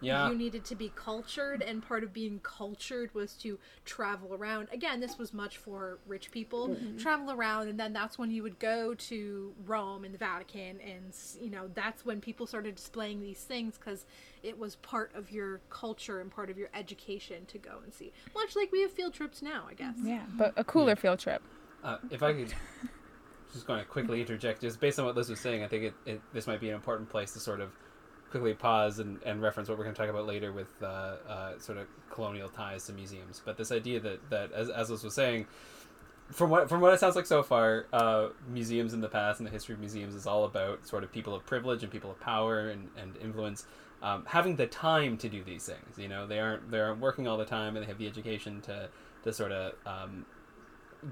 Yeah. 0.00 0.30
you 0.30 0.36
needed 0.36 0.64
to 0.66 0.74
be 0.74 0.92
cultured 0.94 1.62
and 1.62 1.86
part 1.86 2.04
of 2.04 2.12
being 2.12 2.40
cultured 2.40 3.14
was 3.14 3.34
to 3.38 3.58
travel 3.84 4.34
around. 4.34 4.68
Again 4.72 5.00
this 5.00 5.18
was 5.18 5.32
much 5.32 5.58
for 5.58 5.98
rich 6.06 6.30
people. 6.30 6.76
Travel 6.98 7.32
around 7.32 7.68
and 7.68 7.78
then 7.78 7.92
that's 7.92 8.18
when 8.18 8.30
you 8.30 8.42
would 8.42 8.58
go 8.58 8.94
to 8.94 9.54
rome 9.66 10.04
and 10.04 10.14
the 10.14 10.18
vatican 10.18 10.80
and 10.80 11.14
you 11.40 11.50
know 11.50 11.68
that's 11.74 12.04
when 12.04 12.20
people 12.20 12.46
started 12.46 12.74
displaying 12.76 13.20
these 13.20 13.40
things 13.40 13.78
because 13.78 14.06
it 14.42 14.58
was 14.58 14.76
part 14.76 15.12
of 15.14 15.32
your 15.32 15.60
culture 15.68 16.20
and 16.20 16.30
part 16.30 16.48
of 16.50 16.56
your 16.58 16.68
education 16.74 17.44
to 17.46 17.58
go 17.58 17.78
and 17.82 17.92
see. 17.92 18.12
Much 18.34 18.54
like 18.54 18.70
we 18.70 18.82
have 18.82 18.92
field 18.92 19.14
trips 19.14 19.42
now 19.42 19.64
i 19.68 19.74
guess. 19.74 19.96
Yeah, 20.02 20.22
but 20.36 20.52
a 20.56 20.64
cooler 20.64 20.96
field 20.96 21.18
trip. 21.18 21.42
Uh, 21.82 21.98
if 22.10 22.22
I 22.22 22.32
could 22.32 22.52
just 23.52 23.66
going 23.66 23.78
to 23.80 23.84
quickly 23.84 24.20
interject, 24.20 24.60
just 24.60 24.80
based 24.80 24.98
on 24.98 25.06
what 25.06 25.16
Lis 25.16 25.28
was 25.28 25.40
saying, 25.40 25.62
I 25.62 25.68
think 25.68 25.84
it, 25.84 25.94
it 26.06 26.20
this 26.32 26.46
might 26.46 26.60
be 26.60 26.68
an 26.68 26.74
important 26.74 27.08
place 27.08 27.32
to 27.32 27.40
sort 27.40 27.60
of 27.60 27.70
quickly 28.30 28.54
pause 28.54 28.98
and, 28.98 29.20
and 29.24 29.42
reference 29.42 29.68
what 29.68 29.78
we're 29.78 29.84
going 29.84 29.94
to 29.94 30.00
talk 30.00 30.10
about 30.10 30.26
later 30.26 30.52
with 30.52 30.70
uh, 30.82 30.86
uh, 30.86 31.58
sort 31.58 31.78
of 31.78 31.86
colonial 32.10 32.48
ties 32.48 32.86
to 32.86 32.92
museums. 32.92 33.40
But 33.44 33.56
this 33.56 33.72
idea 33.72 34.00
that, 34.00 34.30
that 34.30 34.52
as, 34.52 34.68
as 34.68 34.90
Lis 34.90 35.02
was 35.02 35.14
saying, 35.14 35.46
from 36.30 36.50
what 36.50 36.68
from 36.68 36.82
what 36.82 36.92
it 36.92 37.00
sounds 37.00 37.16
like 37.16 37.26
so 37.26 37.42
far, 37.42 37.86
uh, 37.92 38.28
museums 38.48 38.92
in 38.92 39.00
the 39.00 39.08
past 39.08 39.40
and 39.40 39.46
the 39.46 39.50
history 39.50 39.74
of 39.74 39.80
museums 39.80 40.14
is 40.14 40.26
all 40.26 40.44
about 40.44 40.86
sort 40.86 41.02
of 41.02 41.10
people 41.10 41.34
of 41.34 41.46
privilege 41.46 41.82
and 41.82 41.90
people 41.90 42.10
of 42.10 42.20
power 42.20 42.68
and, 42.68 42.88
and 42.98 43.16
influence 43.16 43.66
um, 44.02 44.24
having 44.26 44.56
the 44.56 44.66
time 44.66 45.16
to 45.18 45.28
do 45.28 45.42
these 45.42 45.64
things. 45.64 45.98
You 45.98 46.08
know, 46.08 46.26
they 46.26 46.38
aren't 46.38 46.70
they 46.70 46.80
aren't 46.80 47.00
working 47.00 47.26
all 47.26 47.38
the 47.38 47.46
time 47.46 47.76
and 47.76 47.82
they 47.82 47.88
have 47.88 47.98
the 47.98 48.06
education 48.06 48.60
to 48.62 48.88
to 49.24 49.32
sort 49.32 49.52
of 49.52 49.72
um, 49.86 50.26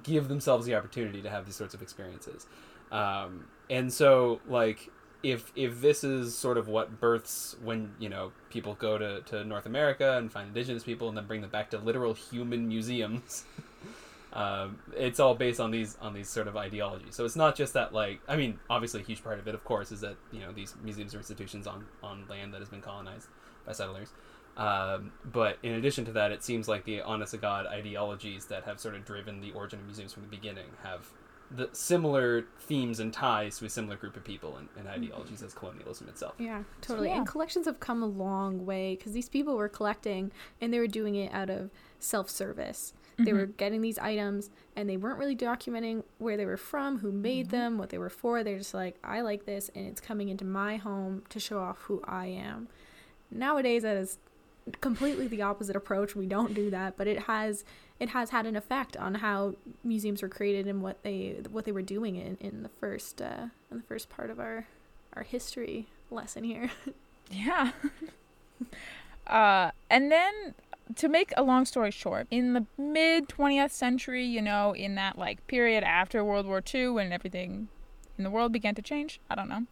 give 0.03 0.29
themselves 0.29 0.67
the 0.67 0.75
opportunity 0.75 1.23
to 1.23 1.31
have 1.31 1.47
these 1.47 1.57
sorts 1.57 1.75
of 1.75 1.83
experiences. 1.83 2.47
Um, 2.93 3.47
and 3.69 3.93
so, 3.93 4.41
like, 4.49 4.91
if 5.23 5.53
if 5.57 5.81
this 5.81 6.05
is 6.05 6.37
sort 6.37 6.59
of 6.59 6.69
what 6.69 7.01
births 7.01 7.57
when 7.63 7.93
you 7.99 8.09
know 8.09 8.33
people 8.51 8.75
go 8.75 8.99
to, 8.99 9.21
to 9.23 9.45
North 9.45 9.67
America 9.67 10.17
and 10.17 10.31
find 10.31 10.49
indigenous 10.49 10.85
people 10.85 11.09
and 11.09 11.17
then 11.17 11.27
bring 11.27 11.41
them 11.41 11.51
back 11.51 11.71
to 11.71 11.79
literal 11.79 12.15
human 12.15 12.69
museums, 12.69 13.45
um, 14.33 14.79
it's 14.97 15.19
all 15.19 15.35
based 15.35 15.61
on 15.61 15.71
these 15.71 15.97
on 16.01 16.15
these 16.15 16.29
sort 16.29 16.49
of 16.49 16.57
ideologies. 16.57 17.15
So 17.15 17.25
it's 17.25 17.37
not 17.37 17.57
just 17.57 17.73
that 17.75 17.93
like 17.93 18.21
I 18.29 18.37
mean, 18.37 18.59
obviously 18.69 19.01
a 19.01 19.05
huge 19.05 19.23
part 19.23 19.39
of 19.39 19.49
it, 19.49 19.55
of 19.55 19.65
course, 19.65 19.91
is 19.91 20.01
that 20.01 20.17
you 20.33 20.41
know 20.41 20.53
these 20.53 20.75
museums 20.83 21.15
are 21.15 21.19
institutions 21.19 21.67
on 21.67 21.87
on 22.03 22.25
land 22.29 22.53
that 22.55 22.61
has 22.61 22.69
been 22.69 22.83
colonized 22.83 23.29
by 23.65 23.73
settlers. 23.73 24.11
Um, 24.57 25.13
but 25.25 25.59
in 25.63 25.73
addition 25.73 26.07
to 26.07 26.13
that, 26.13 26.33
it 26.33 26.43
seems 26.43 26.67
like 26.67 26.85
the 26.85 27.03
honest 27.03 27.33
to 27.33 27.37
God 27.37 27.67
ideologies 27.67 28.47
that 28.47 28.65
have 28.65 28.81
sort 28.81 28.95
of 28.95 29.05
driven 29.05 29.43
the 29.43 29.53
origin 29.53 29.81
of 29.81 29.85
museums 29.85 30.15
from 30.15 30.23
the 30.23 30.29
beginning 30.29 30.69
have 30.83 31.11
the 31.51 31.69
similar 31.73 32.45
themes 32.59 33.01
and 33.01 33.13
ties 33.13 33.59
to 33.59 33.67
a 33.67 33.71
similar 33.71 33.97
group 33.97 34.17
of 34.17 34.25
people 34.25 34.57
and, 34.57 34.69
and 34.77 34.87
mm-hmm. 34.87 35.05
ideologies 35.05 35.43
as 35.43 35.55
colonialism 35.55 36.09
itself. 36.09 36.35
Yeah, 36.39 36.63
totally. 36.81 37.09
yeah. 37.09 37.19
And 37.19 37.27
collections 37.27 37.67
have 37.67 37.81
come 37.81 38.03
a 38.03 38.07
long 38.07 38.67
way 38.67 38.97
because 38.97 39.13
these 39.13 39.29
people 39.29 39.57
were 39.57 39.69
collecting 39.69 40.33
and 40.61 40.73
they 40.73 40.79
were 40.79 40.87
doing 40.87 41.15
it 41.15 41.33
out 41.33 41.51
of 41.51 41.71
self 41.99 42.29
service. 42.31 42.95
They 43.19 43.33
were 43.33 43.47
mm-hmm. 43.47 43.53
getting 43.57 43.81
these 43.81 43.99
items 43.99 44.51
and 44.75 44.91
they 44.91 44.99
weren't 44.99 45.19
really 45.19 45.37
documenting 45.37 46.03
where 46.19 46.37
they 46.37 46.45
were 46.45 46.59
from, 46.59 46.99
who 46.99 47.11
made 47.11 47.47
mm-hmm. 47.47 47.57
them, 47.57 47.79
what 47.79 47.89
they 47.89 47.97
were 47.97 48.11
for. 48.11 48.45
They're 48.45 48.59
just 48.59 48.75
like, 48.75 48.99
I 49.03 49.23
like 49.23 49.47
this 49.47 49.71
and 49.75 49.87
it's 49.87 50.03
coming 50.03 50.29
into 50.29 50.45
my 50.45 50.77
home 50.77 51.23
to 51.31 51.41
show 51.41 51.59
off 51.59 51.79
who 51.83 52.03
I 52.05 52.27
am. 52.27 52.69
Nowadays, 53.31 53.83
that 53.83 53.97
is 53.97 54.19
completely 54.81 55.27
the 55.29 55.43
opposite 55.43 55.77
approach. 55.77 56.17
We 56.17 56.27
don't 56.27 56.55
do 56.55 56.71
that, 56.71 56.97
but 56.97 57.07
it 57.07 57.21
has 57.21 57.65
it 57.99 58.11
has 58.11 58.31
had 58.31 58.47
an 58.47 58.57
effect 58.57 58.97
on 58.97 59.17
how 59.17 59.55
museums 59.83 60.23
were 60.23 60.29
created 60.29 60.67
and 60.67 60.83
what 60.83 61.03
they 61.03 61.37
what 61.51 61.65
they 61.65 61.73
were 61.73 61.83
doing 61.83 62.17
in, 62.17 62.37
in 62.41 62.63
the 62.63 62.69
first 62.69 63.23
uh, 63.23 63.49
in 63.71 63.79
the 63.79 63.83
first 63.83 64.09
part 64.09 64.31
of 64.31 64.39
our 64.39 64.67
our 65.15 65.23
history 65.23 65.87
lesson 66.11 66.45
here. 66.45 66.71
Yeah. 67.29 67.73
uh, 69.27 69.71
and 69.91 70.13
then 70.13 70.55
to 70.95 71.09
make 71.09 71.33
a 71.37 71.43
long 71.43 71.65
story 71.65 71.91
short, 71.91 72.27
in 72.31 72.53
the 72.53 72.67
mid 72.79 73.29
20th 73.29 73.73
century, 73.73 74.25
you 74.25 74.41
know, 74.41 74.73
in 74.75 74.95
that 74.95 75.19
like 75.19 75.45
period 75.47 75.83
after 75.83 76.25
World 76.25 76.47
War 76.47 76.63
II 76.75 76.91
when 76.91 77.13
everything 77.13 77.69
in 78.17 78.25
the 78.25 78.31
world 78.31 78.53
began 78.53 78.75
to 78.77 78.83
change, 78.83 79.21
I 79.29 79.35
don't 79.35 79.49
know. 79.49 79.67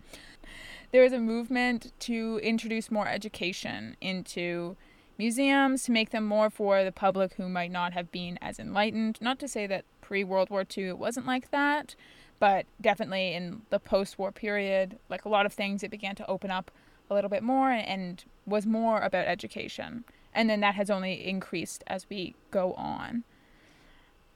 There 0.95 1.03
was 1.03 1.13
a 1.13 1.19
movement 1.19 1.93
to 1.99 2.39
introduce 2.41 2.89
more 2.89 3.09
education 3.09 3.97
into 4.01 4.77
museums 5.19 5.83
to 5.83 5.91
make 5.91 6.11
them 6.11 6.25
more 6.25 6.51
for 6.51 6.85
the 6.85 6.93
public 6.93 7.35
who 7.35 7.49
might 7.49 7.73
not 7.73 7.95
have 7.95 8.13
been 8.13 8.39
as 8.41 8.61
enlightened. 8.61 9.19
Not 9.21 9.41
to 9.41 9.49
say 9.49 9.67
that 9.67 9.85
pre 10.01 10.23
World 10.23 10.51
War 10.51 10.65
II 10.79 10.91
it 10.91 10.99
wasn't 10.99 11.27
like 11.27 11.51
that, 11.51 11.97
but 12.39 12.67
definitely 12.81 13.35
in 13.35 13.63
the 13.71 13.81
post 13.81 14.21
war 14.21 14.31
period, 14.31 15.01
like 15.09 15.25
a 15.25 15.29
lot 15.29 15.47
of 15.47 15.53
things, 15.53 15.83
it 15.83 15.91
began 15.91 16.15
to 16.15 16.31
open 16.31 16.53
up 16.53 16.71
a 17.11 17.15
little 17.15 17.29
bit 17.29 17.43
more 17.43 17.73
and 17.73 18.23
was 18.47 18.65
more 18.65 19.01
about 19.01 19.27
education. 19.27 20.05
And 20.33 20.49
then 20.49 20.61
that 20.61 20.77
has 20.77 20.91
only 20.91 21.27
increased 21.27 21.83
as 21.89 22.09
we 22.09 22.37
go 22.53 22.73
on. 22.75 23.25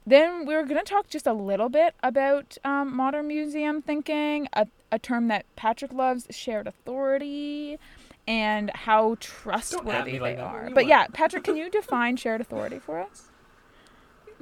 Then 0.04 0.44
we're 0.44 0.64
going 0.64 0.84
to 0.84 0.90
talk 0.90 1.08
just 1.08 1.26
a 1.28 1.32
little 1.32 1.68
bit 1.68 1.94
about 2.02 2.58
um, 2.64 2.96
modern 2.96 3.28
museum 3.28 3.80
thinking, 3.80 4.48
a 4.90 4.98
term 4.98 5.28
that 5.28 5.44
Patrick 5.56 5.92
loves, 5.92 6.26
shared 6.30 6.66
authority, 6.66 7.78
and 8.26 8.70
how 8.74 9.16
trustworthy 9.20 10.18
like 10.18 10.36
they 10.36 10.42
are. 10.42 10.70
But 10.72 10.86
yeah, 10.86 11.06
Patrick, 11.12 11.44
can 11.44 11.56
you 11.56 11.70
define 11.70 12.16
shared 12.16 12.40
authority 12.40 12.78
for 12.78 13.00
us? 13.00 13.30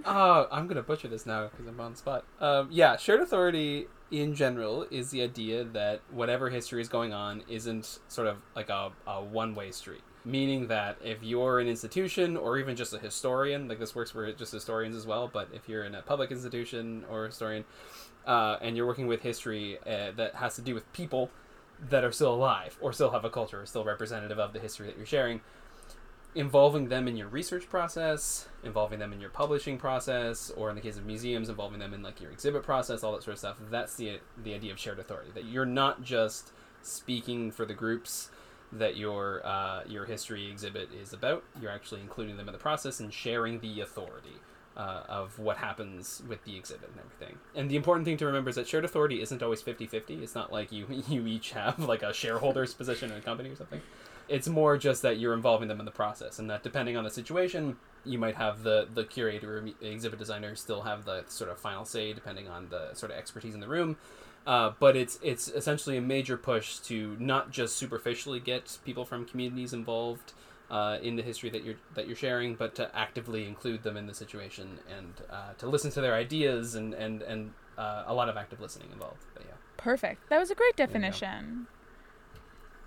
Oh, 0.04 0.48
I'm 0.52 0.66
gonna 0.66 0.82
butcher 0.82 1.08
this 1.08 1.24
now 1.26 1.48
because 1.48 1.66
I'm 1.66 1.80
on 1.80 1.92
the 1.92 1.98
spot. 1.98 2.24
Um, 2.40 2.68
yeah, 2.70 2.96
shared 2.96 3.20
authority 3.20 3.86
in 4.10 4.34
general 4.34 4.86
is 4.90 5.10
the 5.10 5.22
idea 5.22 5.64
that 5.64 6.00
whatever 6.10 6.50
history 6.50 6.80
is 6.80 6.88
going 6.88 7.12
on 7.12 7.42
isn't 7.48 7.98
sort 8.08 8.28
of 8.28 8.38
like 8.54 8.68
a, 8.68 8.90
a 9.06 9.22
one-way 9.22 9.70
street. 9.70 10.02
Meaning 10.24 10.66
that 10.66 10.96
if 11.04 11.22
you're 11.22 11.60
an 11.60 11.68
institution 11.68 12.36
or 12.36 12.58
even 12.58 12.74
just 12.74 12.92
a 12.92 12.98
historian, 12.98 13.68
like 13.68 13.78
this 13.78 13.94
works 13.94 14.10
for 14.10 14.30
just 14.32 14.52
historians 14.52 14.96
as 14.96 15.06
well, 15.06 15.30
but 15.32 15.48
if 15.52 15.68
you're 15.68 15.84
in 15.84 15.94
a 15.94 16.02
public 16.02 16.32
institution 16.32 17.04
or 17.08 17.26
historian, 17.26 17.64
uh, 18.26 18.56
and 18.60 18.76
you're 18.76 18.86
working 18.86 19.06
with 19.06 19.22
history 19.22 19.78
uh, 19.86 20.12
that 20.16 20.34
has 20.36 20.56
to 20.56 20.62
do 20.62 20.74
with 20.74 20.90
people 20.92 21.30
that 21.90 22.04
are 22.04 22.12
still 22.12 22.34
alive 22.34 22.76
or 22.80 22.92
still 22.92 23.10
have 23.10 23.24
a 23.24 23.30
culture 23.30 23.60
or 23.60 23.66
still 23.66 23.84
representative 23.84 24.38
of 24.38 24.52
the 24.52 24.58
history 24.58 24.86
that 24.86 24.96
you're 24.96 25.06
sharing, 25.06 25.40
involving 26.34 26.88
them 26.88 27.06
in 27.06 27.16
your 27.16 27.28
research 27.28 27.68
process, 27.68 28.48
involving 28.64 28.98
them 28.98 29.12
in 29.12 29.20
your 29.20 29.30
publishing 29.30 29.78
process, 29.78 30.50
or 30.56 30.70
in 30.70 30.74
the 30.74 30.82
case 30.82 30.96
of 30.96 31.06
museums, 31.06 31.48
involving 31.48 31.78
them 31.78 31.94
in 31.94 32.02
like 32.02 32.20
your 32.20 32.30
exhibit 32.30 32.62
process, 32.62 33.02
all 33.02 33.12
that 33.12 33.22
sort 33.22 33.34
of 33.34 33.38
stuff. 33.38 33.56
That's 33.70 33.96
the 33.96 34.20
the 34.42 34.54
idea 34.54 34.72
of 34.72 34.78
shared 34.78 34.98
authority. 34.98 35.30
That 35.34 35.44
you're 35.44 35.66
not 35.66 36.02
just 36.02 36.52
speaking 36.82 37.50
for 37.50 37.64
the 37.64 37.74
groups 37.74 38.30
that 38.72 38.96
your 38.96 39.46
uh, 39.46 39.82
your 39.86 40.04
history 40.04 40.50
exhibit 40.50 40.88
is 40.92 41.12
about. 41.12 41.44
You're 41.60 41.70
actually 41.70 42.00
including 42.00 42.36
them 42.36 42.48
in 42.48 42.52
the 42.52 42.58
process 42.58 43.00
and 43.00 43.12
sharing 43.12 43.60
the 43.60 43.80
authority. 43.80 44.36
Uh, 44.76 45.02
of 45.08 45.38
what 45.38 45.56
happens 45.56 46.22
with 46.28 46.44
the 46.44 46.54
exhibit 46.54 46.90
and 46.90 46.98
everything. 46.98 47.38
And 47.54 47.70
the 47.70 47.76
important 47.76 48.04
thing 48.04 48.18
to 48.18 48.26
remember 48.26 48.50
is 48.50 48.56
that 48.56 48.68
shared 48.68 48.84
authority 48.84 49.22
isn't 49.22 49.42
always 49.42 49.62
50-50. 49.62 50.22
It's 50.22 50.34
not 50.34 50.52
like 50.52 50.70
you 50.70 50.86
you 51.08 51.26
each 51.26 51.52
have 51.52 51.78
like 51.78 52.02
a 52.02 52.12
shareholder's 52.12 52.74
position 52.80 53.10
in 53.10 53.16
a 53.16 53.22
company 53.22 53.48
or 53.48 53.56
something. 53.56 53.80
It's 54.28 54.48
more 54.48 54.76
just 54.76 55.00
that 55.00 55.18
you're 55.18 55.32
involving 55.32 55.68
them 55.68 55.78
in 55.78 55.86
the 55.86 55.92
process, 55.92 56.38
and 56.38 56.50
that 56.50 56.62
depending 56.62 56.94
on 56.94 57.04
the 57.04 57.10
situation, 57.10 57.76
you 58.04 58.18
might 58.18 58.34
have 58.34 58.64
the 58.64 58.86
the 58.92 59.04
curator 59.04 59.58
or 59.58 59.68
exhibit 59.80 60.18
designer 60.18 60.54
still 60.54 60.82
have 60.82 61.06
the 61.06 61.24
sort 61.28 61.48
of 61.48 61.58
final 61.58 61.86
say, 61.86 62.12
depending 62.12 62.46
on 62.46 62.68
the 62.68 62.92
sort 62.92 63.10
of 63.10 63.16
expertise 63.16 63.54
in 63.54 63.60
the 63.60 63.68
room. 63.68 63.96
Uh, 64.46 64.72
but 64.78 64.94
it's 64.94 65.18
it's 65.22 65.48
essentially 65.48 65.96
a 65.96 66.02
major 66.02 66.36
push 66.36 66.78
to 66.80 67.16
not 67.18 67.50
just 67.50 67.76
superficially 67.76 68.40
get 68.40 68.78
people 68.84 69.04
from 69.04 69.24
communities 69.24 69.72
involved 69.72 70.34
uh, 70.70 70.98
in 71.02 71.16
the 71.16 71.22
history 71.22 71.50
that 71.50 71.64
you're 71.64 71.76
that 71.94 72.06
you're 72.06 72.16
sharing, 72.16 72.54
but 72.54 72.74
to 72.76 72.94
actively 72.96 73.46
include 73.46 73.82
them 73.82 73.96
in 73.96 74.06
the 74.06 74.14
situation 74.14 74.78
and 74.96 75.14
uh, 75.30 75.52
to 75.58 75.66
listen 75.66 75.90
to 75.92 76.00
their 76.00 76.14
ideas 76.14 76.74
and 76.74 76.94
and 76.94 77.22
and 77.22 77.52
uh, 77.78 78.04
a 78.06 78.14
lot 78.14 78.28
of 78.28 78.36
active 78.36 78.60
listening 78.60 78.88
involved. 78.92 79.24
But 79.34 79.44
yeah, 79.46 79.54
Perfect. 79.76 80.28
That 80.28 80.38
was 80.38 80.50
a 80.50 80.54
great 80.54 80.76
definition. 80.76 81.66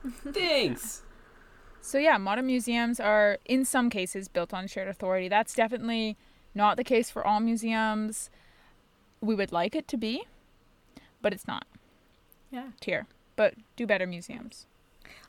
thanks. 0.34 1.04
So 1.82 1.98
yeah, 1.98 2.18
modern 2.18 2.48
museums 2.48 3.00
are 3.00 3.38
in 3.46 3.64
some 3.66 3.90
cases 3.90 4.28
built 4.28 4.54
on 4.54 4.68
shared 4.68 4.88
authority. 4.88 5.30
That's 5.30 5.54
definitely 5.54 6.18
not 6.54 6.78
the 6.78 6.84
case 6.84 7.10
for 7.10 7.26
all 7.26 7.40
museums. 7.40 8.30
We 9.22 9.36
would 9.36 9.52
like 9.52 9.76
it 9.76 9.88
to 9.90 9.98
be, 9.98 10.24
but 11.22 11.34
it's 11.34 11.48
not. 11.48 11.66
Yeah. 12.52 12.70
Here, 12.84 13.06
but 13.36 13.54
do 13.76 13.86
better 13.86 14.08
museums. 14.08 14.66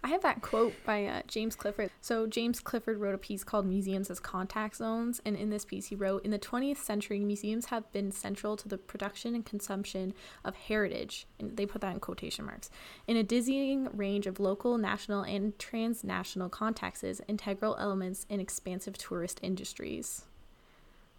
I 0.02 0.08
have 0.08 0.22
that 0.22 0.42
quote 0.42 0.72
by 0.84 1.04
uh, 1.04 1.22
James 1.26 1.54
Clifford. 1.54 1.90
So, 2.00 2.26
James 2.26 2.60
Clifford 2.60 2.98
wrote 2.98 3.14
a 3.14 3.18
piece 3.18 3.44
called 3.44 3.66
Museums 3.66 4.10
as 4.10 4.20
Contact 4.20 4.76
Zones. 4.76 5.20
And 5.24 5.36
in 5.36 5.50
this 5.50 5.64
piece, 5.64 5.86
he 5.86 5.94
wrote 5.94 6.24
In 6.24 6.30
the 6.30 6.38
20th 6.38 6.78
century, 6.78 7.20
museums 7.20 7.66
have 7.66 7.90
been 7.92 8.10
central 8.10 8.56
to 8.56 8.68
the 8.68 8.78
production 8.78 9.34
and 9.34 9.44
consumption 9.44 10.14
of 10.44 10.54
heritage. 10.54 11.26
And 11.38 11.56
they 11.56 11.66
put 11.66 11.80
that 11.82 11.94
in 11.94 12.00
quotation 12.00 12.44
marks. 12.44 12.70
In 13.06 13.16
a 13.16 13.22
dizzying 13.22 13.88
range 13.92 14.26
of 14.26 14.40
local, 14.40 14.78
national, 14.78 15.22
and 15.22 15.58
transnational 15.58 16.48
contexts, 16.48 17.20
integral 17.28 17.76
elements 17.78 18.26
in 18.28 18.40
expansive 18.40 18.96
tourist 18.96 19.40
industries. 19.42 20.24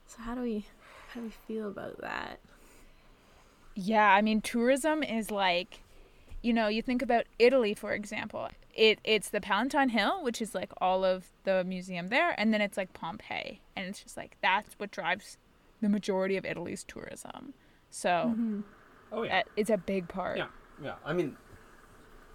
So, 0.07 0.21
how 0.21 0.35
do 0.35 0.41
we. 0.41 0.65
How 1.13 1.19
do 1.19 1.25
we 1.25 1.33
feel 1.47 1.67
about 1.67 1.99
that? 2.01 2.39
Yeah, 3.75 4.09
I 4.13 4.21
mean, 4.21 4.41
tourism 4.41 5.03
is 5.03 5.31
like, 5.31 5.81
you 6.41 6.53
know, 6.53 6.67
you 6.67 6.81
think 6.81 7.01
about 7.01 7.25
Italy, 7.39 7.73
for 7.73 7.93
example. 7.93 8.49
it 8.73 8.99
it's 9.03 9.29
the 9.29 9.41
Palatine 9.41 9.89
Hill, 9.89 10.23
which 10.23 10.41
is 10.41 10.55
like 10.55 10.71
all 10.79 11.03
of 11.05 11.31
the 11.43 11.63
museum 11.63 12.07
there, 12.09 12.33
and 12.39 12.53
then 12.53 12.61
it's 12.61 12.77
like 12.77 12.93
Pompeii, 12.93 13.61
and 13.75 13.87
it's 13.87 14.01
just 14.01 14.17
like 14.17 14.37
that's 14.41 14.73
what 14.79 14.91
drives 14.91 15.37
the 15.81 15.89
majority 15.89 16.37
of 16.37 16.45
Italy's 16.45 16.83
tourism. 16.83 17.53
So 17.89 18.35
Oh 19.11 19.23
yeah. 19.23 19.29
that- 19.43 19.47
it's 19.57 19.69
a 19.69 19.77
big 19.77 20.07
part. 20.07 20.37
Yeah, 20.37 20.47
yeah. 20.81 20.95
I 21.05 21.13
mean, 21.13 21.35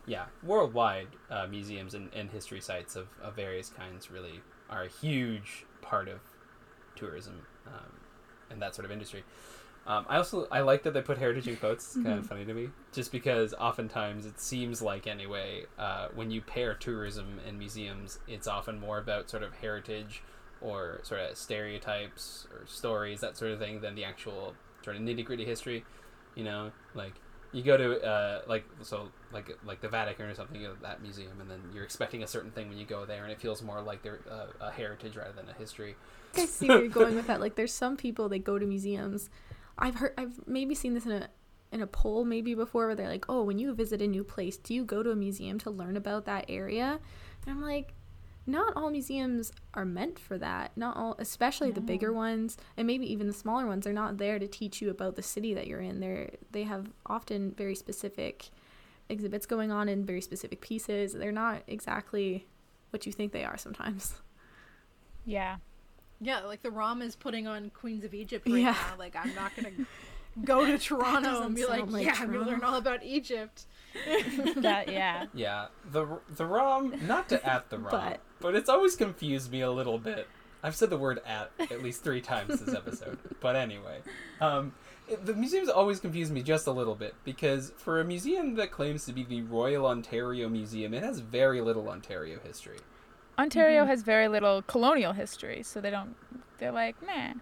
yeah, 0.06 0.26
worldwide 0.42 1.08
uh, 1.30 1.46
museums 1.46 1.94
and, 1.94 2.12
and 2.14 2.30
history 2.30 2.60
sites 2.60 2.94
of, 2.96 3.08
of 3.22 3.34
various 3.34 3.70
kinds 3.70 4.10
really 4.10 4.40
are 4.70 4.82
a 4.82 4.88
huge 4.88 5.64
part 5.82 6.08
of 6.08 6.20
tourism 6.96 7.46
um, 7.66 7.92
and 8.50 8.60
that 8.62 8.74
sort 8.74 8.84
of 8.84 8.90
industry. 8.92 9.24
Um, 9.86 10.04
I 10.08 10.16
also 10.16 10.48
I 10.50 10.60
like 10.60 10.82
that 10.82 10.94
they 10.94 11.02
put 11.02 11.18
heritage 11.18 11.46
in 11.46 11.56
quotes. 11.56 11.94
It's 11.94 12.04
kind 12.04 12.18
of 12.18 12.26
funny 12.26 12.44
to 12.44 12.52
me, 12.52 12.70
just 12.92 13.12
because 13.12 13.54
oftentimes 13.54 14.26
it 14.26 14.40
seems 14.40 14.82
like 14.82 15.06
anyway 15.06 15.66
uh, 15.78 16.08
when 16.14 16.30
you 16.30 16.40
pair 16.40 16.74
tourism 16.74 17.38
and 17.46 17.56
museums, 17.58 18.18
it's 18.26 18.48
often 18.48 18.80
more 18.80 18.98
about 18.98 19.30
sort 19.30 19.44
of 19.44 19.54
heritage 19.54 20.22
or 20.60 21.00
sort 21.04 21.20
of 21.20 21.36
stereotypes 21.36 22.48
or 22.52 22.66
stories 22.66 23.20
that 23.20 23.36
sort 23.36 23.52
of 23.52 23.60
thing 23.60 23.80
than 23.80 23.94
the 23.94 24.04
actual 24.04 24.54
sort 24.82 24.96
of 24.96 25.02
nitty 25.02 25.24
gritty 25.24 25.44
history. 25.44 25.84
You 26.34 26.44
know, 26.44 26.72
like 26.94 27.14
you 27.52 27.62
go 27.62 27.76
to 27.76 28.04
uh, 28.04 28.42
like 28.48 28.64
so 28.82 29.08
like 29.32 29.56
like 29.64 29.80
the 29.80 29.88
Vatican 29.88 30.26
or 30.26 30.34
something, 30.34 30.60
you 30.60 30.68
to 30.68 30.82
that 30.82 31.00
museum, 31.00 31.40
and 31.40 31.48
then 31.48 31.60
you're 31.72 31.84
expecting 31.84 32.24
a 32.24 32.26
certain 32.26 32.50
thing 32.50 32.68
when 32.68 32.76
you 32.76 32.84
go 32.84 33.06
there, 33.06 33.22
and 33.22 33.32
it 33.32 33.40
feels 33.40 33.62
more 33.62 33.80
like 33.80 34.02
they're 34.02 34.18
uh, 34.28 34.46
a 34.60 34.70
heritage 34.72 35.16
rather 35.16 35.32
than 35.32 35.48
a 35.48 35.54
history. 35.54 35.94
I 36.34 36.46
see 36.46 36.68
where 36.68 36.80
you're 36.80 36.88
going 36.88 37.14
with 37.14 37.28
that. 37.28 37.40
Like, 37.40 37.54
there's 37.54 37.72
some 37.72 37.96
people 37.96 38.28
that 38.28 38.40
go 38.40 38.58
to 38.58 38.66
museums. 38.66 39.30
I've 39.78 39.96
heard, 39.96 40.14
I've 40.16 40.46
maybe 40.46 40.74
seen 40.74 40.94
this 40.94 41.06
in 41.06 41.12
a 41.12 41.28
in 41.72 41.80
a 41.80 41.86
poll 41.86 42.24
maybe 42.24 42.54
before, 42.54 42.86
where 42.86 42.94
they're 42.94 43.08
like, 43.08 43.26
"Oh, 43.28 43.42
when 43.42 43.58
you 43.58 43.74
visit 43.74 44.00
a 44.00 44.06
new 44.06 44.24
place, 44.24 44.56
do 44.56 44.72
you 44.72 44.84
go 44.84 45.02
to 45.02 45.10
a 45.10 45.16
museum 45.16 45.58
to 45.60 45.70
learn 45.70 45.96
about 45.96 46.24
that 46.26 46.46
area?" 46.48 47.00
And 47.44 47.50
I'm 47.50 47.62
like, 47.62 47.94
not 48.46 48.74
all 48.76 48.90
museums 48.90 49.50
are 49.74 49.84
meant 49.84 50.18
for 50.18 50.38
that. 50.38 50.76
Not 50.76 50.96
all, 50.96 51.16
especially 51.18 51.72
the 51.72 51.80
bigger 51.80 52.12
ones, 52.12 52.56
and 52.76 52.86
maybe 52.86 53.10
even 53.12 53.26
the 53.26 53.32
smaller 53.32 53.66
ones. 53.66 53.84
They're 53.84 53.92
not 53.92 54.18
there 54.18 54.38
to 54.38 54.46
teach 54.46 54.80
you 54.80 54.88
about 54.88 55.16
the 55.16 55.22
city 55.22 55.52
that 55.54 55.66
you're 55.66 55.80
in. 55.80 55.98
They're 56.00 56.30
they 56.52 56.62
have 56.62 56.92
often 57.06 57.50
very 57.52 57.74
specific 57.74 58.50
exhibits 59.08 59.46
going 59.46 59.72
on 59.72 59.88
in 59.88 60.04
very 60.04 60.20
specific 60.20 60.60
pieces. 60.60 61.12
They're 61.12 61.32
not 61.32 61.62
exactly 61.66 62.46
what 62.90 63.04
you 63.04 63.12
think 63.12 63.32
they 63.32 63.44
are 63.44 63.58
sometimes. 63.58 64.14
Yeah. 65.24 65.56
Yeah, 66.20 66.40
like 66.40 66.62
the 66.62 66.70
ROM 66.70 67.02
is 67.02 67.14
putting 67.16 67.46
on 67.46 67.70
Queens 67.70 68.04
of 68.04 68.14
Egypt 68.14 68.46
right 68.48 68.56
Yeah. 68.62 68.70
now. 68.72 68.94
Like 68.98 69.14
I'm 69.16 69.34
not 69.34 69.52
gonna 69.56 69.72
go 70.44 70.64
to 70.66 70.78
Toronto 70.78 71.42
and 71.42 71.54
be 71.54 71.66
like, 71.66 71.90
like 71.90 72.06
yeah, 72.06 72.14
I'm 72.18 72.32
gonna 72.32 72.46
learn 72.46 72.62
all 72.64 72.76
about 72.76 73.02
Egypt. 73.02 73.66
That 74.56 74.88
yeah. 74.92 75.26
Yeah, 75.34 75.66
the 75.90 76.06
the 76.36 76.44
ROM, 76.44 76.94
not 77.06 77.28
to 77.30 77.44
at 77.46 77.70
the 77.70 77.78
ROM, 77.78 77.90
but, 77.90 78.20
But- 78.40 78.54
it's 78.54 78.68
always 78.68 78.96
confused 78.96 79.50
me 79.50 79.60
a 79.62 79.70
little 79.70 79.98
bit. 79.98 80.28
I've 80.62 80.74
said 80.74 80.90
the 80.90 80.96
word 80.98 81.20
at 81.26 81.50
at 81.70 81.82
least 81.82 82.02
three 82.02 82.20
times 82.20 82.60
this 82.60 82.74
episode, 82.74 83.18
but 83.40 83.54
anyway, 83.56 84.00
um, 84.40 84.72
it, 85.08 85.24
the 85.24 85.32
museums 85.34 85.68
always 85.68 86.00
confuse 86.00 86.30
me 86.30 86.42
just 86.42 86.66
a 86.66 86.72
little 86.72 86.94
bit 86.96 87.14
because 87.24 87.72
for 87.76 88.00
a 88.00 88.04
museum 88.04 88.54
that 88.56 88.72
claims 88.72 89.04
to 89.04 89.12
be 89.12 89.22
the 89.22 89.42
Royal 89.42 89.86
Ontario 89.86 90.48
Museum, 90.48 90.92
it 90.92 91.02
has 91.04 91.20
very 91.20 91.60
little 91.60 91.88
Ontario 91.88 92.38
history. 92.44 92.78
Ontario 93.38 93.82
Mm-hmm. 93.82 93.90
has 93.90 94.02
very 94.02 94.28
little 94.28 94.62
colonial 94.62 95.12
history, 95.12 95.62
so 95.62 95.80
they 95.80 95.90
don't. 95.90 96.16
They're 96.58 96.72
like, 96.72 96.96
nah. 97.06 97.34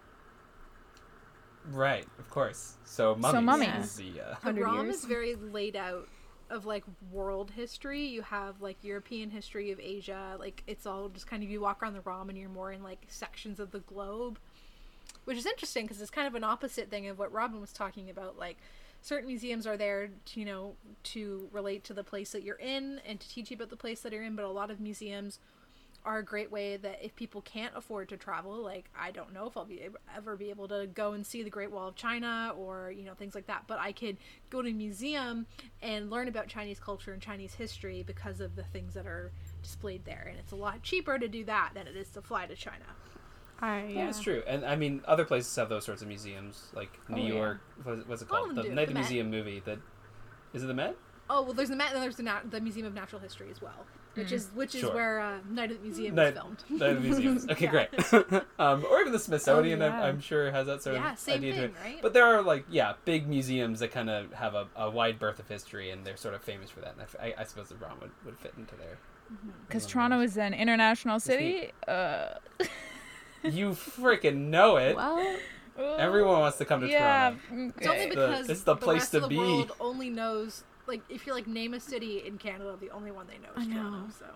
Right, 1.71 2.07
of 2.19 2.29
course. 2.31 2.75
So 2.85 3.15
mummies, 3.15 3.33
So 3.33 3.41
mummies. 3.41 3.85
is 3.85 3.97
the 3.97 4.21
uh, 4.21 4.53
The 4.53 4.61
ROM 4.61 4.87
years. 4.87 4.97
is 4.97 5.05
very 5.07 5.35
laid 5.35 5.77
out 5.77 6.09
of 6.51 6.67
like 6.67 6.85
world 7.11 7.53
history. 7.53 8.05
You 8.05 8.23
have 8.23 8.61
like 8.61 8.77
European 8.83 9.31
history 9.31 9.71
of 9.71 9.81
Asia. 9.81 10.37
Like 10.39 10.63
it's 10.67 10.85
all 10.85 11.09
just 11.09 11.27
kind 11.27 11.43
of 11.43 11.49
you 11.49 11.61
walk 11.61 11.83
around 11.83 11.95
the 11.95 12.03
ROM 12.03 12.29
and 12.29 12.37
you're 12.37 12.51
more 12.51 12.71
in 12.73 12.83
like 12.83 13.07
sections 13.09 13.59
of 13.61 13.71
the 13.71 13.79
globe, 13.81 14.39
which 15.25 15.39
is 15.39 15.47
interesting 15.47 15.87
because 15.87 16.03
it's 16.03 16.11
kind 16.11 16.27
of 16.27 16.35
an 16.35 16.45
opposite 16.45 16.91
thing 16.91 17.09
of 17.09 17.19
what 17.19 17.33
Robin 17.33 17.61
was 17.61 17.73
talking 17.73 18.11
about. 18.11 18.39
Like 18.39 18.59
certain 19.01 19.27
museums 19.29 19.67
are 19.67 19.79
there 19.79 20.09
to 20.27 20.41
you 20.41 20.45
know 20.45 20.75
to 21.05 21.49
relate 21.51 21.83
to 21.85 21.95
the 21.95 22.05
place 22.05 22.33
that 22.33 22.43
you're 22.43 22.57
in 22.57 23.01
and 23.07 23.21
to 23.21 23.29
teach 23.29 23.51
you 23.51 23.55
about 23.57 23.71
the 23.71 23.77
place 23.77 24.01
that 24.03 24.13
you're 24.13 24.23
in, 24.23 24.37
but 24.37 24.45
a 24.45 24.49
lot 24.51 24.71
of 24.71 24.81
museums 24.81 25.39
are 26.05 26.19
a 26.19 26.25
great 26.25 26.51
way 26.53 26.77
that 26.77 26.99
if 27.03 27.17
people 27.17 27.41
can't 27.41 27.73
afford 27.75 28.09
to 28.11 28.17
travel, 28.17 28.63
like 28.63 28.91
I 28.99 29.11
don't 29.11 29.33
know 29.33 29.47
if 29.47 29.57
I'll 29.57 29.65
be 29.65 29.89
ever 30.15 30.37
be 30.37 30.51
able 30.51 30.69
to 30.69 30.87
go 30.87 31.13
and 31.13 31.27
see 31.27 31.43
the 31.43 31.51
Great 31.51 31.71
Wall 31.71 31.89
of 31.89 31.97
China 31.97 32.53
or 32.57 32.91
you 32.91 33.05
know 33.05 33.15
things 33.15 33.35
like 33.35 33.47
that, 33.47 33.65
but 33.67 33.79
I 33.79 33.93
could 33.93 34.19
go 34.51 34.61
to 34.63 34.69
a 34.69 34.73
museum 34.73 35.47
and 35.83 36.11
learn 36.11 36.29
about 36.29 36.49
Chinese 36.49 36.79
culture 36.79 37.13
and 37.13 37.23
Chinese 37.23 37.55
history 37.55 38.03
because 38.07 38.41
of 38.41 38.55
the 38.57 38.65
things 38.65 38.95
that 38.95 39.07
are 39.07 39.33
displayed 39.63 40.05
there, 40.05 40.27
and 40.29 40.39
it's 40.39 40.53
a 40.53 40.57
lot 40.57 40.83
cheaper 40.83 41.19
to 41.19 41.29
do 41.29 41.45
that 41.45 41.71
than 41.75 41.87
it 41.87 41.97
is 41.97 42.09
to 42.11 42.23
fly 42.23 42.47
to 42.47 42.55
China. 42.55 42.85
I, 43.61 43.85
Yeah, 43.85 44.09
it's 44.09 44.21
true, 44.21 44.43
and 44.47 44.65
I 44.65 44.77
mean 44.77 45.01
other 45.07 45.25
places 45.25 45.55
have 45.57 45.69
those 45.69 45.85
sorts 45.87 46.03
of 46.03 46.09
museums, 46.09 46.71
like 46.75 46.91
oh, 47.11 47.15
New 47.15 47.33
Oh. 47.33 47.37
York. 47.37 47.61
What's, 47.83 48.07
what's 48.07 48.23
it 48.23 48.29
called? 48.29 48.55
The 48.57 48.63
do. 48.65 48.69
Night 48.71 48.75
The 48.75 48.83
of 48.83 48.89
the 48.89 48.95
Museum 48.95 49.31
movie. 49.31 49.63
That 49.65 49.79
is 50.53 50.63
it. 50.65 50.67
The 50.67 50.75
Met. 50.75 50.97
Oh 51.37 51.43
well, 51.43 51.53
there's 51.53 51.69
the 51.69 51.77
Met, 51.77 51.93
and 51.93 52.03
there's 52.03 52.17
the 52.17 52.23
nat- 52.23 52.51
the 52.51 52.61
Museum 52.61 52.87
of 52.87 52.95
Natural 52.95 53.21
History 53.21 53.49
as 53.51 53.61
well, 53.61 53.87
which 54.15 54.31
is 54.31 54.51
which 54.55 54.75
is 54.75 54.83
Sure. 54.83 54.95
where 54.95 55.21
uh, 55.21 55.39
Night 55.51 55.73
at 55.73 55.79
the 55.79 55.83
Museum 55.85 56.15
Night, 56.15 56.35
was 56.35 56.43
filmed. 56.43 56.65
Night 56.81 56.91
of 56.97 57.03
the 57.03 57.09
Museum. 57.09 57.47
Okay, 57.51 57.67
great. 57.67 57.89
um, 58.61 58.85
or 58.89 59.01
even 59.01 59.13
the 59.13 59.19
Smithsonian, 59.19 59.83
Oh, 59.83 59.89
I'm. 59.89 60.03
I'm 60.03 60.21
sure 60.21 60.51
has 60.53 60.67
that 60.69 60.83
sort 60.83 60.95
Yeah, 60.97 61.13
of 61.13 61.19
same 61.19 61.39
idea 61.39 61.53
to 61.55 61.59
thing, 61.59 61.71
it. 61.71 61.75
right? 61.85 61.99
But 62.03 62.13
there 62.13 62.25
are 62.25 62.41
like 62.41 62.67
yeah, 62.71 62.93
big 63.05 63.27
museums 63.27 63.81
that 63.81 63.91
kind 63.91 64.09
of 64.09 64.33
have 64.35 64.55
a, 64.55 64.69
a 64.77 64.89
wide 64.91 65.19
berth 65.19 65.41
of 65.41 65.49
history, 65.49 65.91
and 65.91 66.05
they're 66.07 66.17
sort 66.17 66.35
of 66.35 66.43
famous 66.43 66.71
for 66.71 66.81
that. 66.81 66.93
And 66.93 67.01
I 67.01 67.05
f- 67.05 67.17
I, 67.21 67.43
I 67.43 67.45
suppose 67.45 67.69
the 67.69 67.75
ROM 67.77 67.99
would, 68.01 68.13
would 68.25 68.39
fit 68.39 68.55
into 68.57 68.77
there. 68.77 68.99
Because 69.67 69.87
Toronto 69.87 70.21
is 70.21 70.37
an 70.39 70.55
international 70.55 71.19
city. 71.19 71.73
Uh, 71.89 72.35
You 73.43 73.71
freaking 73.71 74.37
know 74.49 74.77
it. 74.77 74.97
Well, 74.97 75.37
Everyone 75.99 76.39
wants 76.41 76.57
to 76.59 76.65
come 76.65 76.81
to 76.83 76.89
yeah. 76.89 77.35
Toronto. 77.49 77.75
It's 77.79 77.87
only 77.87 77.99
okay. 78.01 78.09
The- 78.11 78.15
because 78.15 78.49
it's 78.49 78.63
the 78.63 78.77
place 78.77 79.01
rest 79.01 79.11
to 79.11 79.17
of 79.19 79.23
the 79.25 79.29
be. 79.31 79.37
world 79.37 79.73
only 79.81 80.09
knows 80.09 80.63
like 80.87 81.01
if 81.09 81.27
you're 81.27 81.35
like 81.35 81.47
name 81.47 81.75
a 81.75 81.81
city 81.81 82.23
in 82.27 82.39
Canada, 82.39 82.77
the 82.81 82.91
only 82.91 83.11
one 83.11 83.27
they 83.27 83.39
know 83.39 83.51
is 83.57 83.63
I 83.63 83.67
know. 83.67 83.81
Toronto. 83.83 84.13
So 84.19 84.27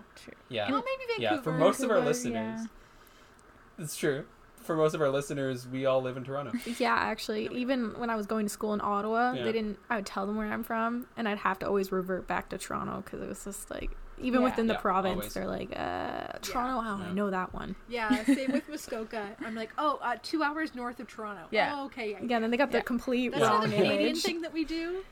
Yeah, 0.48 0.70
well, 0.70 0.82
maybe 0.84 1.12
Vancouver. 1.20 1.34
yeah. 1.36 1.42
For 1.42 1.52
most 1.52 1.82
of 1.82 1.90
our 1.90 2.00
listeners, 2.00 2.60
yeah. 2.62 3.84
it's 3.84 3.96
true. 3.96 4.24
For 4.56 4.76
most 4.76 4.94
of 4.94 5.00
our 5.00 5.08
listeners, 5.08 5.66
we 5.66 5.86
all 5.86 6.02
live 6.02 6.16
in 6.16 6.24
Toronto. 6.24 6.52
yeah, 6.78 6.94
actually, 6.94 7.48
even 7.52 7.98
when 7.98 8.10
I 8.10 8.16
was 8.16 8.26
going 8.26 8.44
to 8.44 8.50
school 8.50 8.74
in 8.74 8.80
Ottawa, 8.82 9.32
Yeah. 9.32 9.44
they 9.44 9.52
didn't. 9.52 9.78
I 9.88 9.96
would 9.96 10.06
tell 10.06 10.26
them 10.26 10.36
where 10.36 10.48
I'm 10.52 10.62
from, 10.64 11.06
and 11.16 11.28
I'd 11.28 11.38
have 11.38 11.58
to 11.60 11.66
always 11.66 11.90
revert 11.92 12.26
back 12.26 12.48
to 12.50 12.58
Toronto 12.58 13.00
because 13.02 13.22
it 13.22 13.28
was 13.28 13.44
just 13.44 13.70
like, 13.70 13.96
even 14.20 14.40
Yeah. 14.40 14.48
within 14.48 14.66
the 14.66 14.74
Yeah, 14.74 14.80
province, 14.80 15.14
always. 15.16 15.34
they're 15.34 15.46
like, 15.46 15.70
uh, 15.78 16.38
Toronto. 16.42 16.80
Oh, 16.86 16.98
Yeah. 17.02 17.08
I 17.10 17.12
know 17.12 17.30
that 17.30 17.54
one. 17.54 17.76
yeah, 17.88 18.24
same 18.24 18.52
with 18.52 18.68
Muskoka. 18.68 19.36
I'm 19.40 19.54
like, 19.54 19.70
oh, 19.78 20.00
uh, 20.02 20.16
two 20.22 20.42
hours 20.42 20.74
north 20.74 20.98
of 21.00 21.06
Toronto. 21.06 21.44
Yeah. 21.50 21.72
Oh, 21.76 21.84
okay. 21.86 22.10
Yeah. 22.10 22.18
Yeah, 22.22 22.40
then 22.40 22.50
they 22.50 22.56
got 22.56 22.70
Yeah. 22.72 22.80
the 22.80 22.84
complete 22.84 23.30
That's 23.30 23.42
wrong 23.44 23.64
another 23.64 23.76
Canadian 23.76 24.16
thing 24.16 24.42
that 24.42 24.52
we 24.52 24.64
do. 24.64 25.04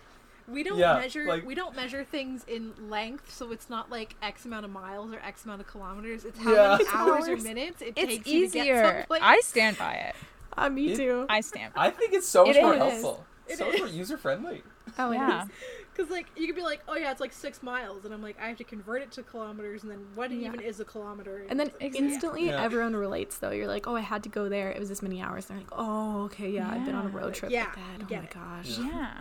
We 0.49 0.62
don't 0.62 0.78
Yeah, 0.78 0.94
measure 0.99 1.24
like- 1.26 1.44
we 1.47 1.55
don't 1.55 1.74
measure 1.74 2.05
things 2.05 2.44
in 2.47 2.72
length, 2.88 3.32
so 3.32 3.51
it's 3.53 3.68
not 3.68 3.90
like 3.90 4.14
X 4.22 4.44
amount 4.44 4.64
of 4.64 4.70
miles 4.70 5.12
or 5.12 5.18
X 5.20 5.44
amount 5.44 5.61
of 5.61 5.66
kilometers. 5.66 6.24
It's 6.24 6.38
how 6.38 6.53
Yeah. 6.55 6.76
many 6.78 6.84
hours 6.92 7.28
or 7.28 7.36
minutes 7.36 7.82
it 7.82 7.94
It's 7.97 8.09
takes 8.12 8.26
you 8.28 8.47
to 8.47 8.53
get 8.53 8.62
easier. 8.66 8.92
someplace. 8.99 9.22
I 9.24 9.40
stand 9.40 9.76
by 9.78 9.94
it. 9.94 10.14
Uh, 10.57 10.68
me 10.70 10.92
It- 10.92 10.97
too. 10.97 11.26
I 11.28 11.40
stand. 11.40 11.72
I 11.76 11.90
think 11.90 12.12
it's 12.12 12.28
so 12.28 12.47
much 12.47 12.57
It 12.57 12.62
more 12.62 12.74
is. 12.74 12.78
helpful. 12.78 13.26
It 13.49 13.59
so 13.59 13.66
much 13.68 13.78
more 13.78 13.88
user 13.88 14.16
friendly. 14.16 14.62
oh, 14.99 15.11
Yeah. 15.12 15.47
Because 15.92 16.11
like 16.11 16.26
you 16.36 16.47
could 16.47 16.57
be 16.57 16.62
like, 16.62 16.80
oh 16.88 16.94
yeah, 16.94 17.11
it's 17.11 17.20
like 17.22 17.32
six 17.32 17.62
miles, 17.62 18.05
and 18.05 18.12
I'm 18.12 18.22
like, 18.22 18.36
I 18.40 18.49
have 18.49 18.59
to 18.59 18.64
convert 18.64 19.01
it 19.03 19.11
to 19.12 19.22
kilometers, 19.22 19.82
and 19.82 19.90
then 19.90 20.07
what 20.14 20.30
Yeah. 20.30 20.49
even 20.49 20.61
is 20.61 20.78
a 20.78 20.84
kilometer? 20.84 21.47
And 21.49 21.59
then 21.59 21.68
Exactly. 21.80 21.99
instantly, 21.99 22.47
Yeah. 22.49 22.62
everyone 22.62 22.94
relates. 22.94 23.38
Though 23.38 23.51
you're 23.51 23.66
like, 23.66 23.86
oh, 23.88 23.97
I 23.97 24.01
had 24.01 24.22
to 24.24 24.28
go 24.28 24.49
there. 24.51 24.70
It 24.70 24.78
was 24.78 24.90
this 24.90 25.01
many 25.03 25.22
hours. 25.22 25.49
And 25.49 25.59
They're 25.59 25.64
like, 25.66 25.72
oh, 25.76 26.24
okay, 26.24 26.51
yeah, 26.51 26.70
I've 26.70 26.84
been 26.84 26.94
on 26.94 27.07
a 27.07 27.09
road 27.09 27.34
trip 27.34 27.51
Yeah, 27.51 27.64
like 27.64 27.74
that. 27.76 27.82
Oh 28.03 28.14
my 28.14 28.22
it. 28.22 28.30
gosh. 28.30 28.78
Yeah. 28.78 29.14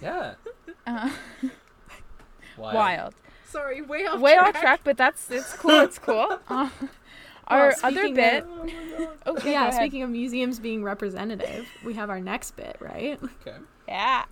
Yeah. 0.00 0.34
Yeah. 0.86 1.10
Uh, 1.48 2.60
Wild. 2.62 2.74
wild. 2.74 3.14
Sorry, 3.46 3.82
way 3.82 4.04
off. 4.06 4.20
Way 4.20 4.34
track. 4.34 4.54
off 4.56 4.60
track, 4.60 4.80
but 4.84 4.96
that's 4.96 5.30
it's 5.30 5.52
cool. 5.54 5.80
It's 5.80 5.98
cool. 6.08 6.38
Uh, 6.48 6.68
our 7.46 7.68
Well, 7.68 7.74
other 7.84 8.12
bit. 8.12 8.42
of- 8.44 8.70
Oh. 9.26 9.32
Okay, 9.34 9.52
yeah, 9.52 9.70
speaking 9.70 10.02
of 10.02 10.10
museums 10.10 10.58
being 10.58 10.82
representative, 10.82 11.68
we 11.84 11.94
have 11.94 12.10
our 12.10 12.20
next 12.20 12.52
bit, 12.56 12.76
right? 12.80 13.20
Okay. 13.22 13.56
Yeah. 13.86 14.24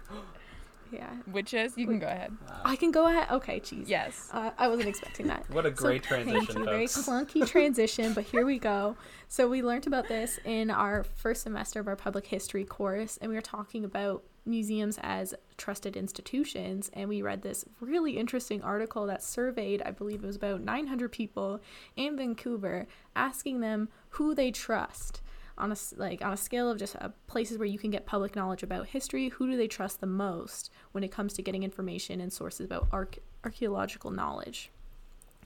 Yeah. 0.90 1.10
Which 1.30 1.54
is 1.54 1.76
you 1.76 1.86
can 1.86 1.98
go 2.00 2.06
ahead. 2.08 2.32
Wow. 2.48 2.60
I 2.64 2.76
can 2.76 2.90
go 2.90 3.06
ahead. 3.06 3.28
Okay, 3.30 3.60
cheese. 3.60 3.88
Yes. 3.88 4.28
Uh, 4.32 4.50
I 4.58 4.66
wasn't 4.68 4.88
expecting 4.88 5.26
that. 5.28 5.48
What 5.50 5.66
a 5.66 5.76
So, 5.76 5.82
great 5.84 6.04
Thank 6.06 6.26
transition, 6.26 6.60
you. 6.60 6.64
Very 6.64 6.86
clunky 6.86 7.46
transition, 7.46 8.12
but 8.12 8.24
here 8.24 8.44
we 8.46 8.58
go. 8.58 8.96
So 9.28 9.48
we 9.48 9.62
learned 9.62 9.86
about 9.86 10.08
this 10.08 10.38
in 10.44 10.70
our 10.70 11.04
first 11.04 11.42
semester 11.42 11.78
of 11.80 11.86
our 11.88 11.96
public 11.96 12.26
history 12.26 12.64
course, 12.64 13.18
and 13.20 13.28
we 13.30 13.36
were 13.36 13.42
talking 13.42 13.84
about 13.84 14.22
museums 14.46 14.98
as 15.02 15.34
trusted 15.56 15.96
institutions. 15.96 16.90
And 16.92 17.08
we 17.08 17.22
read 17.22 17.42
this 17.42 17.64
really 17.80 18.16
interesting 18.16 18.62
article 18.62 19.06
that 19.06 19.22
surveyed, 19.22 19.82
I 19.84 19.90
believe 19.90 20.22
it 20.22 20.26
was 20.26 20.36
about 20.36 20.60
900 20.60 21.10
people 21.12 21.60
in 21.96 22.16
Vancouver, 22.16 22.86
asking 23.14 23.60
them 23.60 23.88
who 24.10 24.34
they 24.34 24.50
trust. 24.50 25.20
on 25.58 25.72
a 25.72 25.76
like 25.96 26.22
on 26.22 26.32
a 26.32 26.36
scale 26.36 26.70
of 26.70 26.78
just 26.78 26.96
uh, 26.96 27.08
places 27.26 27.56
where 27.56 27.66
you 27.66 27.78
can 27.78 27.90
get 27.90 28.04
public 28.04 28.36
knowledge 28.36 28.62
about 28.62 28.88
history, 28.88 29.30
who 29.30 29.46
do 29.50 29.56
they 29.56 29.66
trust 29.68 30.00
the 30.00 30.06
most 30.06 30.70
when 30.92 31.02
it 31.02 31.10
comes 31.10 31.32
to 31.32 31.42
getting 31.42 31.62
information 31.62 32.20
and 32.20 32.32
sources 32.32 32.66
about 32.66 32.86
arch- 32.92 33.18
archaeological 33.42 34.10
knowledge? 34.10 34.70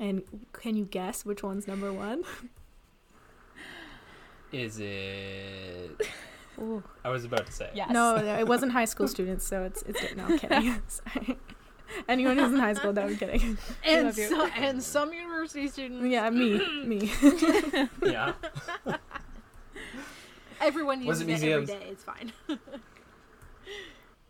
And 0.01 0.23
can 0.53 0.77
you 0.77 0.85
guess 0.85 1.25
which 1.25 1.43
one's 1.43 1.69
number 1.69 1.93
one? 1.93 2.25
Is 4.53 4.81
it? 4.81 6.01
Ooh. 6.61 6.83
I 7.05 7.09
was 7.11 7.25
about 7.25 7.47
to 7.47 7.53
say. 7.53 7.71
Yes. 7.75 7.91
No, 7.91 8.17
no, 8.17 8.39
it 8.39 8.47
wasn't 8.47 8.73
high 8.73 8.85
school 8.85 9.09
students, 9.09 9.47
so 9.47 9.63
it's 9.65 9.83
it's 9.83 10.15
no 10.15 10.25
I'm 10.25 10.39
kidding. 10.39 10.83
Sorry. 10.89 11.39
Anyone 12.09 12.39
who's 12.39 12.53
in 12.53 12.59
high 12.59 12.75
school, 12.75 12.93
no, 12.93 13.03
I'm 13.03 13.17
kidding. 13.17 13.59
And 13.85 14.15
so, 14.15 14.47
and 14.57 14.83
some 14.83 15.13
university 15.13 15.67
students. 15.69 16.05
Yeah, 16.07 16.31
me, 16.31 16.85
me. 16.85 17.11
Yeah. 18.03 18.33
Everyone 20.61 21.03
uses 21.03 21.23
it 21.23 21.25
it, 21.25 21.27
museums? 21.29 21.69
day. 21.69 21.87
It's 21.91 22.05
fine. 22.05 22.33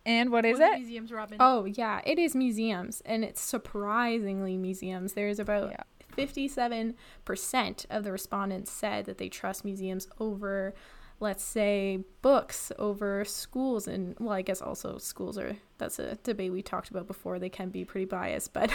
And 0.07 0.31
what 0.33 0.47
is 0.47 0.59
Was 0.59 0.69
it? 0.69 0.79
Museums, 0.79 1.13
Robin. 1.13 1.37
Oh 1.41 1.65
yeah, 1.67 2.01
it 2.07 2.19
is 2.19 2.35
museums, 2.35 3.03
and 3.05 3.25
it's 3.25 3.41
surprisingly 3.41 4.57
museums. 4.57 5.13
There's 5.13 5.39
about 5.39 5.71
Yeah. 5.73 5.83
fifty-seven 6.15 6.95
percent 7.25 7.85
of 7.91 8.05
the 8.05 8.13
respondents 8.13 8.71
said 8.71 9.05
that 9.05 9.19
they 9.19 9.29
trust 9.29 9.65
museums 9.65 10.09
over, 10.19 10.75
let's 11.21 11.45
say, 11.45 12.01
books, 12.23 12.73
over 12.79 13.25
schools, 13.25 13.87
and 13.87 14.17
well, 14.19 14.33
I 14.33 14.43
guess 14.43 14.61
also 14.63 14.99
schools 14.99 15.37
are. 15.39 15.57
That's 15.79 15.99
a 15.99 16.17
debate 16.17 16.53
we 16.53 16.63
talked 16.63 16.91
about 16.91 17.07
before. 17.07 17.39
They 17.39 17.49
can 17.49 17.69
be 17.71 17.85
pretty 17.85 18.05
biased, 18.07 18.53
but 18.53 18.71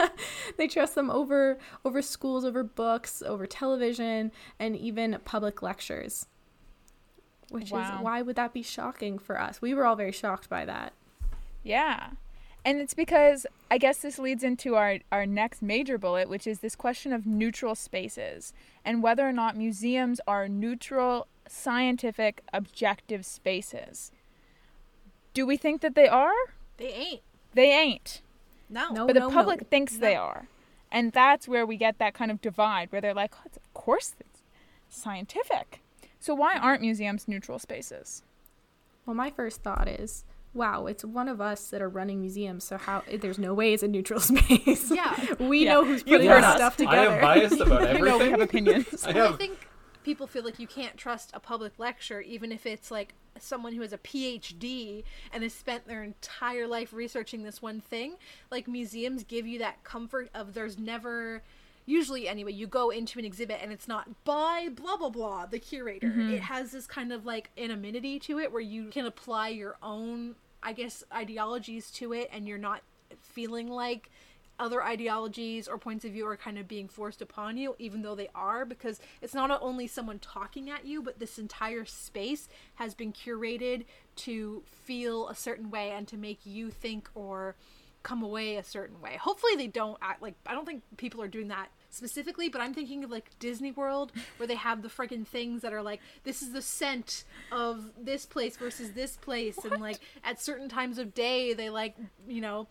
they 0.56 0.66
trust 0.66 0.94
them 0.94 1.10
over 1.10 1.58
over 1.84 2.02
schools, 2.02 2.44
over 2.44 2.62
books, 2.62 3.22
over 3.22 3.46
television, 3.46 4.32
and 4.58 4.76
even 4.76 5.18
public 5.24 5.62
lectures. 5.62 6.26
Which 7.50 7.70
Wow. 7.70 7.96
is 7.98 8.02
why 8.02 8.22
would 8.22 8.36
that 8.36 8.52
be 8.52 8.62
shocking 8.62 9.18
for 9.18 9.40
us? 9.40 9.60
We 9.60 9.74
were 9.74 9.84
all 9.84 9.96
very 9.96 10.12
shocked 10.12 10.48
by 10.48 10.64
that. 10.66 10.92
Yeah. 11.62 12.10
And 12.64 12.78
it's 12.78 12.94
because 12.94 13.46
I 13.70 13.78
guess 13.78 13.98
this 13.98 14.18
leads 14.18 14.44
into 14.44 14.76
our, 14.76 14.98
our 15.10 15.24
next 15.26 15.62
major 15.62 15.96
bullet, 15.98 16.28
which 16.28 16.46
is 16.46 16.60
this 16.60 16.76
question 16.76 17.12
of 17.12 17.26
neutral 17.26 17.74
spaces 17.74 18.52
and 18.84 19.02
whether 19.02 19.26
or 19.26 19.32
not 19.32 19.56
museums 19.56 20.20
are 20.26 20.46
neutral, 20.46 21.26
scientific, 21.50 22.42
objective 22.52 23.26
spaces. 23.26 24.12
Do 25.34 25.46
we 25.46 25.56
think 25.56 25.80
that 25.80 25.94
they 25.94 26.08
are? 26.08 26.32
They 26.76 26.92
ain't. 26.92 27.20
They 27.54 27.70
ain't. 27.72 28.22
No. 28.68 28.90
No. 28.92 29.06
But 29.06 29.14
the 29.14 29.20
no, 29.20 29.30
public 29.30 29.68
thinks 29.68 29.96
they 29.96 30.14
are. 30.14 30.46
And 30.92 31.12
that's 31.12 31.46
where 31.48 31.66
we 31.66 31.76
get 31.76 31.98
that 31.98 32.14
kind 32.14 32.30
of 32.30 32.40
divide 32.40 32.90
where 32.90 33.00
they're 33.00 33.14
like, 33.14 33.32
oh, 33.36 33.42
it's- 33.46 33.56
of 33.64 33.74
course 33.74 34.14
it's 34.20 34.42
scientific. 34.88 35.80
So 36.18 36.34
why 36.34 36.56
aren't 36.56 36.82
museums 36.82 37.26
neutral 37.28 37.58
spaces? 37.58 38.22
Well, 39.06 39.14
my 39.14 39.30
first 39.30 39.62
thought 39.62 39.88
is, 39.88 40.24
wow, 40.52 40.86
it's 40.86 41.04
one 41.04 41.28
of 41.28 41.40
us 41.40 41.66
that 41.70 41.80
are 41.80 41.88
running 41.88 42.20
museums, 42.20 42.64
so 42.64 42.76
how 42.76 43.02
there's 43.20 43.38
no 43.38 43.54
way 43.54 43.72
it's 43.72 43.82
a 43.82 43.88
neutral 43.88 44.20
space. 44.30 44.90
Yeah. 44.90 45.16
we 45.38 45.64
Yeah. 45.64 45.72
know 45.74 45.84
who's 45.84 46.02
putting 46.02 46.28
heard 46.28 46.44
our 46.44 46.50
us. 46.50 46.56
stuff 46.56 46.74
I 46.74 46.84
together. 46.84 47.10
am 47.14 47.20
biased 47.20 47.60
about 47.60 47.82
You 47.98 48.04
know 48.04 48.14
everything. 48.18 48.18
we 48.18 48.30
have 48.30 48.40
opinions. 48.40 49.04
I 49.06 49.12
Well, 49.12 49.34
I 49.34 49.36
think 49.36 49.58
people 50.04 50.26
feel 50.26 50.44
like 50.44 50.58
you 50.58 50.66
can't 50.66 50.96
trust 50.96 51.30
a 51.34 51.40
public 51.40 51.78
lecture, 51.78 52.20
even 52.20 52.52
if 52.52 52.66
it's 52.66 52.90
like 52.90 53.14
someone 53.38 53.74
who 53.74 53.82
has 53.82 53.92
a 53.92 53.98
PhD 53.98 55.04
and 55.32 55.42
has 55.42 55.54
spent 55.54 55.86
their 55.86 56.02
entire 56.02 56.66
life 56.66 56.92
researching 56.92 57.42
this 57.42 57.62
one 57.62 57.80
thing. 57.80 58.16
Like 58.50 58.68
museums 58.68 59.24
give 59.24 59.46
you 59.46 59.58
that 59.60 59.82
comfort 59.84 60.30
of 60.34 60.54
there's 60.54 60.78
never. 60.78 61.42
Usually, 61.86 62.28
anyway, 62.28 62.52
you 62.52 62.66
go 62.66 62.90
into 62.90 63.18
an 63.18 63.24
exhibit 63.24 63.58
and 63.62 63.72
it's 63.72 63.88
not 63.88 64.24
by 64.24 64.68
blah 64.74 64.96
blah 64.96 65.10
blah 65.10 65.46
the 65.46 65.58
curator. 65.58 66.08
Mm-hmm. 66.08 66.34
It 66.34 66.40
has 66.42 66.70
this 66.70 66.86
kind 66.86 67.12
of 67.12 67.26
like 67.26 67.50
anonymity 67.58 68.18
to 68.20 68.38
it 68.38 68.52
where 68.52 68.60
you 68.60 68.90
can 68.90 69.06
apply 69.06 69.48
your 69.48 69.76
own, 69.82 70.36
I 70.62 70.72
guess, 70.72 71.02
ideologies 71.12 71.90
to 71.92 72.12
it, 72.12 72.30
and 72.32 72.46
you're 72.46 72.58
not 72.58 72.82
feeling 73.22 73.68
like 73.68 74.10
other 74.60 74.84
ideologies 74.84 75.66
or 75.66 75.78
points 75.78 76.04
of 76.04 76.12
view 76.12 76.26
are 76.26 76.36
kind 76.36 76.58
of 76.58 76.68
being 76.68 76.86
forced 76.86 77.22
upon 77.22 77.56
you, 77.56 77.74
even 77.78 78.02
though 78.02 78.14
they 78.14 78.28
are, 78.34 78.64
because 78.64 79.00
it's 79.22 79.34
not 79.34 79.50
only 79.62 79.86
someone 79.86 80.18
talking 80.18 80.70
at 80.70 80.86
you, 80.86 81.02
but 81.02 81.18
this 81.18 81.38
entire 81.38 81.84
space 81.84 82.48
has 82.74 82.94
been 82.94 83.12
curated 83.12 83.84
to 84.16 84.62
feel 84.84 85.28
a 85.28 85.34
certain 85.34 85.70
way 85.70 85.90
and 85.90 86.06
to 86.06 86.16
make 86.16 86.40
you 86.44 86.70
think 86.70 87.08
or 87.14 87.56
come 88.02 88.22
away 88.22 88.56
a 88.56 88.62
certain 88.62 89.00
way. 89.00 89.16
Hopefully, 89.16 89.56
they 89.56 89.66
don't 89.66 89.98
act 90.00 90.22
like 90.22 90.34
I 90.46 90.54
don't 90.54 90.66
think 90.66 90.82
people 90.96 91.22
are 91.22 91.28
doing 91.28 91.48
that 91.48 91.70
specifically, 91.90 92.48
but 92.48 92.60
I'm 92.60 92.72
thinking 92.72 93.04
of 93.04 93.10
like 93.10 93.30
Disney 93.38 93.72
World 93.72 94.12
where 94.36 94.46
they 94.46 94.54
have 94.54 94.82
the 94.82 94.88
friggin' 94.88 95.26
things 95.26 95.62
that 95.62 95.72
are 95.72 95.82
like 95.82 96.00
this 96.24 96.42
is 96.42 96.52
the 96.52 96.62
scent 96.62 97.24
of 97.52 97.90
this 97.98 98.26
place 98.26 98.56
versus 98.56 98.92
this 98.92 99.16
place, 99.16 99.58
and 99.64 99.80
like 99.80 100.00
at 100.24 100.40
certain 100.40 100.68
times 100.68 100.98
of 100.98 101.14
day 101.14 101.52
they 101.52 101.70
like 101.70 101.94
you 102.26 102.40
know 102.40 102.68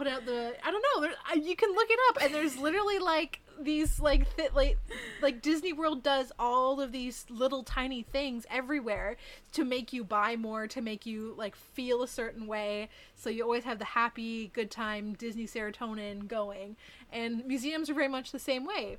put 0.00 0.08
out 0.08 0.24
the 0.24 0.54
I 0.64 0.70
don't 0.70 0.82
know. 0.94 1.02
There, 1.02 1.36
you 1.36 1.54
can 1.54 1.74
look 1.74 1.88
it 1.90 1.98
up, 2.08 2.22
and 2.22 2.34
there's 2.34 2.56
literally 2.56 2.98
like 2.98 3.40
these 3.60 4.00
like 4.00 4.34
th- 4.34 4.52
like 4.54 4.78
like 5.20 5.42
Disney 5.42 5.74
World 5.74 6.02
does 6.02 6.32
all 6.38 6.80
of 6.80 6.90
these 6.90 7.26
little 7.28 7.62
tiny 7.62 8.02
things 8.02 8.46
everywhere 8.50 9.18
to 9.52 9.62
make 9.62 9.92
you 9.92 10.02
buy 10.02 10.36
more, 10.36 10.66
to 10.68 10.80
make 10.80 11.04
you 11.04 11.34
like 11.36 11.54
feel 11.54 12.02
a 12.02 12.08
certain 12.08 12.46
way. 12.46 12.88
So 13.14 13.28
you 13.28 13.42
always 13.42 13.64
have 13.64 13.78
the 13.78 13.84
happy, 13.84 14.50
good 14.54 14.70
time 14.70 15.12
Disney 15.12 15.46
serotonin 15.46 16.26
going, 16.26 16.76
and 17.12 17.44
museums 17.46 17.90
are 17.90 17.94
very 17.94 18.08
much 18.08 18.32
the 18.32 18.38
same 18.38 18.64
way. 18.64 18.96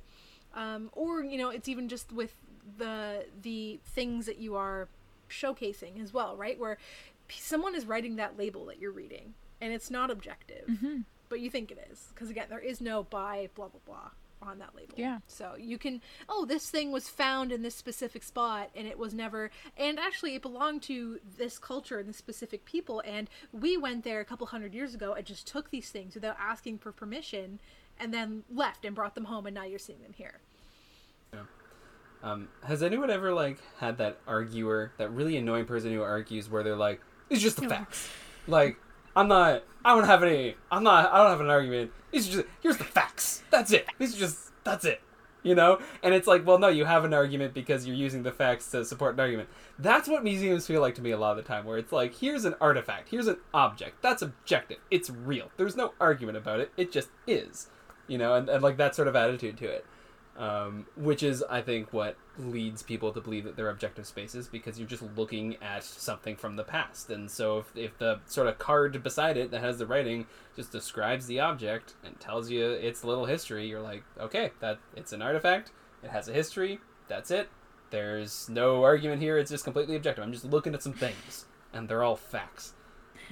Um, 0.54 0.88
or 0.92 1.24
you 1.24 1.36
know, 1.36 1.48
it's 1.50 1.68
even 1.68 1.88
just 1.88 2.12
with 2.12 2.36
the 2.78 3.26
the 3.42 3.80
things 3.84 4.26
that 4.26 4.38
you 4.38 4.54
are 4.54 4.86
showcasing 5.28 6.00
as 6.00 6.14
well, 6.14 6.36
right? 6.36 6.60
Where 6.60 6.78
someone 7.28 7.74
is 7.74 7.86
writing 7.86 8.14
that 8.16 8.38
label 8.38 8.66
that 8.66 8.78
you're 8.78 8.92
reading, 8.92 9.34
and 9.62 9.72
it's 9.72 9.90
not 9.90 10.10
objective, 10.10 10.68
but 11.30 11.40
you 11.40 11.48
think 11.48 11.70
it 11.70 11.88
is 11.90 12.08
because 12.12 12.28
again, 12.28 12.46
there 12.50 12.58
is 12.58 12.82
no 12.82 13.04
by 13.04 13.48
blah 13.54 13.68
blah 13.68 13.80
blah 13.86 14.10
on 14.42 14.58
that 14.58 14.74
label. 14.74 14.94
Yeah. 14.96 15.18
So 15.28 15.54
you 15.56 15.78
can, 15.78 16.00
oh, 16.28 16.44
this 16.44 16.68
thing 16.68 16.90
was 16.90 17.08
found 17.08 17.52
in 17.52 17.62
this 17.62 17.76
specific 17.76 18.24
spot, 18.24 18.70
and 18.74 18.88
it 18.88 18.98
was 18.98 19.14
never, 19.14 19.50
and 19.76 20.00
actually 20.00 20.34
it 20.34 20.42
belonged 20.42 20.82
to 20.82 21.20
this 21.38 21.58
culture 21.58 22.00
and 22.00 22.08
this 22.08 22.16
specific 22.16 22.64
people, 22.64 23.00
and 23.06 23.30
we 23.52 23.76
went 23.76 24.02
there 24.02 24.18
a 24.18 24.24
couple 24.24 24.46
hundred 24.48 24.74
years 24.74 24.94
ago 24.94 25.12
and 25.14 25.24
just 25.24 25.46
took 25.46 25.70
these 25.70 25.90
things 25.90 26.16
without 26.16 26.36
asking 26.40 26.78
for 26.78 26.90
permission, 26.90 27.60
and 28.00 28.12
then 28.12 28.42
left 28.52 28.84
and 28.84 28.96
brought 28.96 29.14
them 29.14 29.26
home, 29.26 29.46
and 29.46 29.54
now 29.54 29.64
you're 29.64 29.78
seeing 29.78 30.02
them 30.02 30.12
here. 30.12 30.40
Um, 32.24 32.48
has 32.64 32.82
anyone 32.82 33.10
ever 33.10 33.32
like 33.32 33.58
had 33.78 33.98
that 33.98 34.18
arguer, 34.28 34.92
that 34.98 35.10
really 35.10 35.36
annoying 35.36 35.66
person 35.66 35.92
who 35.92 36.02
argues 36.02 36.48
where 36.48 36.62
they're 36.62 36.76
like, 36.76 37.00
"It's 37.30 37.42
just 37.42 37.60
the 37.60 37.68
facts." 37.68 38.08
Like, 38.46 38.76
I'm 39.14 39.28
not. 39.28 39.64
I 39.84 39.94
don't 39.94 40.06
have 40.06 40.22
any. 40.22 40.56
I'm 40.70 40.84
not. 40.84 41.12
I 41.12 41.18
don't 41.18 41.30
have 41.30 41.40
an 41.40 41.50
argument. 41.50 41.92
These 42.10 42.28
are 42.28 42.32
just. 42.32 42.46
Here's 42.60 42.76
the 42.76 42.84
facts. 42.84 43.42
That's 43.50 43.72
it. 43.72 43.86
These 43.98 44.16
are 44.16 44.18
just. 44.18 44.52
That's 44.64 44.84
it. 44.84 45.00
You 45.42 45.54
know. 45.54 45.80
And 46.02 46.14
it's 46.14 46.26
like, 46.26 46.46
well, 46.46 46.58
no, 46.58 46.68
you 46.68 46.84
have 46.84 47.04
an 47.04 47.12
argument 47.12 47.54
because 47.54 47.86
you're 47.86 47.96
using 47.96 48.22
the 48.22 48.32
facts 48.32 48.70
to 48.70 48.84
support 48.84 49.14
an 49.14 49.20
argument. 49.20 49.48
That's 49.78 50.08
what 50.08 50.24
museums 50.24 50.66
feel 50.66 50.80
like 50.80 50.94
to 50.96 51.02
me 51.02 51.10
a 51.10 51.18
lot 51.18 51.32
of 51.32 51.44
the 51.44 51.48
time, 51.48 51.64
where 51.64 51.78
it's 51.78 51.92
like, 51.92 52.14
here's 52.18 52.44
an 52.44 52.54
artifact. 52.60 53.08
Here's 53.10 53.26
an 53.26 53.38
object. 53.52 54.02
That's 54.02 54.22
objective. 54.22 54.78
It's 54.90 55.10
real. 55.10 55.50
There's 55.56 55.76
no 55.76 55.94
argument 56.00 56.38
about 56.38 56.60
it. 56.60 56.72
It 56.76 56.92
just 56.92 57.08
is. 57.26 57.68
You 58.06 58.18
know, 58.18 58.34
and, 58.34 58.48
and 58.48 58.62
like 58.62 58.76
that 58.78 58.94
sort 58.94 59.08
of 59.08 59.16
attitude 59.16 59.56
to 59.58 59.66
it 59.66 59.86
um, 60.36 60.86
which 60.96 61.22
is 61.22 61.42
I 61.48 61.60
think 61.60 61.92
what 61.92 62.16
leads 62.38 62.82
people 62.82 63.12
to 63.12 63.20
believe 63.20 63.44
that 63.44 63.56
they're 63.56 63.68
objective 63.68 64.06
spaces 64.06 64.48
because 64.48 64.78
you're 64.78 64.88
just 64.88 65.04
looking 65.16 65.56
at 65.62 65.84
something 65.84 66.36
from 66.36 66.56
the 66.56 66.64
past, 66.64 67.10
and 67.10 67.30
so 67.30 67.58
if, 67.58 67.76
if 67.76 67.98
the 67.98 68.20
sort 68.26 68.46
of 68.48 68.58
card 68.58 69.02
beside 69.02 69.36
it 69.36 69.50
that 69.50 69.62
has 69.62 69.78
the 69.78 69.86
writing 69.86 70.26
just 70.56 70.72
describes 70.72 71.26
the 71.26 71.40
object 71.40 71.94
and 72.04 72.18
tells 72.20 72.50
you 72.50 72.70
its 72.70 73.04
little 73.04 73.26
history, 73.26 73.66
you're 73.66 73.82
like, 73.82 74.04
okay, 74.18 74.50
that 74.60 74.78
it's 74.96 75.12
an 75.12 75.22
artifact, 75.22 75.70
it 76.02 76.10
has 76.10 76.28
a 76.28 76.32
history, 76.32 76.80
that's 77.08 77.30
it. 77.30 77.48
There's 77.90 78.48
no 78.48 78.82
argument 78.82 79.20
here. 79.20 79.36
It's 79.36 79.50
just 79.50 79.64
completely 79.64 79.96
objective. 79.96 80.24
I'm 80.24 80.32
just 80.32 80.46
looking 80.46 80.72
at 80.74 80.82
some 80.82 80.94
things, 80.94 81.44
and 81.74 81.88
they're 81.88 82.02
all 82.02 82.16
facts. 82.16 82.72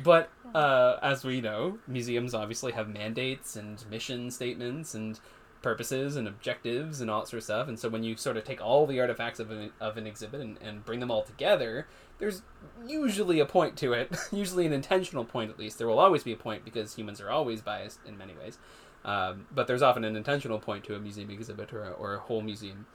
But 0.03 0.31
uh, 0.55 0.97
as 1.03 1.25
we 1.25 1.41
know, 1.41 1.79
museums 1.89 2.35
obviously 2.35 2.73
have 2.73 2.89
mandates 2.89 3.57
and 3.57 3.83
mission 3.91 4.31
statements 4.31 4.95
and 4.95 5.19
purposes 5.63 6.17
and 6.17 6.27
objectives 6.27 7.01
and 7.01 7.11
all 7.11 7.21
that 7.21 7.29
sort 7.29 7.39
of 7.39 7.45
stuff. 7.45 7.69
And 7.69 7.79
so 7.79 7.89
when 7.89 8.03
you 8.03 8.17
sort 8.17 8.37
of 8.37 8.45
take 8.45 8.63
all 8.63 8.87
the 8.87 9.01
artifacts 9.01 9.41
of 9.41 9.51
an, 9.51 9.71
of 9.81 9.97
an 9.97 10.07
exhibit 10.07 10.41
and, 10.41 10.59
and 10.63 10.85
bring 10.85 11.01
them 11.01 11.11
all 11.11 11.23
together, 11.23 11.87
there's 12.19 12.43
usually 12.87 13.41
a 13.41 13.47
point 13.47 13.77
to 13.79 13.93
it, 13.93 14.17
usually 14.33 14.67
an 14.67 14.73
intentional 14.73 15.25
point 15.25 15.51
at 15.51 15.59
least. 15.59 15.79
There 15.79 15.87
will 15.87 15.99
always 15.99 16.23
be 16.23 16.33
a 16.33 16.37
point 16.37 16.65
because 16.65 16.95
humans 16.95 17.21
are 17.21 17.31
always 17.31 17.61
biased 17.61 18.01
in 18.07 18.17
many 18.17 18.35
ways. 18.35 18.59
Um, 19.05 19.47
but 19.55 19.67
there's 19.67 19.83
often 19.83 20.05
an 20.05 20.17
intentional 20.17 20.59
point 20.59 20.85
to 20.85 20.95
a 20.95 20.99
museum 20.99 21.31
exhibit 21.31 21.73
or 21.73 21.85
a, 21.85 21.91
or 21.91 22.15
a 22.15 22.19
whole 22.19 22.43
museum 22.43 22.87